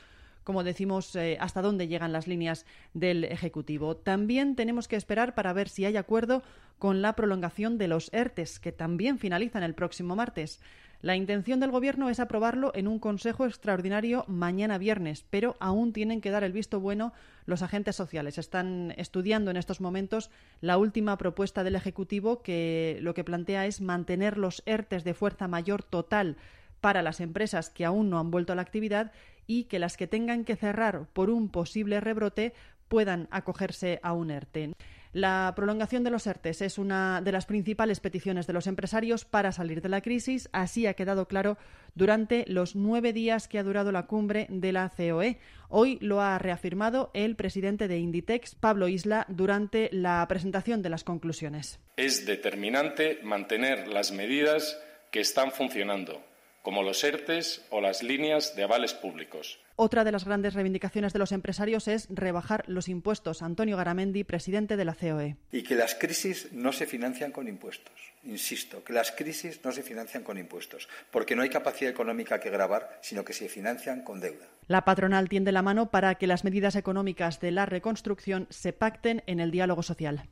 como 0.46 0.64
decimos, 0.64 1.16
eh, 1.16 1.38
hasta 1.42 1.64
dónde 1.64 1.88
llegan 1.88 2.14
las 2.14 2.28
líneas 2.28 2.68
del 2.94 3.24
Ejecutivo. 3.24 3.98
También 3.98 4.56
tenemos 4.56 4.88
que 4.88 4.96
esperar 4.96 5.34
para 5.34 5.54
ver 5.54 5.70
si 5.70 5.86
hay 5.86 5.98
acuerdo 5.98 6.44
con 6.78 7.02
la 7.02 7.14
prolongación 7.14 7.80
de 7.80 7.88
los 7.88 8.14
ERTES, 8.14 8.60
que 8.60 8.72
también 8.72 9.18
finalizan 9.18 9.64
el 9.64 9.74
próximo 9.74 10.16
martes. 10.16 10.62
La 11.06 11.16
intención 11.16 11.60
del 11.60 11.70
Gobierno 11.70 12.10
es 12.10 12.20
aprobarlo 12.20 12.72
en 12.74 12.88
un 12.88 12.98
Consejo 12.98 13.46
Extraordinario 13.46 14.26
mañana 14.28 14.80
viernes, 14.80 15.24
pero 15.30 15.56
aún 15.60 15.94
tienen 15.94 16.20
que 16.20 16.32
dar 16.32 16.44
el 16.44 16.52
visto 16.52 16.80
bueno 16.80 17.14
los 17.46 17.62
agentes 17.62 17.96
sociales. 17.96 18.40
Están 18.40 18.92
estudiando 18.98 19.52
en 19.52 19.58
estos 19.58 19.82
momentos 19.82 20.32
la 20.62 20.80
última 20.80 21.16
propuesta 21.20 21.64
del 21.64 21.76
Ejecutivo 21.76 22.42
que 22.42 22.98
lo 23.04 23.14
que 23.14 23.24
plantea 23.24 23.68
es 23.68 23.82
mantener 23.82 24.40
los 24.40 24.64
ERTES 24.66 25.04
de 25.04 25.14
fuerza 25.14 25.48
mayor 25.48 25.84
total 25.84 26.38
para 26.82 27.04
las 27.04 27.20
empresas 27.20 27.70
que 27.70 27.86
aún 27.86 28.10
no 28.10 28.18
han 28.18 28.32
vuelto 28.32 28.54
a 28.54 28.56
la 28.56 28.64
actividad 28.64 29.12
y 29.46 29.66
que 29.66 29.78
las 29.78 29.98
que 29.98 30.08
tengan 30.08 30.44
que 30.44 30.56
cerrar 30.56 31.06
por 31.14 31.30
un 31.30 31.50
posible 31.50 32.00
rebrote 32.00 32.56
puedan 32.88 33.28
acogerse 33.30 34.00
a 34.02 34.14
un 34.14 34.32
ERTE. 34.32 34.74
La 35.16 35.54
prolongación 35.56 36.04
de 36.04 36.10
los 36.10 36.28
ERTES 36.28 36.62
es 36.62 36.78
una 36.78 37.22
de 37.22 37.32
las 37.32 37.46
principales 37.46 38.02
peticiones 38.02 38.48
de 38.48 38.52
los 38.52 38.68
empresarios 38.68 39.24
para 39.24 39.54
salir 39.54 39.82
de 39.82 39.88
la 39.88 40.02
crisis. 40.02 40.50
Así 40.52 40.88
ha 40.88 40.94
quedado 40.94 41.30
claro 41.30 41.58
durante 41.94 42.44
los 42.50 42.76
nueve 42.76 43.14
días 43.14 43.48
que 43.48 43.58
ha 43.58 43.64
durado 43.64 43.94
la 43.94 44.08
cumbre 44.08 44.46
de 44.50 44.74
la 44.74 44.90
COE. 44.90 45.40
Hoy 45.70 46.00
lo 46.02 46.20
ha 46.20 46.38
reafirmado 46.38 47.12
el 47.14 47.38
presidente 47.38 47.88
de 47.88 47.98
Inditex, 47.98 48.56
Pablo 48.56 48.90
Isla, 48.90 49.26
durante 49.30 49.88
la 49.94 50.28
presentación 50.28 50.82
de 50.82 50.90
las 50.90 51.06
conclusiones. 51.06 51.80
Es 51.96 52.26
determinante 52.26 53.20
mantener 53.24 53.88
las 53.88 54.12
medidas 54.12 54.78
que 55.12 55.22
están 55.22 55.54
funcionando 55.54 56.22
como 56.66 56.82
los 56.82 57.04
ERTES 57.04 57.64
o 57.70 57.80
las 57.80 58.02
líneas 58.02 58.56
de 58.56 58.64
avales 58.64 58.96
públicos. 58.96 59.60
Otra 59.76 60.04
de 60.04 60.12
las 60.12 60.26
grandes 60.26 60.56
reivindicaciones 60.56 61.14
de 61.14 61.20
los 61.20 61.32
empresarios 61.32 61.88
es 61.88 62.08
rebajar 62.10 62.64
los 62.66 62.90
impuestos. 62.90 63.44
Antonio 63.44 63.78
Garamendi, 63.78 64.24
presidente 64.24 64.76
de 64.76 64.84
la 64.84 64.96
COE. 64.96 65.38
Y 65.52 65.62
que 65.62 65.76
las 65.76 65.94
crisis 65.94 66.52
no 66.54 66.72
se 66.72 66.88
financian 66.88 67.32
con 67.32 67.48
impuestos. 67.48 67.94
Insisto, 68.24 68.84
que 68.84 68.94
las 68.94 69.12
crisis 69.12 69.64
no 69.64 69.72
se 69.72 69.84
financian 69.84 70.24
con 70.24 70.40
impuestos, 70.40 70.90
porque 71.12 71.36
no 71.36 71.44
hay 71.44 71.50
capacidad 71.50 71.92
económica 71.92 72.40
que 72.40 72.50
grabar, 72.50 72.98
sino 73.04 73.24
que 73.24 73.34
se 73.34 73.48
financian 73.48 74.02
con 74.02 74.20
deuda. 74.20 74.48
La 74.66 74.86
patronal 74.86 75.30
tiende 75.30 75.52
la 75.52 75.62
mano 75.62 75.92
para 75.92 76.16
que 76.16 76.26
las 76.26 76.44
medidas 76.44 76.76
económicas 76.76 77.40
de 77.40 77.52
la 77.52 77.68
reconstrucción 77.68 78.48
se 78.50 78.74
pacten 78.74 79.22
en 79.28 79.40
el 79.40 79.52
diálogo 79.52 79.84
social. 79.84 80.28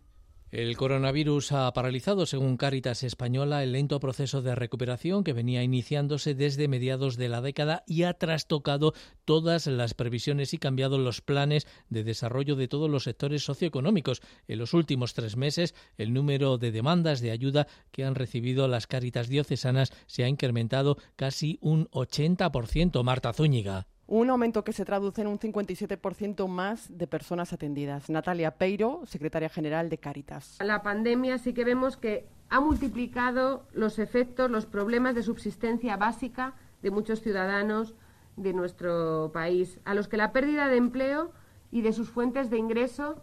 El 0.53 0.77
coronavirus 0.77 1.51
ha 1.51 1.73
paralizado, 1.73 2.27
según 2.27 2.57
Cáritas 2.57 3.01
Española, 3.01 3.63
el 3.63 3.71
lento 3.71 3.99
proceso 3.99 4.43
de 4.43 4.53
recuperación 4.53 5.23
que 5.23 5.33
venía 5.33 5.63
iniciándose 5.63 6.35
desde 6.35 6.67
mediados 6.67 7.17
de 7.17 7.27
la 7.27 7.41
década 7.41 7.83
y 7.87 8.03
ha 8.03 8.13
trastocado 8.13 8.93
todas 9.25 9.65
las 9.65 9.95
previsiones 9.95 10.53
y 10.53 10.59
cambiado 10.59 10.99
los 10.99 11.21
planes 11.21 11.65
de 11.89 12.03
desarrollo 12.03 12.55
de 12.55 12.67
todos 12.67 12.87
los 12.87 13.05
sectores 13.05 13.43
socioeconómicos. 13.43 14.21
En 14.47 14.59
los 14.59 14.75
últimos 14.75 15.15
tres 15.15 15.37
meses, 15.37 15.73
el 15.97 16.13
número 16.13 16.59
de 16.59 16.71
demandas 16.71 17.19
de 17.19 17.31
ayuda 17.31 17.65
que 17.91 18.05
han 18.05 18.13
recibido 18.13 18.67
las 18.67 18.85
Cáritas 18.85 19.29
diocesanas 19.29 19.91
se 20.05 20.23
ha 20.23 20.27
incrementado 20.27 20.99
casi 21.15 21.57
un 21.61 21.89
80%. 21.89 23.03
Marta 23.03 23.33
Zúñiga. 23.33 23.87
Un 24.05 24.29
aumento 24.29 24.65
que 24.65 24.73
se 24.73 24.83
traduce 24.83 25.21
en 25.21 25.27
un 25.27 25.39
57% 25.39 26.47
más 26.47 26.97
de 26.97 27.07
personas 27.07 27.53
atendidas. 27.53 28.09
Natalia 28.09 28.51
Peiro, 28.51 29.01
secretaria 29.05 29.47
general 29.47 29.89
de 29.89 29.97
Cáritas. 29.97 30.57
La 30.61 30.83
pandemia 30.83 31.37
sí 31.37 31.53
que 31.53 31.63
vemos 31.63 31.95
que 31.95 32.27
ha 32.49 32.59
multiplicado 32.59 33.65
los 33.71 33.99
efectos, 33.99 34.51
los 34.51 34.65
problemas 34.65 35.15
de 35.15 35.23
subsistencia 35.23 35.95
básica 35.95 36.53
de 36.81 36.91
muchos 36.91 37.21
ciudadanos 37.21 37.95
de 38.35 38.53
nuestro 38.53 39.31
país, 39.33 39.79
a 39.85 39.93
los 39.93 40.09
que 40.09 40.17
la 40.17 40.33
pérdida 40.33 40.67
de 40.67 40.77
empleo 40.77 41.31
y 41.71 41.81
de 41.81 41.93
sus 41.93 42.09
fuentes 42.09 42.49
de 42.49 42.57
ingreso 42.57 43.21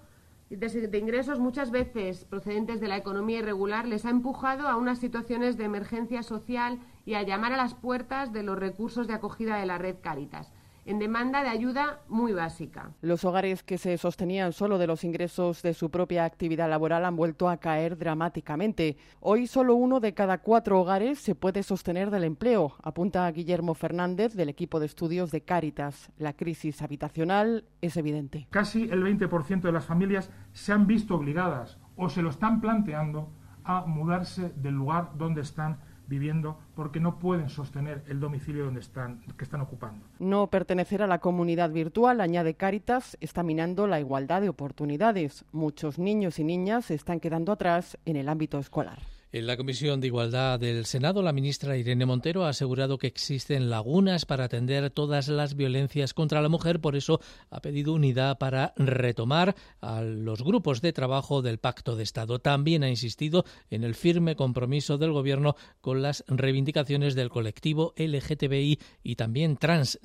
de 0.51 0.99
ingresos 0.99 1.39
muchas 1.39 1.70
veces 1.70 2.24
procedentes 2.24 2.81
de 2.81 2.89
la 2.89 2.97
economía 2.97 3.39
irregular 3.39 3.87
les 3.87 4.05
ha 4.05 4.11
empujado 4.11 4.66
a 4.66 4.76
unas 4.76 4.99
situaciones 4.99 5.57
de 5.57 5.62
emergencia 5.62 6.24
social 6.24 6.81
y 7.07 7.14
a 7.14 7.22
llamar 7.22 7.53
a 7.53 7.57
las 7.57 7.74
puertas 7.74 8.33
de 8.33 8.43
los 8.43 8.59
recursos 8.59 9.07
de 9.07 9.14
acogida 9.14 9.59
de 9.59 9.66
la 9.66 9.78
red 9.78 9.95
Cáritas 10.03 10.51
en 10.91 10.99
demanda 10.99 11.45
de 11.45 11.49
ayuda 11.49 12.01
muy 12.09 12.32
básica. 12.32 12.91
Los 13.01 13.24
hogares 13.24 13.62
que 13.62 13.78
se 13.78 13.97
sostenían 13.97 14.53
solo 14.53 14.76
de 14.76 14.88
los 14.88 15.05
ingresos 15.05 15.62
de 15.62 15.72
su 15.72 15.88
propia 15.88 16.24
actividad 16.24 16.68
laboral 16.68 17.05
han 17.05 17.14
vuelto 17.14 17.49
a 17.49 17.59
caer 17.59 17.97
dramáticamente. 17.97 18.97
Hoy 19.20 19.47
solo 19.47 19.76
uno 19.76 20.01
de 20.01 20.14
cada 20.14 20.38
cuatro 20.38 20.80
hogares 20.80 21.20
se 21.20 21.36
puede 21.36 21.62
sostener 21.62 22.11
del 22.11 22.24
empleo, 22.24 22.74
apunta 22.82 23.30
Guillermo 23.30 23.74
Fernández 23.74 24.34
del 24.34 24.49
equipo 24.49 24.80
de 24.80 24.86
estudios 24.86 25.30
de 25.30 25.43
Cáritas. 25.43 26.11
La 26.18 26.32
crisis 26.32 26.82
habitacional 26.82 27.66
es 27.80 27.97
evidente. 27.97 28.49
Casi 28.51 28.82
el 28.91 29.05
20% 29.05 29.61
de 29.61 29.72
las 29.72 29.84
familias 29.84 30.30
se 30.53 30.72
han 30.72 30.88
visto 30.88 31.14
obligadas 31.14 31.78
o 31.95 32.09
se 32.09 32.20
lo 32.20 32.30
están 32.30 32.61
planteando 32.61 33.30
a 33.62 33.86
mudarse 33.86 34.53
del 34.57 34.74
lugar 34.74 35.12
donde 35.16 35.43
están 35.43 35.78
viviendo 36.11 36.59
porque 36.75 37.01
no 37.01 37.19
pueden 37.19 37.49
sostener 37.49 38.03
el 38.09 38.21
domicilio 38.21 38.65
donde 38.67 38.81
están, 38.81 39.21
que 39.39 39.45
están 39.45 39.63
ocupando. 39.63 40.05
No 40.19 40.49
pertenecer 40.49 41.03
a 41.03 41.07
la 41.07 41.21
comunidad 41.21 41.71
virtual, 41.71 42.21
añade 42.21 42.55
Cáritas, 42.55 43.17
está 43.21 43.43
minando 43.43 43.87
la 43.87 44.01
igualdad 44.01 44.43
de 44.43 44.49
oportunidades. 44.49 45.45
Muchos 45.53 45.99
niños 45.99 46.39
y 46.39 46.45
niñas 46.45 46.87
se 46.87 46.95
están 46.95 47.21
quedando 47.21 47.53
atrás 47.53 47.97
en 48.05 48.17
el 48.17 48.29
ámbito 48.29 48.59
escolar. 48.59 48.99
En 49.33 49.47
la 49.47 49.57
Comisión 49.57 50.01
de 50.01 50.09
Igualdad 50.09 50.59
del 50.59 50.87
Senado, 50.87 51.22
la 51.22 51.33
ministra 51.33 51.76
Irene 51.76 52.05
Montero 52.05 52.45
ha 52.45 52.49
asegurado 52.49 52.99
que 52.99 53.07
existen 53.07 53.70
lagunas 53.70 54.26
para 54.26 54.47
atender 54.47 54.91
todas 54.91 55.28
las 55.28 55.55
violencias 55.55 56.14
contra 56.14 56.43
la 56.43 56.49
mujer. 56.49 56.81
Por 56.81 56.97
eso 56.97 57.20
ha 57.49 57.61
pedido 57.61 57.93
unidad 57.93 58.39
para 58.39 58.74
retomar 58.76 59.55
a 59.81 60.03
los 60.03 60.43
grupos 60.43 60.81
de 60.81 60.93
trabajo 60.93 61.43
del 61.43 61.59
Pacto 61.59 61.95
de 61.95 62.03
Estado. 62.03 62.41
También 62.41 62.83
ha 62.83 62.91
insistido 62.91 63.45
en 63.70 63.85
el 63.85 63.95
firme 63.95 64.35
compromiso 64.35 64.99
del 64.99 65.12
Gobierno 65.12 65.55
con 65.81 66.03
las 66.03 66.24
reivindicaciones 66.26 67.14
del 67.14 67.31
colectivo 67.31 67.95
LGTBI 67.97 68.81
y 69.05 69.14
también 69.14 69.59
Trans 69.59 70.01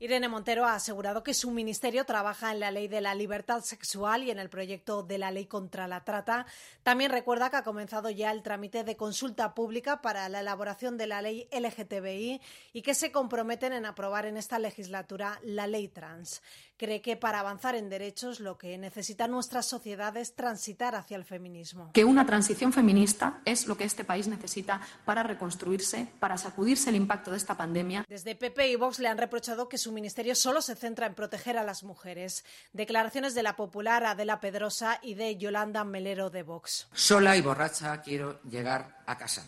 Irene 0.00 0.28
Montero 0.28 0.66
ha 0.66 0.74
asegurado 0.74 1.22
que 1.22 1.34
su 1.34 1.52
ministerio 1.52 2.04
trabaja 2.04 2.50
en 2.50 2.58
la 2.58 2.72
ley 2.72 2.88
de 2.88 3.00
la 3.00 3.14
libertad 3.14 3.62
sexual 3.62 4.24
y 4.24 4.32
en 4.32 4.40
el 4.40 4.50
proyecto 4.50 5.04
de 5.04 5.18
la 5.18 5.30
ley 5.30 5.46
contra 5.46 5.86
la 5.86 6.02
trata. 6.02 6.46
También 6.82 7.12
recuerda 7.12 7.48
que 7.48 7.56
ha 7.56 7.62
comenzado 7.62 8.10
ya 8.10 8.32
el 8.32 8.42
trámite 8.42 8.82
de 8.82 8.96
consulta 8.96 9.54
pública 9.54 10.02
para 10.02 10.28
la 10.28 10.40
elaboración 10.40 10.98
de 10.98 11.06
la 11.06 11.22
ley 11.22 11.48
LGTBI 11.52 12.40
y 12.72 12.82
que 12.82 12.94
se 12.94 13.12
comprometen 13.12 13.72
en 13.72 13.86
aprobar 13.86 14.26
en 14.26 14.36
esta 14.36 14.58
legislatura 14.58 15.38
la 15.44 15.68
ley 15.68 15.86
trans 15.86 16.42
cree 16.76 17.00
que 17.00 17.16
para 17.16 17.40
avanzar 17.40 17.74
en 17.74 17.88
derechos 17.88 18.40
lo 18.40 18.58
que 18.58 18.76
necesita 18.78 19.28
nuestra 19.28 19.62
sociedad 19.62 20.16
es 20.16 20.34
transitar 20.34 20.94
hacia 20.94 21.16
el 21.16 21.24
feminismo. 21.24 21.90
Que 21.92 22.04
una 22.04 22.26
transición 22.26 22.72
feminista 22.72 23.40
es 23.44 23.66
lo 23.66 23.76
que 23.76 23.84
este 23.84 24.04
país 24.04 24.28
necesita 24.28 24.80
para 25.04 25.22
reconstruirse, 25.22 26.08
para 26.20 26.36
sacudirse 26.38 26.90
el 26.90 26.96
impacto 26.96 27.30
de 27.30 27.36
esta 27.36 27.56
pandemia. 27.56 28.04
Desde 28.08 28.34
PP 28.34 28.68
y 28.70 28.76
Vox 28.76 28.98
le 28.98 29.08
han 29.08 29.18
reprochado 29.18 29.68
que 29.68 29.78
su 29.78 29.92
ministerio 29.92 30.34
solo 30.34 30.62
se 30.62 30.74
centra 30.74 31.06
en 31.06 31.14
proteger 31.14 31.58
a 31.58 31.64
las 31.64 31.84
mujeres. 31.84 32.44
Declaraciones 32.72 33.34
de 33.34 33.42
la 33.42 33.56
popular 33.56 34.04
Adela 34.04 34.40
Pedrosa 34.40 34.98
y 35.02 35.14
de 35.14 35.36
Yolanda 35.36 35.84
Melero 35.84 36.30
de 36.30 36.42
Vox. 36.42 36.88
Sola 36.92 37.36
y 37.36 37.40
borracha 37.40 38.00
quiero 38.02 38.40
llegar 38.42 39.02
a 39.06 39.16
casa. 39.16 39.44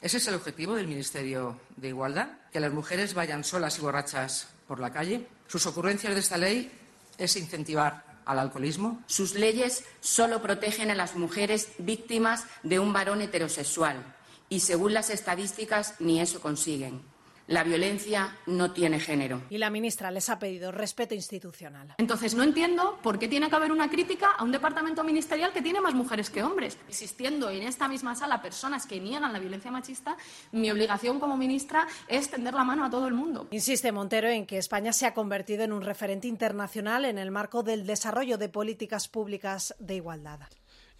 ¿Ese 0.00 0.16
es 0.16 0.26
el 0.26 0.34
objetivo 0.34 0.74
del 0.74 0.88
Ministerio 0.88 1.60
de 1.76 1.88
Igualdad? 1.88 2.28
¿Que 2.50 2.58
las 2.58 2.72
mujeres 2.72 3.14
vayan 3.14 3.44
solas 3.44 3.78
y 3.78 3.82
borrachas 3.82 4.48
por 4.66 4.80
la 4.80 4.92
calle? 4.92 5.26
Sus 5.46 5.66
ocurrencias 5.66 6.14
de 6.14 6.20
esta 6.20 6.38
ley 6.38 6.70
es 7.18 7.36
incentivar 7.36 8.04
al 8.24 8.38
alcoholismo. 8.38 9.02
Sus 9.06 9.34
leyes 9.34 9.84
solo 10.00 10.42
protegen 10.42 10.90
a 10.90 10.94
las 10.94 11.16
mujeres 11.16 11.68
víctimas 11.78 12.46
de 12.62 12.78
un 12.78 12.92
varón 12.92 13.20
heterosexual 13.20 14.16
y, 14.48 14.60
según 14.60 14.94
las 14.94 15.10
estadísticas, 15.10 15.94
ni 15.98 16.20
eso 16.20 16.40
consiguen. 16.40 17.11
La 17.48 17.64
violencia 17.64 18.36
no 18.46 18.72
tiene 18.72 19.00
género. 19.00 19.42
Y 19.50 19.58
la 19.58 19.70
ministra 19.70 20.10
les 20.10 20.28
ha 20.28 20.38
pedido 20.38 20.70
respeto 20.70 21.14
institucional. 21.14 21.94
Entonces, 21.98 22.34
no 22.34 22.42
entiendo 22.42 22.98
por 23.02 23.18
qué 23.18 23.28
tiene 23.28 23.50
que 23.50 23.56
haber 23.56 23.72
una 23.72 23.90
crítica 23.90 24.30
a 24.38 24.44
un 24.44 24.52
departamento 24.52 25.02
ministerial 25.04 25.52
que 25.52 25.62
tiene 25.62 25.80
más 25.80 25.94
mujeres 25.94 26.30
que 26.30 26.42
hombres. 26.42 26.78
Existiendo 26.88 27.50
en 27.50 27.62
esta 27.62 27.88
misma 27.88 28.14
sala 28.14 28.42
personas 28.42 28.86
que 28.86 29.00
niegan 29.00 29.32
la 29.32 29.38
violencia 29.38 29.70
machista, 29.70 30.16
mi 30.52 30.70
obligación 30.70 31.18
como 31.18 31.36
ministra 31.36 31.86
es 32.08 32.30
tender 32.30 32.54
la 32.54 32.64
mano 32.64 32.84
a 32.84 32.90
todo 32.90 33.08
el 33.08 33.14
mundo. 33.14 33.48
Insiste 33.50 33.92
Montero 33.92 34.28
en 34.28 34.46
que 34.46 34.58
España 34.58 34.92
se 34.92 35.06
ha 35.06 35.14
convertido 35.14 35.64
en 35.64 35.72
un 35.72 35.82
referente 35.82 36.28
internacional 36.28 37.04
en 37.04 37.18
el 37.18 37.30
marco 37.30 37.62
del 37.62 37.86
desarrollo 37.86 38.38
de 38.38 38.48
políticas 38.48 39.08
públicas 39.08 39.74
de 39.78 39.96
igualdad. 39.96 40.40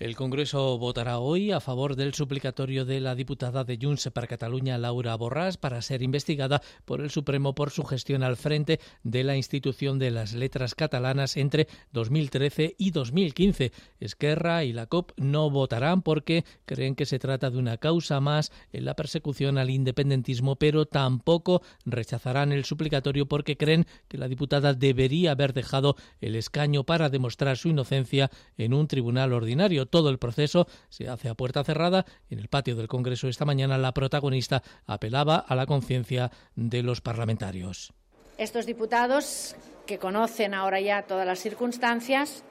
El 0.03 0.16
Congreso 0.16 0.78
votará 0.78 1.20
hoy 1.20 1.53
a 1.53 1.61
favor 1.61 1.94
del 1.94 2.12
suplicatorio 2.12 2.84
de 2.84 2.98
la 2.98 3.14
diputada 3.14 3.62
de 3.62 3.78
Junts 3.80 4.11
para 4.12 4.26
Cataluña, 4.26 4.76
Laura 4.76 5.16
Borràs, 5.16 5.57
para 5.57 5.80
ser 5.80 6.03
investigada 6.03 6.61
por 6.84 7.00
el 7.00 7.11
Supremo 7.11 7.55
por 7.55 7.70
su 7.70 7.84
gestión 7.84 8.24
al 8.24 8.36
frente 8.36 8.80
de 9.05 9.22
la 9.22 9.36
institución 9.36 10.00
de 10.00 10.11
las 10.11 10.32
letras 10.32 10.74
catalanas 10.74 11.36
entre 11.36 11.68
2013 11.92 12.74
y 12.78 12.90
2015. 12.90 13.70
Esquerra 14.00 14.64
y 14.64 14.72
la 14.72 14.86
COP 14.86 15.12
no 15.18 15.48
votarán 15.50 16.03
porque 16.03 16.44
creen 16.64 16.96
que 16.96 17.07
se 17.07 17.20
trata 17.20 17.50
de 17.50 17.59
una 17.59 17.76
causa 17.76 18.18
más 18.18 18.50
en 18.72 18.86
la 18.86 18.96
persecución 18.96 19.57
al 19.57 19.70
independentismo, 19.70 20.57
pero 20.57 20.84
tampoco 20.84 21.62
rechazarán 21.84 22.50
el 22.50 22.64
suplicatorio 22.64 23.26
porque 23.26 23.57
creen 23.57 23.86
que 24.09 24.18
la 24.18 24.26
diputada 24.26 24.74
debería 24.74 25.30
haber 25.30 25.53
dejado 25.53 25.94
el 26.20 26.34
escaño 26.34 26.82
para 26.82 27.09
demostrar 27.09 27.57
su 27.57 27.68
inocencia 27.68 28.32
en 28.59 28.74
un 28.74 28.88
tribunal 28.88 29.32
ordinario 29.32 29.86
todo 29.93 30.09
el 30.09 30.18
proceso 30.18 30.66
se 30.88 31.09
hace 31.09 31.28
a 31.28 31.34
puerta 31.34 31.62
cerrada. 31.62 32.07
En 32.30 32.38
el 32.38 32.49
patio 32.49 32.74
del 32.74 32.88
Congreso 32.88 33.28
esta 33.28 33.45
mañana 33.45 33.76
la 33.76 33.93
protagonista 33.93 34.62
apelaba 34.86 35.36
a 35.36 35.55
la 35.55 35.66
conciencia 35.66 36.32
de 36.57 36.82
los 36.82 37.03
parlamentarios. 37.03 37.93
Estos 38.38 38.64
diputados, 38.64 39.55
que 39.86 39.99
conocen 39.99 40.55
ahora 40.55 40.80
ya 40.80 41.03
todas 41.03 41.26
las 41.26 41.40
circunstancias, 41.40 42.43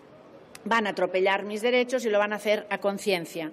van 0.63 0.85
a 0.85 0.91
atropellar 0.91 1.43
mis 1.43 1.63
derechos 1.63 2.05
y 2.05 2.09
lo 2.09 2.19
van 2.19 2.33
a 2.33 2.35
hacer 2.35 2.67
a 2.69 2.77
conciencia. 2.77 3.51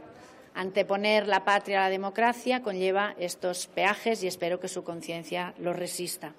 Anteponer 0.55 1.27
la 1.27 1.47
patria 1.47 1.79
a 1.79 1.85
la 1.85 1.91
democracia 1.91 2.63
conlleva 2.63 3.15
estos 3.19 3.69
peajes 3.69 4.23
y 4.23 4.27
espero 4.27 4.61
que 4.61 4.69
su 4.69 4.85
conciencia 4.85 5.55
los 5.59 5.75
resista. 5.75 6.35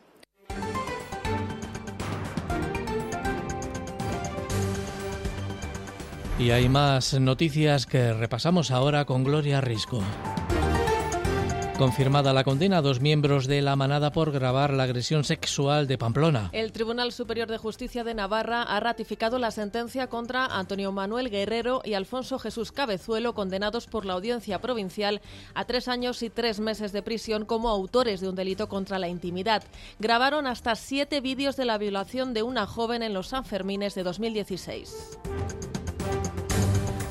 Y 6.40 6.52
hay 6.52 6.70
más 6.70 7.20
noticias 7.20 7.86
que 7.86 8.14
repasamos 8.14 8.72
ahora 8.72 9.04
con 9.04 9.26
Gloria 9.26 9.60
Risco. 9.60 10.02
Confirmada 11.78 12.32
la 12.32 12.46
condena 12.46 12.78
a 12.78 12.82
dos 12.82 13.02
miembros 13.02 13.46
de 13.46 13.62
la 13.62 13.76
manada 13.76 14.14
por 14.14 14.32
grabar 14.32 14.74
la 14.74 14.84
agresión 14.84 15.26
sexual 15.26 15.86
de 15.86 15.98
Pamplona. 15.98 16.50
El 16.54 16.72
Tribunal 16.72 17.12
Superior 17.12 17.50
de 17.50 17.58
Justicia 17.58 18.06
de 18.06 18.14
Navarra 18.14 18.64
ha 18.64 18.80
ratificado 18.80 19.38
la 19.38 19.52
sentencia 19.52 20.08
contra 20.08 20.46
Antonio 20.46 20.94
Manuel 20.94 21.30
Guerrero 21.30 21.82
y 21.84 21.94
Alfonso 21.94 22.40
Jesús 22.40 22.72
Cabezuelo, 22.72 23.34
condenados 23.34 23.88
por 23.88 24.06
la 24.06 24.14
Audiencia 24.14 24.60
Provincial 24.60 25.20
a 25.56 25.66
tres 25.66 25.90
años 25.90 26.24
y 26.24 26.30
tres 26.30 26.62
meses 26.62 26.94
de 26.94 27.02
prisión 27.02 27.44
como 27.44 27.68
autores 27.68 28.22
de 28.22 28.30
un 28.30 28.36
delito 28.36 28.70
contra 28.70 28.98
la 28.98 29.10
intimidad. 29.10 29.64
Grabaron 30.00 30.48
hasta 30.48 30.76
siete 30.76 31.20
vídeos 31.20 31.58
de 31.58 31.66
la 31.66 31.78
violación 31.78 32.34
de 32.34 32.44
una 32.44 32.66
joven 32.66 33.04
en 33.04 33.14
los 33.14 33.28
Sanfermines 33.28 33.94
de 33.96 34.04
2016. 34.04 35.20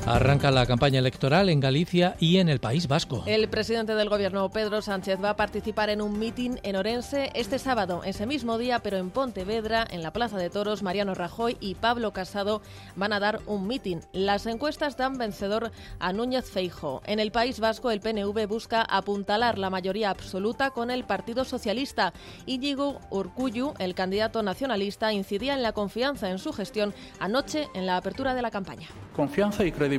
Arranca 0.09 0.49
la 0.49 0.65
campaña 0.65 0.97
electoral 0.97 1.49
en 1.49 1.59
Galicia 1.59 2.15
y 2.19 2.37
en 2.37 2.49
el 2.49 2.59
País 2.59 2.87
Vasco. 2.87 3.21
El 3.27 3.47
presidente 3.47 3.93
del 3.93 4.09
gobierno, 4.09 4.49
Pedro 4.49 4.81
Sánchez, 4.81 5.23
va 5.23 5.29
a 5.29 5.35
participar 5.35 5.91
en 5.91 6.01
un 6.01 6.17
mitin 6.17 6.59
en 6.63 6.77
Orense 6.77 7.29
este 7.35 7.59
sábado, 7.59 8.01
ese 8.03 8.25
mismo 8.25 8.57
día, 8.57 8.79
pero 8.79 8.97
en 8.97 9.11
Pontevedra, 9.11 9.85
en 9.87 10.01
la 10.01 10.11
Plaza 10.11 10.37
de 10.37 10.49
Toros, 10.49 10.81
Mariano 10.81 11.13
Rajoy 11.13 11.57
y 11.59 11.75
Pablo 11.75 12.11
Casado 12.11 12.63
van 12.95 13.13
a 13.13 13.19
dar 13.19 13.41
un 13.45 13.67
mitin. 13.67 14.01
Las 14.11 14.47
encuestas 14.47 14.97
dan 14.97 15.19
vencedor 15.19 15.71
a 15.99 16.11
Núñez 16.11 16.49
Feijo. 16.49 17.03
En 17.05 17.19
el 17.19 17.31
País 17.31 17.59
Vasco, 17.59 17.91
el 17.91 18.01
PNV 18.01 18.47
busca 18.47 18.81
apuntalar 18.81 19.59
la 19.59 19.69
mayoría 19.69 20.09
absoluta 20.09 20.71
con 20.71 20.89
el 20.89 21.03
Partido 21.03 21.45
Socialista. 21.45 22.13
Íñigo 22.47 22.99
Urcuyu, 23.11 23.75
el 23.77 23.93
candidato 23.93 24.41
nacionalista, 24.41 25.13
incidía 25.13 25.53
en 25.53 25.61
la 25.61 25.73
confianza 25.73 26.31
en 26.31 26.39
su 26.39 26.51
gestión 26.51 26.95
anoche 27.19 27.67
en 27.75 27.85
la 27.85 27.97
apertura 27.97 28.33
de 28.33 28.41
la 28.41 28.49
campaña. 28.49 28.87
Confianza 29.15 29.63
y 29.65 29.71
credibilidad 29.71 29.98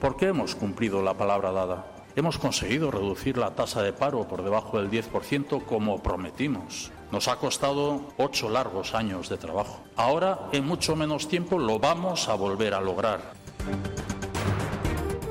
porque 0.00 0.28
hemos 0.28 0.54
cumplido 0.54 1.02
la 1.02 1.14
palabra 1.14 1.52
dada. 1.52 1.86
Hemos 2.16 2.38
conseguido 2.38 2.90
reducir 2.90 3.36
la 3.36 3.54
tasa 3.54 3.82
de 3.82 3.92
paro 3.92 4.26
por 4.28 4.42
debajo 4.42 4.78
del 4.80 4.90
10% 4.90 5.64
como 5.64 6.02
prometimos. 6.02 6.92
Nos 7.10 7.28
ha 7.28 7.36
costado 7.36 8.02
ocho 8.16 8.48
largos 8.48 8.94
años 8.94 9.28
de 9.28 9.36
trabajo. 9.36 9.80
Ahora, 9.96 10.48
en 10.52 10.64
mucho 10.64 10.96
menos 10.96 11.28
tiempo, 11.28 11.58
lo 11.58 11.78
vamos 11.78 12.28
a 12.28 12.34
volver 12.34 12.74
a 12.74 12.80
lograr. 12.80 13.20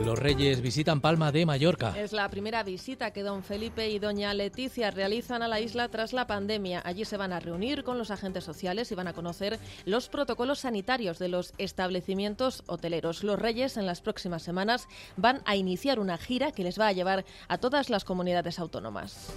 Los 0.06 0.20
Reyes 0.20 0.60
visitan 0.62 1.00
Palma 1.00 1.32
de 1.32 1.46
Mallorca. 1.46 1.98
Es 1.98 2.12
la 2.12 2.30
primera 2.30 2.62
visita 2.64 3.12
que 3.12 3.24
don 3.24 3.42
Felipe 3.42 3.90
y 3.90 4.00
doña 4.00 4.34
Leticia 4.34 4.92
realizan 4.92 5.42
a 5.42 5.48
la 5.48 5.62
isla 5.62 5.88
tras 5.88 6.12
la 6.12 6.28
pandemia. 6.28 6.82
Allí 6.84 7.06
se 7.06 7.16
van 7.16 7.32
a 7.32 7.40
reunir 7.40 7.86
con 7.86 7.98
los 7.98 8.12
agentes 8.12 8.44
sociales 8.44 8.92
y 8.92 8.96
van 8.96 9.08
a 9.08 9.14
conocer 9.14 9.60
los 9.86 10.10
protocolos 10.10 10.60
sanitarios 10.60 11.20
de 11.20 11.30
los 11.30 11.54
establecimientos 11.58 12.64
hoteleros. 12.68 13.24
Los 13.24 13.40
Reyes 13.40 13.78
en 13.78 13.86
las 13.86 14.02
próximas 14.02 14.44
semanas 14.44 14.90
van 15.16 15.42
a 15.46 15.56
iniciar 15.56 16.00
una 16.02 16.18
gira 16.18 16.52
que 16.52 16.64
les 16.64 16.78
va 16.78 16.88
a 16.88 16.94
llevar 16.94 17.24
a 17.48 17.58
todas 17.58 17.90
las 17.90 18.04
comunidades 18.04 18.60
autónomas. 18.60 19.32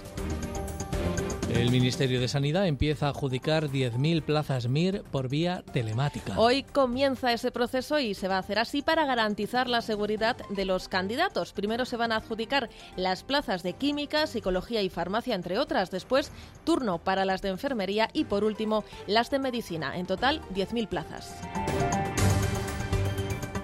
El 1.57 1.71
Ministerio 1.71 2.21
de 2.21 2.27
Sanidad 2.27 2.67
empieza 2.67 3.07
a 3.07 3.09
adjudicar 3.09 3.69
10.000 3.69 4.21
plazas 4.21 4.67
MIR 4.67 5.01
por 5.01 5.27
vía 5.27 5.63
telemática. 5.73 6.39
Hoy 6.39 6.61
comienza 6.61 7.33
ese 7.33 7.49
proceso 7.49 7.97
y 7.97 8.13
se 8.13 8.27
va 8.27 8.35
a 8.35 8.39
hacer 8.39 8.59
así 8.59 8.83
para 8.83 9.07
garantizar 9.07 9.67
la 9.67 9.81
seguridad 9.81 10.37
de 10.51 10.65
los 10.65 10.87
candidatos. 10.87 11.53
Primero 11.53 11.85
se 11.85 11.97
van 11.97 12.11
a 12.11 12.17
adjudicar 12.17 12.69
las 12.95 13.23
plazas 13.23 13.63
de 13.63 13.73
química, 13.73 14.27
psicología 14.27 14.83
y 14.83 14.89
farmacia, 14.89 15.33
entre 15.33 15.57
otras. 15.57 15.89
Después, 15.89 16.31
turno 16.63 16.99
para 16.99 17.25
las 17.25 17.41
de 17.41 17.49
enfermería 17.49 18.07
y, 18.13 18.25
por 18.25 18.43
último, 18.43 18.83
las 19.07 19.31
de 19.31 19.39
medicina. 19.39 19.97
En 19.97 20.05
total, 20.05 20.43
10.000 20.53 20.87
plazas. 20.87 22.26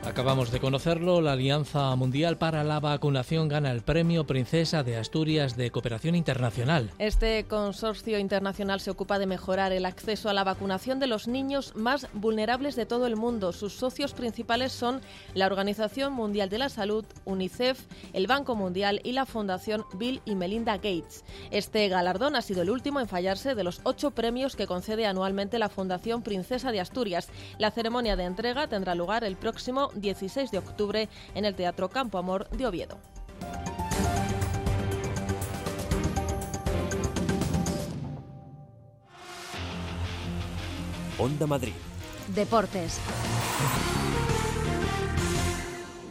Acabamos 0.06 0.52
de 0.52 0.60
conocerlo, 0.60 1.22
la 1.22 1.32
Alianza 1.32 1.96
Mundial 1.96 2.38
para 2.38 2.66
la 2.66 2.82
Vacunación 2.82 3.48
gana 3.48 3.72
el 3.72 3.82
Premio 3.82 4.28
Princesa 4.28 4.84
de 4.84 4.98
Asturias 4.98 5.56
de 5.56 5.72
Cooperación 5.72 6.14
Internacional. 6.14 6.92
Este 7.00 7.46
consorcio 7.46 8.20
internacional 8.20 8.82
se 8.82 8.92
ocupa 8.92 9.18
de 9.18 9.28
mejorar 9.28 9.72
el 9.72 9.86
acceso 9.86 10.30
a 10.30 10.34
la 10.34 10.44
vacunación 10.44 11.00
de 11.00 11.08
los 11.08 11.30
niños 11.30 11.74
más 11.76 12.08
vulnerables 12.14 12.76
de 12.76 12.86
todo 12.86 13.08
el 13.08 13.16
mundo. 13.16 13.54
Sus 13.54 13.74
socios 13.74 14.14
principales 14.14 14.74
son 14.74 15.00
la 15.36 15.46
Organización 15.46 16.12
Mundial 16.12 16.50
de 16.50 16.58
la 16.58 16.68
Salud, 16.68 17.06
UNICEF, 17.24 17.80
el 18.12 18.28
Banco 18.28 18.56
Mundial 18.56 19.00
y 19.06 19.14
la 19.14 19.26
Fundación 19.26 19.86
Bill 19.96 20.22
y 20.26 20.36
Melinda 20.36 20.76
Gates. 20.76 21.24
Este 21.50 21.88
galardón 21.88 22.36
ha 22.36 22.42
sido 22.42 22.62
el 22.62 22.72
último 22.72 23.00
en 23.00 23.08
fallarse 23.08 23.56
de 23.56 23.64
los 23.64 23.80
ocho 23.84 24.12
premios 24.12 24.58
que 24.58 24.68
concede 24.68 25.06
anualmente 25.06 25.60
la 25.60 25.70
Fundación 25.70 26.24
Princesa 26.24 26.74
de 26.74 26.82
Asturias. 26.82 27.30
La 27.58 27.72
ceremonia 27.72 28.18
de 28.18 28.26
entrega 28.26 28.68
tendrá 28.68 28.96
lugar 28.96 29.24
el 29.24 29.38
próximo 29.38 29.92
16 29.96 30.52
de 30.52 30.58
octubre 30.58 31.10
en 31.36 31.46
el 31.46 31.56
Teatro 31.56 31.90
Campo 31.90 32.18
Amor 32.18 32.50
de 32.50 32.68
Oviedo. 32.68 32.98
Onda 41.18 41.48
Madrid. 41.48 41.74
Deportes. 42.36 43.00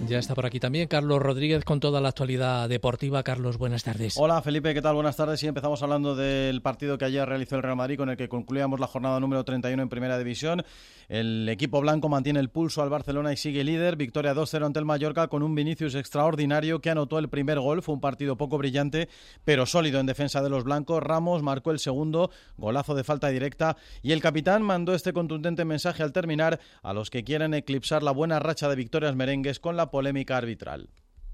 Ya 0.08 0.18
está 0.18 0.34
por 0.34 0.46
aquí 0.46 0.58
también 0.58 0.88
Carlos 0.88 1.22
Rodríguez 1.22 1.64
con 1.64 1.78
toda 1.78 2.00
la 2.00 2.08
actualidad 2.08 2.68
deportiva. 2.68 3.22
Carlos, 3.22 3.56
buenas 3.56 3.84
tardes. 3.84 4.14
Hola 4.18 4.42
Felipe, 4.42 4.74
¿qué 4.74 4.82
tal? 4.82 4.94
Buenas 4.94 5.16
tardes. 5.16 5.42
Y 5.42 5.46
empezamos 5.46 5.82
hablando 5.82 6.16
del 6.16 6.60
partido 6.60 6.98
que 6.98 7.04
ayer 7.04 7.28
realizó 7.28 7.56
el 7.56 7.62
Real 7.62 7.76
Madrid 7.76 7.96
con 7.96 8.10
el 8.10 8.16
que 8.16 8.28
concluíamos 8.28 8.80
la 8.80 8.88
jornada 8.88 9.20
número 9.20 9.44
31 9.44 9.80
en 9.80 9.88
Primera 9.88 10.18
División. 10.18 10.64
El 11.12 11.46
equipo 11.50 11.82
blanco 11.82 12.08
mantiene 12.08 12.40
el 12.40 12.48
pulso 12.48 12.82
al 12.82 12.88
Barcelona 12.88 13.34
y 13.34 13.36
sigue 13.36 13.64
líder. 13.64 13.96
Victoria 13.96 14.32
2-0 14.32 14.64
ante 14.64 14.78
el 14.78 14.86
Mallorca 14.86 15.28
con 15.28 15.42
un 15.42 15.54
Vinicius 15.54 15.94
extraordinario 15.94 16.80
que 16.80 16.88
anotó 16.88 17.18
el 17.18 17.28
primer 17.28 17.60
gol. 17.60 17.82
Fue 17.82 17.94
un 17.94 18.00
partido 18.00 18.38
poco 18.38 18.56
brillante, 18.56 19.10
pero 19.44 19.66
sólido 19.66 20.00
en 20.00 20.06
defensa 20.06 20.40
de 20.40 20.48
los 20.48 20.64
blancos. 20.64 21.02
Ramos 21.02 21.42
marcó 21.42 21.70
el 21.70 21.80
segundo, 21.80 22.30
golazo 22.56 22.94
de 22.94 23.04
falta 23.04 23.28
directa. 23.28 23.76
Y 24.00 24.12
el 24.12 24.22
capitán 24.22 24.62
mandó 24.62 24.94
este 24.94 25.12
contundente 25.12 25.66
mensaje 25.66 26.02
al 26.02 26.14
terminar 26.14 26.58
a 26.82 26.94
los 26.94 27.10
que 27.10 27.24
quieren 27.24 27.52
eclipsar 27.52 28.02
la 28.02 28.12
buena 28.12 28.38
racha 28.38 28.70
de 28.70 28.76
victorias 28.76 29.14
merengues 29.14 29.60
con 29.60 29.76
la 29.76 29.90
polémica 29.90 30.38
arbitral. 30.38 30.88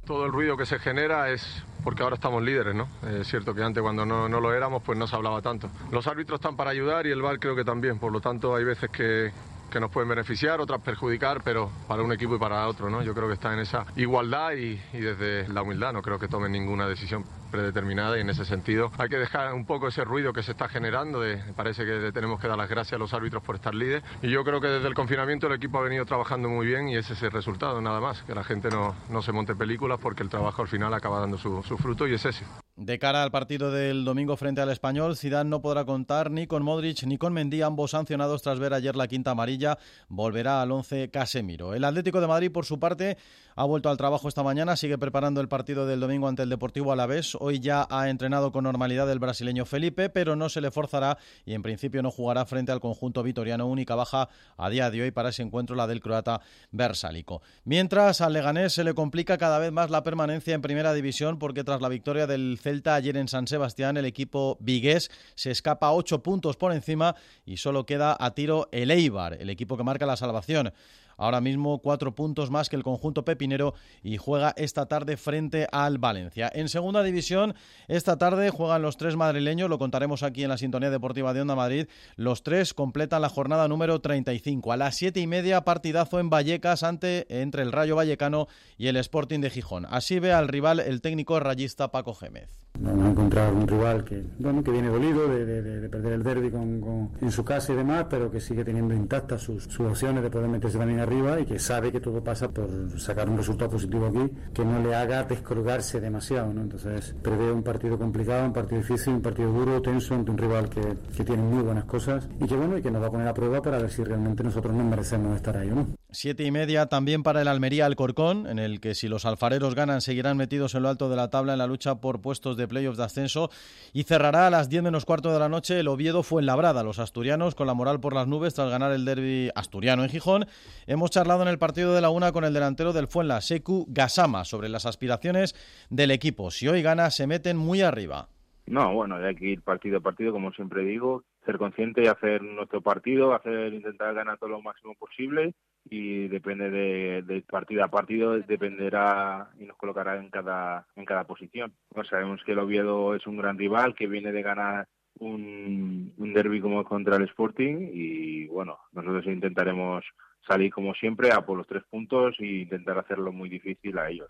Todo 0.04 0.26
el 0.26 0.32
ruido 0.32 0.56
que 0.56 0.66
se 0.66 0.80
genera 0.80 1.30
es 1.30 1.62
porque 1.84 2.02
ahora 2.02 2.16
estamos 2.16 2.42
líderes, 2.42 2.74
¿no? 2.74 2.88
Es 3.08 3.28
cierto 3.28 3.54
que 3.54 3.62
antes 3.62 3.80
cuando 3.80 4.04
no, 4.04 4.28
no, 4.28 4.40
lo 4.40 4.52
éramos 4.52 4.82
pues 4.82 4.98
no 4.98 5.06
se 5.06 5.14
hablaba 5.14 5.40
tanto. 5.40 5.70
Los 5.92 6.08
árbitros 6.08 6.40
están 6.40 6.56
para 6.56 6.70
ayudar 6.70 7.06
y 7.06 7.12
el 7.12 7.22
VAR 7.22 7.38
creo 7.38 7.54
que 7.54 7.64
también, 7.64 8.00
por 8.00 8.10
lo 8.10 8.20
tanto 8.20 8.56
hay 8.56 8.64
veces 8.64 8.90
que, 8.90 9.30
que 9.70 9.80
nos 9.80 9.90
pueden 9.90 10.08
beneficiar, 10.08 10.60
otras 10.60 10.80
perjudicar, 10.80 11.42
pero 11.44 11.70
para 11.86 12.02
un 12.02 12.12
equipo 12.12 12.36
y 12.36 12.38
para 12.38 12.66
otro, 12.66 12.88
¿no? 12.90 13.02
Yo 13.02 13.14
creo 13.14 13.28
que 13.28 13.34
está 13.34 13.52
en 13.52 13.60
esa 13.60 13.86
igualdad 13.96 14.52
y, 14.52 14.80
y 14.92 15.00
desde 15.00 15.48
la 15.48 15.62
humildad 15.62 15.92
no 15.92 16.02
creo 16.02 16.18
que 16.18 16.28
tomen 16.28 16.52
ninguna 16.52 16.86
decisión 16.86 17.24
predeterminada 17.50 18.18
y 18.18 18.20
en 18.20 18.30
ese 18.30 18.44
sentido 18.44 18.90
hay 18.98 19.08
que 19.08 19.16
dejar 19.16 19.52
un 19.54 19.64
poco 19.64 19.88
ese 19.88 20.04
ruido 20.04 20.32
que 20.32 20.42
se 20.42 20.52
está 20.52 20.68
generando, 20.68 21.20
de, 21.20 21.38
parece 21.54 21.84
que 21.84 21.92
le 21.92 22.12
tenemos 22.12 22.40
que 22.40 22.48
dar 22.48 22.56
las 22.56 22.68
gracias 22.68 22.94
a 22.94 22.98
los 22.98 23.14
árbitros 23.14 23.42
por 23.42 23.56
estar 23.56 23.74
líderes 23.74 24.02
y 24.22 24.30
yo 24.30 24.44
creo 24.44 24.60
que 24.60 24.68
desde 24.68 24.88
el 24.88 24.94
confinamiento 24.94 25.46
el 25.46 25.54
equipo 25.54 25.78
ha 25.78 25.82
venido 25.82 26.04
trabajando 26.04 26.48
muy 26.48 26.66
bien 26.66 26.88
y 26.88 26.96
ese 26.96 27.14
es 27.14 27.22
el 27.22 27.30
resultado, 27.30 27.80
nada 27.80 28.00
más, 28.00 28.22
que 28.22 28.34
la 28.34 28.44
gente 28.44 28.68
no, 28.70 28.94
no 29.10 29.22
se 29.22 29.32
monte 29.32 29.54
películas 29.54 29.98
porque 30.00 30.22
el 30.22 30.28
trabajo 30.28 30.62
al 30.62 30.68
final 30.68 30.92
acaba 30.94 31.20
dando 31.20 31.38
su, 31.38 31.62
su 31.62 31.76
fruto 31.76 32.06
y 32.06 32.14
es 32.14 32.24
ese. 32.24 32.44
De 32.78 33.00
cara 33.00 33.24
al 33.24 33.32
partido 33.32 33.72
del 33.72 34.04
domingo 34.04 34.36
frente 34.36 34.60
al 34.60 34.70
Español, 34.70 35.16
Zidane 35.16 35.50
no 35.50 35.60
podrá 35.60 35.84
contar 35.84 36.30
ni 36.30 36.46
con 36.46 36.62
Modric 36.62 37.02
ni 37.02 37.18
con 37.18 37.32
Mendy, 37.32 37.60
ambos 37.60 37.90
sancionados 37.90 38.42
tras 38.42 38.60
ver 38.60 38.72
ayer 38.72 38.94
la 38.94 39.08
quinta 39.08 39.32
amarilla. 39.32 39.78
Volverá 40.08 40.62
al 40.62 40.70
once 40.70 41.10
Casemiro. 41.10 41.74
El 41.74 41.82
Atlético 41.82 42.20
de 42.20 42.28
Madrid, 42.28 42.52
por 42.52 42.66
su 42.66 42.78
parte, 42.78 43.16
ha 43.56 43.64
vuelto 43.64 43.90
al 43.90 43.96
trabajo 43.96 44.28
esta 44.28 44.44
mañana, 44.44 44.76
sigue 44.76 44.96
preparando 44.96 45.40
el 45.40 45.48
partido 45.48 45.86
del 45.86 45.98
domingo 45.98 46.28
ante 46.28 46.44
el 46.44 46.50
Deportivo 46.50 46.92
Alavés. 46.92 47.34
Hoy 47.40 47.60
ya 47.60 47.86
ha 47.90 48.08
entrenado 48.08 48.52
con 48.52 48.64
normalidad 48.64 49.10
el 49.10 49.18
brasileño 49.18 49.64
Felipe, 49.64 50.08
pero 50.08 50.36
no 50.36 50.48
se 50.48 50.60
le 50.60 50.70
forzará 50.70 51.18
y 51.44 51.54
en 51.54 51.62
principio 51.62 52.02
no 52.02 52.10
jugará 52.10 52.44
frente 52.46 52.72
al 52.72 52.80
conjunto 52.80 53.22
vitoriano. 53.22 53.66
Única 53.66 53.94
baja 53.94 54.28
a 54.56 54.70
día 54.70 54.90
de 54.90 55.02
hoy 55.02 55.10
para 55.10 55.28
ese 55.28 55.42
encuentro 55.42 55.76
la 55.76 55.86
del 55.86 56.00
croata 56.00 56.40
Versálico. 56.70 57.42
Mientras 57.64 58.20
al 58.20 58.32
Leganés 58.32 58.72
se 58.72 58.84
le 58.84 58.94
complica 58.94 59.38
cada 59.38 59.58
vez 59.58 59.72
más 59.72 59.90
la 59.90 60.02
permanencia 60.02 60.54
en 60.54 60.62
primera 60.62 60.92
división 60.92 61.38
porque 61.38 61.64
tras 61.64 61.80
la 61.80 61.88
victoria 61.88 62.26
del 62.26 62.58
Celta 62.60 62.94
ayer 62.94 63.16
en 63.16 63.28
San 63.28 63.46
Sebastián 63.46 63.96
el 63.96 64.04
equipo 64.04 64.56
vigués 64.60 65.10
se 65.34 65.50
escapa 65.50 65.92
ocho 65.92 66.22
puntos 66.22 66.56
por 66.56 66.72
encima 66.72 67.14
y 67.44 67.58
solo 67.58 67.86
queda 67.86 68.16
a 68.18 68.34
tiro 68.34 68.68
el 68.72 68.90
Eibar, 68.90 69.34
el 69.34 69.50
equipo 69.50 69.76
que 69.76 69.84
marca 69.84 70.06
la 70.06 70.16
salvación 70.16 70.72
ahora 71.18 71.42
mismo 71.42 71.80
cuatro 71.80 72.14
puntos 72.14 72.50
más 72.50 72.70
que 72.70 72.76
el 72.76 72.82
conjunto 72.82 73.26
pepinero 73.26 73.74
y 74.02 74.16
juega 74.16 74.54
esta 74.56 74.86
tarde 74.86 75.18
frente 75.18 75.66
al 75.70 75.98
Valencia. 75.98 76.50
En 76.54 76.70
segunda 76.70 77.02
división, 77.02 77.54
esta 77.88 78.16
tarde 78.16 78.48
juegan 78.48 78.80
los 78.80 78.96
tres 78.96 79.16
madrileños, 79.16 79.68
lo 79.68 79.78
contaremos 79.78 80.22
aquí 80.22 80.44
en 80.44 80.48
la 80.48 80.56
sintonía 80.56 80.88
deportiva 80.88 81.34
de 81.34 81.42
Onda 81.42 81.54
Madrid. 81.54 81.88
Los 82.16 82.42
tres 82.42 82.72
completan 82.72 83.20
la 83.20 83.28
jornada 83.28 83.68
número 83.68 84.00
35. 84.00 84.72
A 84.72 84.78
las 84.78 84.96
siete 84.96 85.20
y 85.20 85.26
media, 85.26 85.62
partidazo 85.62 86.20
en 86.20 86.30
Vallecas 86.30 86.82
ante, 86.82 87.26
entre 87.42 87.62
el 87.62 87.72
Rayo 87.72 87.96
Vallecano 87.96 88.46
y 88.78 88.86
el 88.86 88.96
Sporting 88.96 89.40
de 89.40 89.50
Gijón. 89.50 89.86
Así 89.90 90.18
ve 90.20 90.32
al 90.32 90.48
rival 90.48 90.80
el 90.80 91.02
técnico 91.02 91.38
rayista 91.40 91.90
Paco 91.90 92.14
Gémez. 92.14 92.68
Vamos 92.80 93.06
a 93.06 93.10
encontrar 93.10 93.52
un 93.52 93.66
rival 93.66 94.04
que, 94.04 94.22
bueno, 94.38 94.62
que 94.62 94.70
viene 94.70 94.88
dolido 94.88 95.26
de, 95.26 95.44
de, 95.44 95.80
de 95.80 95.88
perder 95.88 96.12
el 96.12 96.22
derby 96.22 96.50
con, 96.50 97.10
en 97.20 97.32
su 97.32 97.44
casa 97.44 97.72
y 97.72 97.76
demás, 97.76 98.06
pero 98.08 98.30
que 98.30 98.40
sigue 98.40 98.64
teniendo 98.64 98.94
intactas 98.94 99.42
sus, 99.42 99.80
opciones 99.80 100.22
de 100.22 100.30
poder 100.30 100.48
meterse 100.48 100.78
también 100.78 101.00
arriba 101.08 101.40
y 101.40 101.44
que 101.44 101.58
sabe 101.58 101.90
que 101.90 102.00
todo 102.00 102.22
pasa 102.22 102.48
por 102.48 102.68
sacar 103.00 103.28
un 103.28 103.36
resultado 103.36 103.70
positivo 103.70 104.06
aquí 104.06 104.30
que 104.54 104.64
no 104.64 104.80
le 104.80 104.94
haga 104.94 105.24
descolgarse 105.24 106.00
demasiado. 106.00 106.52
¿no? 106.52 106.62
Entonces 106.62 107.14
prevé 107.22 107.50
un 107.50 107.62
partido 107.62 107.98
complicado, 107.98 108.46
un 108.46 108.52
partido 108.52 108.80
difícil, 108.80 109.14
un 109.14 109.22
partido 109.22 109.52
duro, 109.52 109.82
tenso 109.82 110.14
ante 110.14 110.30
un 110.30 110.38
rival 110.38 110.68
que, 110.68 110.80
que 111.16 111.24
tiene 111.24 111.42
muy 111.42 111.62
buenas 111.62 111.84
cosas 111.84 112.28
y 112.40 112.46
que 112.46 112.56
bueno 112.56 112.78
y 112.78 112.82
que 112.82 112.90
nos 112.90 113.02
va 113.02 113.08
a 113.08 113.10
poner 113.10 113.28
a 113.28 113.34
prueba 113.34 113.60
para 113.60 113.78
ver 113.78 113.90
si 113.90 114.04
realmente 114.04 114.42
nosotros 114.42 114.74
nos 114.74 114.86
merecemos 114.86 115.34
estar 115.34 115.56
ahí 115.56 115.70
o 115.70 115.74
no. 115.74 115.86
Siete 116.10 116.42
y 116.42 116.50
media 116.50 116.86
también 116.86 117.22
para 117.22 117.42
el 117.42 117.48
Almería 117.48 117.84
Alcorcón, 117.84 118.46
en 118.46 118.58
el 118.58 118.80
que 118.80 118.94
si 118.94 119.08
los 119.08 119.26
alfareros 119.26 119.74
ganan 119.74 120.00
seguirán 120.00 120.38
metidos 120.38 120.74
en 120.74 120.84
lo 120.84 120.88
alto 120.88 121.10
de 121.10 121.16
la 121.16 121.28
tabla 121.28 121.52
en 121.52 121.58
la 121.58 121.66
lucha 121.66 121.96
por 121.96 122.22
puestos 122.22 122.56
de 122.56 122.66
playoffs 122.66 122.96
de 122.96 123.04
ascenso. 123.04 123.50
Y 123.92 124.04
cerrará 124.04 124.46
a 124.46 124.50
las 124.50 124.70
diez 124.70 124.82
menos 124.82 125.04
cuarto 125.04 125.30
de 125.30 125.38
la 125.38 125.50
noche 125.50 125.78
el 125.78 125.86
Oviedo 125.86 126.22
fue 126.22 126.40
en 126.40 126.46
Labrada. 126.46 126.82
Los 126.82 126.98
asturianos 126.98 127.54
con 127.54 127.66
la 127.66 127.74
moral 127.74 128.00
por 128.00 128.14
las 128.14 128.26
nubes 128.26 128.54
tras 128.54 128.70
ganar 128.70 128.90
el 128.92 129.04
derby 129.04 129.50
asturiano 129.54 130.02
en 130.02 130.08
Gijón. 130.08 130.46
Hemos 130.86 131.10
charlado 131.10 131.42
en 131.42 131.48
el 131.48 131.58
partido 131.58 131.94
de 131.94 132.00
la 132.00 132.08
una 132.08 132.32
con 132.32 132.44
el 132.44 132.54
delantero 132.54 132.94
del 132.94 133.08
Fuenla, 133.08 133.42
Seku 133.42 133.84
Gasama, 133.90 134.46
sobre 134.46 134.70
las 134.70 134.86
aspiraciones 134.86 135.54
del 135.90 136.10
equipo. 136.10 136.50
Si 136.50 136.68
hoy 136.68 136.80
gana, 136.80 137.10
se 137.10 137.26
meten 137.26 137.58
muy 137.58 137.82
arriba. 137.82 138.28
No, 138.64 138.94
bueno, 138.94 139.16
hay 139.16 139.34
que 139.34 139.46
ir 139.46 139.60
partido 139.60 139.98
a 139.98 140.00
partido, 140.00 140.32
como 140.32 140.52
siempre 140.52 140.84
digo, 140.84 141.24
ser 141.44 141.58
consciente 141.58 142.02
y 142.02 142.06
hacer 142.06 142.42
nuestro 142.42 142.80
partido, 142.80 143.34
hacer 143.34 143.74
intentar 143.74 144.14
ganar 144.14 144.38
todo 144.38 144.50
lo 144.50 144.62
máximo 144.62 144.94
posible 144.94 145.54
y 145.90 146.28
depende 146.28 146.70
de, 146.70 147.42
partido 147.42 147.84
a 147.84 147.88
partido 147.88 148.38
dependerá 148.38 149.50
y 149.58 149.64
nos 149.64 149.76
colocará 149.76 150.16
en 150.16 150.30
cada 150.30 150.86
en 150.96 151.04
cada 151.04 151.24
posición. 151.24 151.72
sabemos 152.08 152.42
que 152.44 152.52
el 152.52 152.58
Oviedo 152.58 153.14
es 153.14 153.26
un 153.26 153.36
gran 153.36 153.58
rival 153.58 153.94
que 153.94 154.06
viene 154.06 154.32
de 154.32 154.42
ganar 154.42 154.88
un, 155.18 156.12
un 156.16 156.32
derby 156.32 156.60
como 156.60 156.84
contra 156.84 157.16
el 157.16 157.24
Sporting 157.24 157.90
y 157.92 158.46
bueno, 158.46 158.78
nosotros 158.92 159.26
intentaremos 159.26 160.04
salir 160.46 160.72
como 160.72 160.94
siempre 160.94 161.32
a 161.32 161.44
por 161.44 161.58
los 161.58 161.66
tres 161.66 161.82
puntos 161.90 162.36
e 162.38 162.46
intentar 162.46 162.98
hacerlo 162.98 163.32
muy 163.32 163.48
difícil 163.48 163.98
a 163.98 164.08
ellos. 164.08 164.28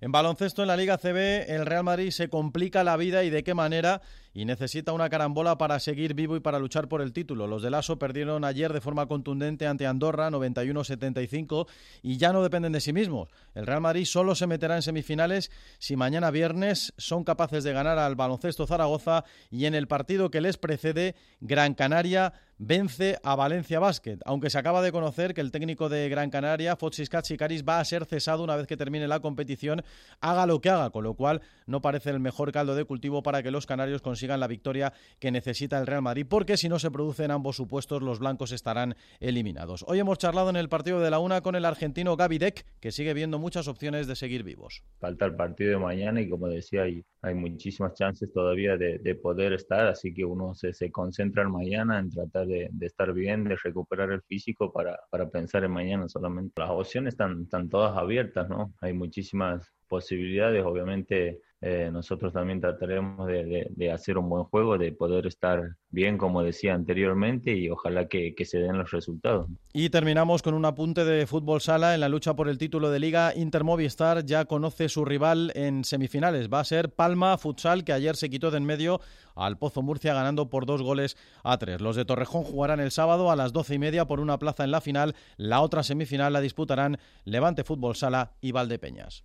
En 0.00 0.12
baloncesto 0.12 0.60
en 0.60 0.68
la 0.68 0.76
Liga 0.76 0.98
CB, 0.98 1.50
el 1.50 1.64
Real 1.64 1.82
Madrid 1.82 2.10
se 2.10 2.28
complica 2.28 2.84
la 2.84 2.98
vida 2.98 3.24
y 3.24 3.30
de 3.30 3.42
qué 3.42 3.54
manera 3.54 4.02
y 4.34 4.44
necesita 4.44 4.92
una 4.92 5.08
carambola 5.08 5.56
para 5.56 5.80
seguir 5.80 6.12
vivo 6.12 6.36
y 6.36 6.40
para 6.40 6.58
luchar 6.58 6.86
por 6.88 7.00
el 7.00 7.14
título. 7.14 7.46
Los 7.46 7.62
de 7.62 7.70
Lasso 7.70 7.98
perdieron 7.98 8.44
ayer 8.44 8.74
de 8.74 8.82
forma 8.82 9.06
contundente 9.06 9.66
ante 9.66 9.86
Andorra 9.86 10.28
91-75 10.30 11.66
y 12.02 12.18
ya 12.18 12.34
no 12.34 12.42
dependen 12.42 12.72
de 12.72 12.82
sí 12.82 12.92
mismos. 12.92 13.30
El 13.54 13.66
Real 13.66 13.80
Madrid 13.80 14.04
solo 14.04 14.34
se 14.34 14.46
meterá 14.46 14.76
en 14.76 14.82
semifinales 14.82 15.50
si 15.78 15.96
mañana 15.96 16.30
viernes 16.30 16.92
son 16.98 17.24
capaces 17.24 17.64
de 17.64 17.72
ganar 17.72 17.98
al 17.98 18.16
baloncesto 18.16 18.66
Zaragoza 18.66 19.24
y 19.50 19.64
en 19.64 19.74
el 19.74 19.88
partido 19.88 20.30
que 20.30 20.42
les 20.42 20.58
precede 20.58 21.14
Gran 21.40 21.72
Canaria 21.72 22.34
vence 22.58 23.18
a 23.22 23.36
Valencia 23.36 23.78
Basket, 23.78 24.18
aunque 24.24 24.50
se 24.50 24.58
acaba 24.58 24.82
de 24.82 24.92
conocer 24.92 25.34
que 25.34 25.40
el 25.40 25.50
técnico 25.50 25.88
de 25.88 26.08
Gran 26.08 26.30
Canaria, 26.30 26.76
Foxis 26.76 27.10
Katsikaris, 27.10 27.64
va 27.64 27.80
a 27.80 27.84
ser 27.84 28.04
cesado 28.06 28.42
una 28.42 28.56
vez 28.56 28.66
que 28.66 28.76
termine 28.76 29.08
la 29.08 29.20
competición, 29.20 29.82
haga 30.20 30.46
lo 30.46 30.60
que 30.60 30.70
haga, 30.70 30.90
con 30.90 31.04
lo 31.04 31.14
cual 31.14 31.42
no 31.66 31.80
parece 31.80 32.10
el 32.10 32.20
mejor 32.20 32.52
caldo 32.52 32.74
de 32.74 32.84
cultivo 32.84 33.22
para 33.22 33.42
que 33.42 33.50
los 33.50 33.66
canarios 33.66 34.02
consigan 34.02 34.40
la 34.40 34.46
victoria 34.46 34.92
que 35.18 35.30
necesita 35.30 35.78
el 35.78 35.86
Real 35.86 36.02
Madrid, 36.02 36.26
porque 36.28 36.56
si 36.56 36.68
no 36.68 36.78
se 36.78 36.90
producen 36.90 37.30
ambos 37.30 37.56
supuestos, 37.56 38.02
los 38.02 38.18
blancos 38.18 38.52
estarán 38.52 38.96
eliminados. 39.20 39.84
Hoy 39.88 39.98
hemos 39.98 40.18
charlado 40.18 40.50
en 40.50 40.56
el 40.56 40.68
partido 40.68 41.00
de 41.00 41.10
la 41.10 41.18
una 41.18 41.40
con 41.40 41.56
el 41.56 41.64
argentino 41.64 42.16
Gaby 42.16 42.38
Deck, 42.38 42.66
que 42.80 42.92
sigue 42.92 43.14
viendo 43.14 43.38
muchas 43.38 43.68
opciones 43.68 44.06
de 44.06 44.16
seguir 44.16 44.42
vivos. 44.42 44.82
Falta 44.98 45.26
el 45.26 45.34
partido 45.34 45.70
de 45.70 45.78
mañana 45.78 46.20
y 46.20 46.28
como 46.28 46.48
decía, 46.48 46.82
hay, 46.82 47.04
muchísimas 47.34 47.94
chances 47.94 48.32
todavía 48.32 48.76
de, 48.76 49.14
poder 49.16 49.52
estar, 49.52 49.88
así 49.88 50.14
que 50.14 50.24
uno 50.24 50.54
se, 50.54 50.90
concentra 50.92 51.42
en 51.42 51.50
mañana 51.50 51.98
en 51.98 52.10
tratar 52.10 52.45
de, 52.46 52.70
estar 52.80 53.12
bien, 53.12 53.44
de 53.44 53.56
recuperar 53.62 54.10
el 54.12 54.22
físico 54.22 54.72
para, 54.72 54.98
para 55.10 55.28
pensar 55.30 55.64
en 55.64 55.72
mañana 55.72 56.08
solamente. 56.08 56.52
Las 56.60 56.70
opciones 56.70 57.14
están, 57.14 57.42
están 57.42 57.68
todas 57.68 57.96
abiertas, 57.96 58.48
¿no? 58.48 58.74
Hay 58.80 58.92
muchísimas 58.92 59.75
posibilidades, 59.88 60.64
obviamente 60.64 61.40
eh, 61.62 61.88
nosotros 61.90 62.34
también 62.34 62.60
trataremos 62.60 63.26
de, 63.26 63.90
hacer 63.90 64.18
un 64.18 64.28
buen 64.28 64.44
juego, 64.44 64.76
de 64.76 64.92
poder 64.92 65.26
estar 65.26 65.76
bien, 65.88 66.18
como 66.18 66.42
decía 66.42 66.74
anteriormente, 66.74 67.56
y 67.56 67.70
ojalá 67.70 68.08
que, 68.08 68.34
se 68.44 68.58
den 68.58 68.76
los 68.76 68.90
resultados. 68.90 69.48
Y 69.72 69.88
terminamos 69.88 70.42
con 70.42 70.52
un 70.52 70.66
apunte 70.66 71.04
de 71.04 71.26
fútbol 71.26 71.62
sala 71.62 71.94
en 71.94 72.00
la 72.00 72.10
lucha 72.10 72.36
por 72.36 72.48
el 72.48 72.58
título 72.58 72.90
de 72.90 73.00
liga. 73.00 73.34
Inter 73.34 73.64
Movistar 73.64 74.24
ya 74.26 74.44
conoce 74.44 74.90
su 74.90 75.06
rival 75.06 75.50
en 75.54 75.84
semifinales. 75.84 76.50
Va 76.52 76.60
a 76.60 76.64
ser 76.64 76.90
Palma 76.90 77.38
Futsal, 77.38 77.84
que 77.84 77.94
ayer 77.94 78.16
se 78.16 78.28
quitó 78.28 78.50
de 78.50 78.58
en 78.58 78.64
medio 78.64 79.00
al 79.34 79.58
Pozo 79.58 79.82
Murcia 79.82 80.14
ganando 80.14 80.48
por 80.48 80.66
dos 80.66 80.82
goles 80.82 81.16
a 81.42 81.58
tres. 81.58 81.80
Los 81.80 81.96
de 81.96 82.04
Torrejón 82.04 82.42
jugarán 82.42 82.80
el 82.80 82.90
sábado 82.90 83.30
a 83.30 83.36
las 83.36 83.52
doce 83.52 83.74
y 83.74 83.78
media 83.78 84.06
por 84.06 84.20
una 84.20 84.38
plaza 84.38 84.64
en 84.64 84.70
la 84.70 84.80
final. 84.80 85.14
La 85.36 85.60
otra 85.60 85.82
semifinal 85.82 86.32
la 86.32 86.40
disputarán 86.40 86.98
Levante 87.24 87.64
Fútbol 87.64 87.96
Sala 87.96 88.32
y 88.40 88.52
Valdepeñas. 88.52 89.24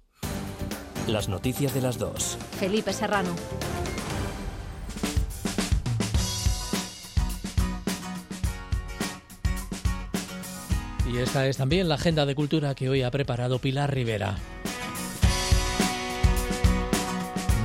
Las 1.07 1.27
noticias 1.27 1.73
de 1.73 1.81
las 1.81 1.97
dos. 1.97 2.37
Felipe 2.59 2.93
Serrano. 2.93 3.35
Y 11.11 11.17
esta 11.17 11.47
es 11.47 11.57
también 11.57 11.89
la 11.89 11.95
agenda 11.95 12.25
de 12.25 12.35
cultura 12.35 12.75
que 12.75 12.87
hoy 12.87 13.01
ha 13.01 13.11
preparado 13.11 13.59
Pilar 13.59 13.93
Rivera. 13.93 14.37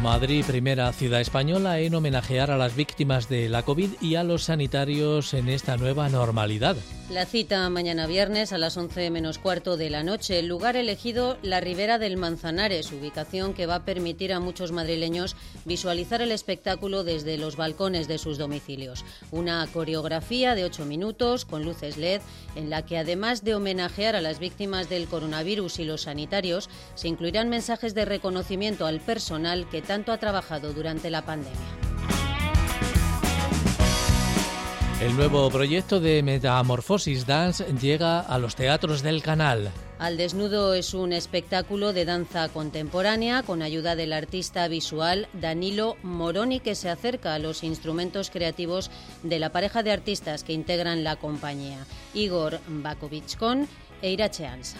Madrid, 0.02 0.44
primera 0.46 0.92
ciudad 0.92 1.20
española 1.20 1.80
en 1.80 1.94
homenajear 1.94 2.50
a 2.50 2.56
las 2.56 2.74
víctimas 2.74 3.28
de 3.28 3.48
la 3.48 3.62
COVID 3.62 3.90
y 4.00 4.14
a 4.14 4.24
los 4.24 4.44
sanitarios 4.44 5.34
en 5.34 5.48
esta 5.48 5.76
nueva 5.76 6.08
normalidad. 6.08 6.76
La 7.08 7.24
cita 7.24 7.70
mañana 7.70 8.08
viernes 8.08 8.52
a 8.52 8.58
las 8.58 8.76
11 8.76 9.12
menos 9.12 9.38
cuarto 9.38 9.76
de 9.76 9.90
la 9.90 10.02
noche. 10.02 10.40
El 10.40 10.48
lugar 10.48 10.74
elegido, 10.74 11.38
la 11.40 11.60
Ribera 11.60 12.00
del 12.00 12.16
Manzanares, 12.16 12.90
ubicación 12.90 13.54
que 13.54 13.66
va 13.66 13.76
a 13.76 13.84
permitir 13.84 14.32
a 14.32 14.40
muchos 14.40 14.72
madrileños 14.72 15.36
visualizar 15.64 16.20
el 16.20 16.32
espectáculo 16.32 17.04
desde 17.04 17.38
los 17.38 17.54
balcones 17.54 18.08
de 18.08 18.18
sus 18.18 18.38
domicilios. 18.38 19.04
Una 19.30 19.64
coreografía 19.72 20.56
de 20.56 20.64
ocho 20.64 20.84
minutos 20.84 21.44
con 21.44 21.64
luces 21.64 21.96
LED 21.96 22.22
en 22.56 22.70
la 22.70 22.84
que 22.84 22.98
además 22.98 23.44
de 23.44 23.54
homenajear 23.54 24.16
a 24.16 24.20
las 24.20 24.40
víctimas 24.40 24.88
del 24.88 25.06
coronavirus 25.06 25.78
y 25.78 25.84
los 25.84 26.02
sanitarios, 26.02 26.68
se 26.96 27.06
incluirán 27.06 27.48
mensajes 27.48 27.94
de 27.94 28.04
reconocimiento 28.04 28.84
al 28.84 28.98
personal 28.98 29.68
que 29.68 29.80
tanto 29.80 30.10
ha 30.10 30.18
trabajado 30.18 30.72
durante 30.72 31.08
la 31.10 31.24
pandemia. 31.24 31.95
El 34.98 35.14
nuevo 35.14 35.50
proyecto 35.50 36.00
de 36.00 36.22
Metamorfosis 36.22 37.26
Dance 37.26 37.62
llega 37.78 38.20
a 38.20 38.38
los 38.38 38.56
teatros 38.56 39.02
del 39.02 39.22
canal. 39.22 39.70
Al 39.98 40.16
Desnudo 40.16 40.72
es 40.72 40.94
un 40.94 41.12
espectáculo 41.12 41.92
de 41.92 42.06
danza 42.06 42.48
contemporánea 42.48 43.42
con 43.42 43.60
ayuda 43.60 43.94
del 43.94 44.14
artista 44.14 44.66
visual 44.68 45.28
Danilo 45.34 45.96
Moroni 46.02 46.60
que 46.60 46.74
se 46.74 46.88
acerca 46.88 47.34
a 47.34 47.38
los 47.38 47.62
instrumentos 47.62 48.30
creativos 48.30 48.90
de 49.22 49.38
la 49.38 49.52
pareja 49.52 49.82
de 49.82 49.92
artistas 49.92 50.44
que 50.44 50.54
integran 50.54 51.04
la 51.04 51.16
compañía, 51.16 51.84
Igor 52.14 52.58
Bakovic 52.66 53.36
e 54.00 54.10
Irache 54.10 54.46
Ansa. 54.46 54.78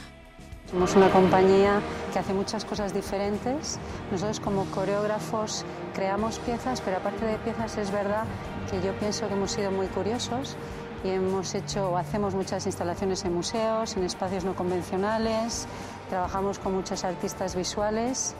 Somos 0.70 0.96
una 0.96 1.10
compañía 1.10 1.80
que 2.12 2.18
hace 2.18 2.32
muchas 2.32 2.64
cosas 2.64 2.94
diferentes. 2.94 3.78
Nosotros 4.10 4.40
como 4.40 4.64
coreógrafos 4.70 5.64
creamos 5.94 6.38
piezas, 6.38 6.80
pero 6.80 6.96
aparte 6.96 7.26
de 7.26 7.36
piezas 7.36 7.76
es 7.76 7.92
verdad 7.92 8.24
que 8.70 8.80
yo 8.82 8.92
pienso 8.94 9.28
que 9.28 9.34
hemos 9.34 9.52
sido 9.52 9.70
muy 9.70 9.86
curiosos 9.86 10.56
y 11.04 11.10
hemos 11.10 11.54
hecho 11.54 11.90
o 11.90 11.96
hacemos 11.96 12.34
muchas 12.34 12.66
instalaciones 12.66 13.24
en 13.24 13.34
museos, 13.34 13.96
en 13.96 14.04
espacios 14.04 14.44
no 14.44 14.54
convencionales, 14.54 15.66
trabajamos 16.08 16.58
con 16.58 16.74
muchos 16.74 17.04
artistas 17.04 17.54
visuales 17.54 18.34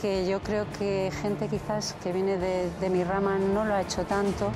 que 0.00 0.26
yo 0.26 0.40
creo 0.40 0.66
que 0.78 1.10
gente 1.22 1.48
quizás 1.48 1.96
que 2.02 2.12
viene 2.12 2.36
de, 2.36 2.70
de 2.80 2.90
mi 2.90 3.04
rama 3.04 3.38
no 3.38 3.64
lo 3.64 3.74
ha 3.74 3.80
hecho 3.80 4.04
tanto. 4.04 4.50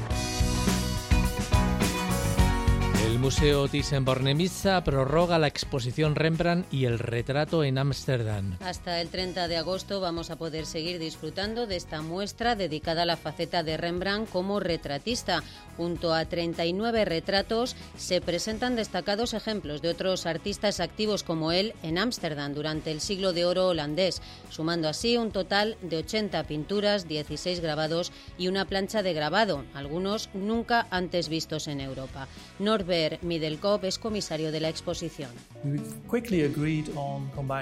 El 3.08 3.18
Museo 3.18 3.66
Thyssen-Bornemisza 3.68 4.84
prorroga 4.84 5.38
la 5.38 5.46
exposición 5.46 6.14
Rembrandt 6.14 6.70
y 6.70 6.84
el 6.84 6.98
retrato 6.98 7.64
en 7.64 7.78
Ámsterdam. 7.78 8.58
Hasta 8.60 9.00
el 9.00 9.08
30 9.08 9.48
de 9.48 9.56
agosto 9.56 9.98
vamos 10.00 10.30
a 10.30 10.36
poder 10.36 10.66
seguir 10.66 10.98
disfrutando 10.98 11.66
de 11.66 11.76
esta 11.76 12.02
muestra 12.02 12.54
dedicada 12.54 13.04
a 13.04 13.06
la 13.06 13.16
faceta 13.16 13.62
de 13.62 13.78
Rembrandt 13.78 14.28
como 14.28 14.60
retratista. 14.60 15.42
Junto 15.78 16.12
a 16.12 16.26
39 16.26 17.06
retratos 17.06 17.76
se 17.96 18.20
presentan 18.20 18.76
destacados 18.76 19.32
ejemplos 19.32 19.80
de 19.80 19.88
otros 19.88 20.26
artistas 20.26 20.78
activos 20.78 21.22
como 21.22 21.50
él 21.50 21.72
en 21.82 21.96
Ámsterdam 21.96 22.52
durante 22.52 22.92
el 22.92 23.00
siglo 23.00 23.32
de 23.32 23.46
oro 23.46 23.68
holandés, 23.68 24.20
sumando 24.50 24.86
así 24.86 25.16
un 25.16 25.30
total 25.30 25.78
de 25.80 25.96
80 25.96 26.44
pinturas, 26.44 27.08
16 27.08 27.60
grabados 27.60 28.12
y 28.36 28.48
una 28.48 28.66
plancha 28.66 29.02
de 29.02 29.14
grabado, 29.14 29.64
algunos 29.72 30.28
nunca 30.34 30.86
antes 30.90 31.30
vistos 31.30 31.68
en 31.68 31.80
Europa. 31.80 32.28
Norbert 32.58 32.97
Middlecop 33.22 33.84
es 33.84 33.98
comisario 33.98 34.52
de 34.52 34.60
la 34.60 34.68
exposición. 34.68 35.30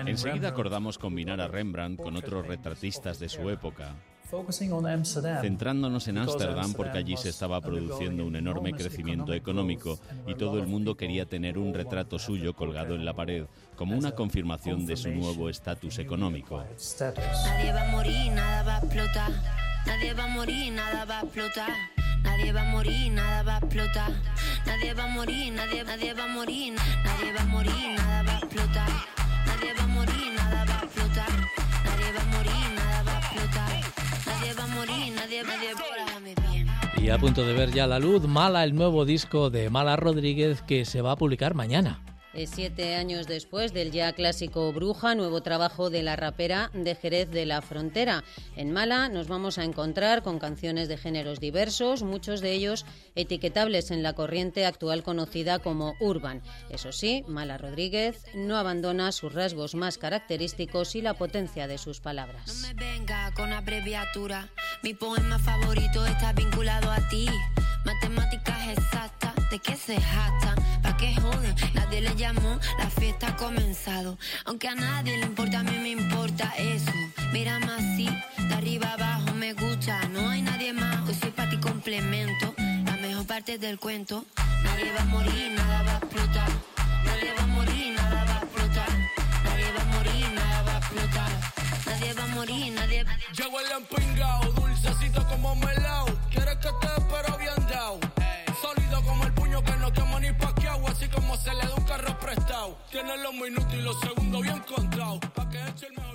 Enseguida 0.07 0.49
acordamos 0.49 0.99
combinar 0.99 1.41
a 1.41 1.49
Rembrandt 1.49 2.01
con 2.01 2.16
otros 2.16 2.47
retratistas 2.47 3.18
de 3.18 3.28
su 3.28 3.49
época, 3.51 3.95
centrándonos 5.41 6.09
en 6.09 6.18
Ámsterdam 6.18 6.72
porque 6.74 6.99
allí 6.99 7.16
se 7.16 7.28
estaba 7.28 7.61
produciendo 7.61 8.26
un 8.26 8.37
enorme 8.37 8.72
crecimiento 8.72 9.32
económico 9.32 9.99
y 10.26 10.34
todo 10.34 10.59
el 10.59 10.66
mundo 10.66 10.97
quería 10.97 11.26
tener 11.26 11.59
un 11.59 11.72
retrato 11.72 12.18
suyo 12.18 12.55
colgado 12.55 12.95
en 12.95 13.05
la 13.05 13.14
pared 13.14 13.47
como 13.76 13.97
una 13.97 14.12
confirmación 14.12 14.87
de 14.87 14.97
su 14.97 15.11
nuevo 15.11 15.49
estatus 15.49 15.99
económico. 15.99 16.64
Nadie 17.45 17.72
va 17.72 17.82
a 17.82 17.91
morir, 17.93 18.32
nada 18.32 18.62
va 18.62 18.76
a 18.76 18.78
explotar. 18.78 19.32
Nadie 19.87 20.14
va 20.14 20.24
a 20.24 20.28
morir, 20.28 20.72
nada 20.72 21.05
va 21.05 21.20
a 21.20 21.22
explotar. 21.22 22.06
Nadie 22.27 22.53
va 22.53 22.62
a 22.62 22.64
morir, 22.64 23.12
nada 23.12 23.43
va 23.43 23.55
a 23.55 23.59
explotar. 23.59 24.11
Nadie 24.66 24.93
va 24.95 25.05
a 25.05 25.07
morir, 25.07 25.53
nadie, 25.53 25.85
nadie 25.85 26.12
va 26.12 26.24
a 26.24 26.27
morir. 26.27 26.74
Nadie 27.05 27.33
va 27.33 27.43
a 27.43 27.47
morir, 27.47 27.85
nada 27.97 28.22
va 28.24 28.33
a 28.33 28.39
explotar. 28.39 28.89
Nadie 29.47 29.72
va 29.79 29.85
a 29.85 29.87
morir, 29.87 30.27
nada 30.37 30.64
va 30.64 30.81
a 30.81 30.85
explotar. 30.85 31.31
Nadie 31.87 32.11
va 32.16 32.22
a 32.22 32.33
morir, 32.35 32.64
nada 32.74 33.03
va 33.09 33.14
a 33.16 33.20
explotar. 33.20 33.70
Nadie 34.27 34.53
va 34.59 34.64
a 34.64 34.74
morir, 34.77 35.12
nadie, 35.14 35.43
va 35.45 35.55
bien. 35.61 35.97
Y 37.03 37.11
a 37.11 37.18
punto 37.18 37.47
de 37.47 37.53
ver 37.53 37.70
ya 37.72 37.87
la 37.87 38.01
luz, 38.01 38.27
Mala, 38.27 38.64
el 38.64 38.74
nuevo 38.74 39.05
disco 39.05 39.49
de 39.49 39.70
Mala 39.70 39.95
Rodríguez 39.95 40.62
que 40.62 40.85
se 40.85 41.03
va 41.03 41.12
a 41.12 41.16
publicar 41.16 41.55
mañana. 41.55 42.01
Siete 42.45 42.95
años 42.95 43.26
después 43.26 43.72
del 43.72 43.93
ya 43.93 44.12
clásico 44.12 44.72
Bruja, 44.72 45.14
nuevo 45.14 45.43
trabajo 45.43 45.89
de 45.89 46.03
la 46.03 46.16
rapera 46.16 46.70
de 46.74 46.95
Jerez 46.95 47.30
de 47.30 47.47
la 47.47 47.62
Frontera. 47.62 48.24
En 48.57 48.72
Mala 48.72 49.09
nos 49.09 49.26
vamos 49.26 49.59
a 49.59 49.64
encontrar 49.64 50.22
con 50.22 50.39
canciones 50.39 50.89
de 50.89 50.99
géneros 50.99 51.41
diversos, 51.41 52.03
muchos 52.03 52.41
de 52.41 52.53
ellos 52.53 52.84
etiquetables 53.14 53.91
en 53.91 54.03
la 54.03 54.12
corriente 54.12 54.66
actual 54.66 55.03
conocida 55.03 55.59
como 55.59 55.95
urban. 56.01 56.43
Eso 56.70 56.93
sí, 56.93 57.24
Mala 57.26 57.57
Rodríguez 57.59 58.24
no 58.34 58.57
abandona 58.57 59.12
sus 59.12 59.32
rasgos 59.32 59.74
más 59.74 59.97
característicos 59.97 60.95
y 60.95 61.03
la 61.03 61.14
potencia 61.14 61.66
de 61.66 61.78
sus 61.78 62.01
palabras. 62.01 62.47
No 62.47 62.68
me 62.68 62.74
venga 62.74 63.32
con 63.34 63.53
abreviatura, 63.53 64.49
mi 64.82 64.95
poema 64.95 65.39
favorito 65.39 66.05
está 66.05 66.32
vinculado 66.32 66.91
a 66.91 67.07
ti. 67.09 67.26
Matemáticas 67.84 68.68
exactas, 68.68 69.26
¿de 69.51 69.59
qué 69.59 69.76
se 69.76 70.01
jactan? 70.01 70.57
¿Pa' 70.82 70.97
qué 70.97 71.14
joden? 71.14 71.55
Nadie 71.74 72.01
le 72.01 72.14
llamó, 72.14 72.59
la 72.78 72.90
fiesta 72.90 73.28
ha 73.28 73.36
comenzado. 73.36 74.18
Aunque 74.44 74.68
a 74.68 74.74
nadie 74.74 75.18
le 75.18 75.26
importa, 75.26 75.61
a 75.61 75.62
mí 75.62 75.78
me 75.78 75.90
importa 75.90 76.53
eso. 76.57 76.92
Mírame 77.32 77.66
así, 77.72 78.09
de 78.49 78.55
arriba 78.55 78.92
abajo 78.92 79.34
me 79.34 79.53
gusta. 79.53 80.01
No 80.09 80.28
hay 80.28 80.42
nadie 80.42 80.72
más, 80.72 81.09
hoy 81.09 81.14
soy 81.14 81.30
para 81.30 81.51
ti 81.51 81.59
complemento. 81.59 82.55
La 82.84 82.97
mejor 82.97 83.26
parte 83.26 83.59
del 83.59 83.78
cuento. 83.78 84.24
Nadie 84.64 84.92
va 84.92 85.03
a 85.03 85.07
morir, 85.07 85.53
nada 85.57 85.82
va 85.82 85.92
a 85.92 85.99
explotar. 85.99 86.49
Nadie 87.05 87.32
va 87.38 87.42
a 87.42 87.47
morir, 87.47 87.94
nada 87.97 88.24
va 88.24 88.34
a 88.36 88.42
explotar. 88.42 88.88
Nadie 89.44 89.72
va 89.72 89.82
a 89.82 89.86
morir, 89.86 90.32
nada 90.34 90.62
va 90.62 90.74
a 90.74 90.78
explotar. 90.78 91.30
Nadie 91.86 92.12
va 92.14 92.24
a 92.24 92.26
morir, 92.28 92.72
nadie. 92.72 93.05
Llego 93.36 93.61
el 93.61 93.72
empingao, 93.72 94.53
dulcecito 94.53 95.26
como 95.28 95.55
melao. 95.57 96.07
¿Quieres 96.30 96.57
que 96.57 96.70
te 96.80 97.06
Tiene 103.07 103.23
los 103.23 103.35
minutos 103.35 103.73
y 103.73 103.83
los 103.83 104.01
segundos 104.01 104.43
bien 104.43 104.59
contados. 104.67 105.21
Pa' 105.33 105.49
que 105.49 105.59
eche 105.59 105.87
el 105.87 106.06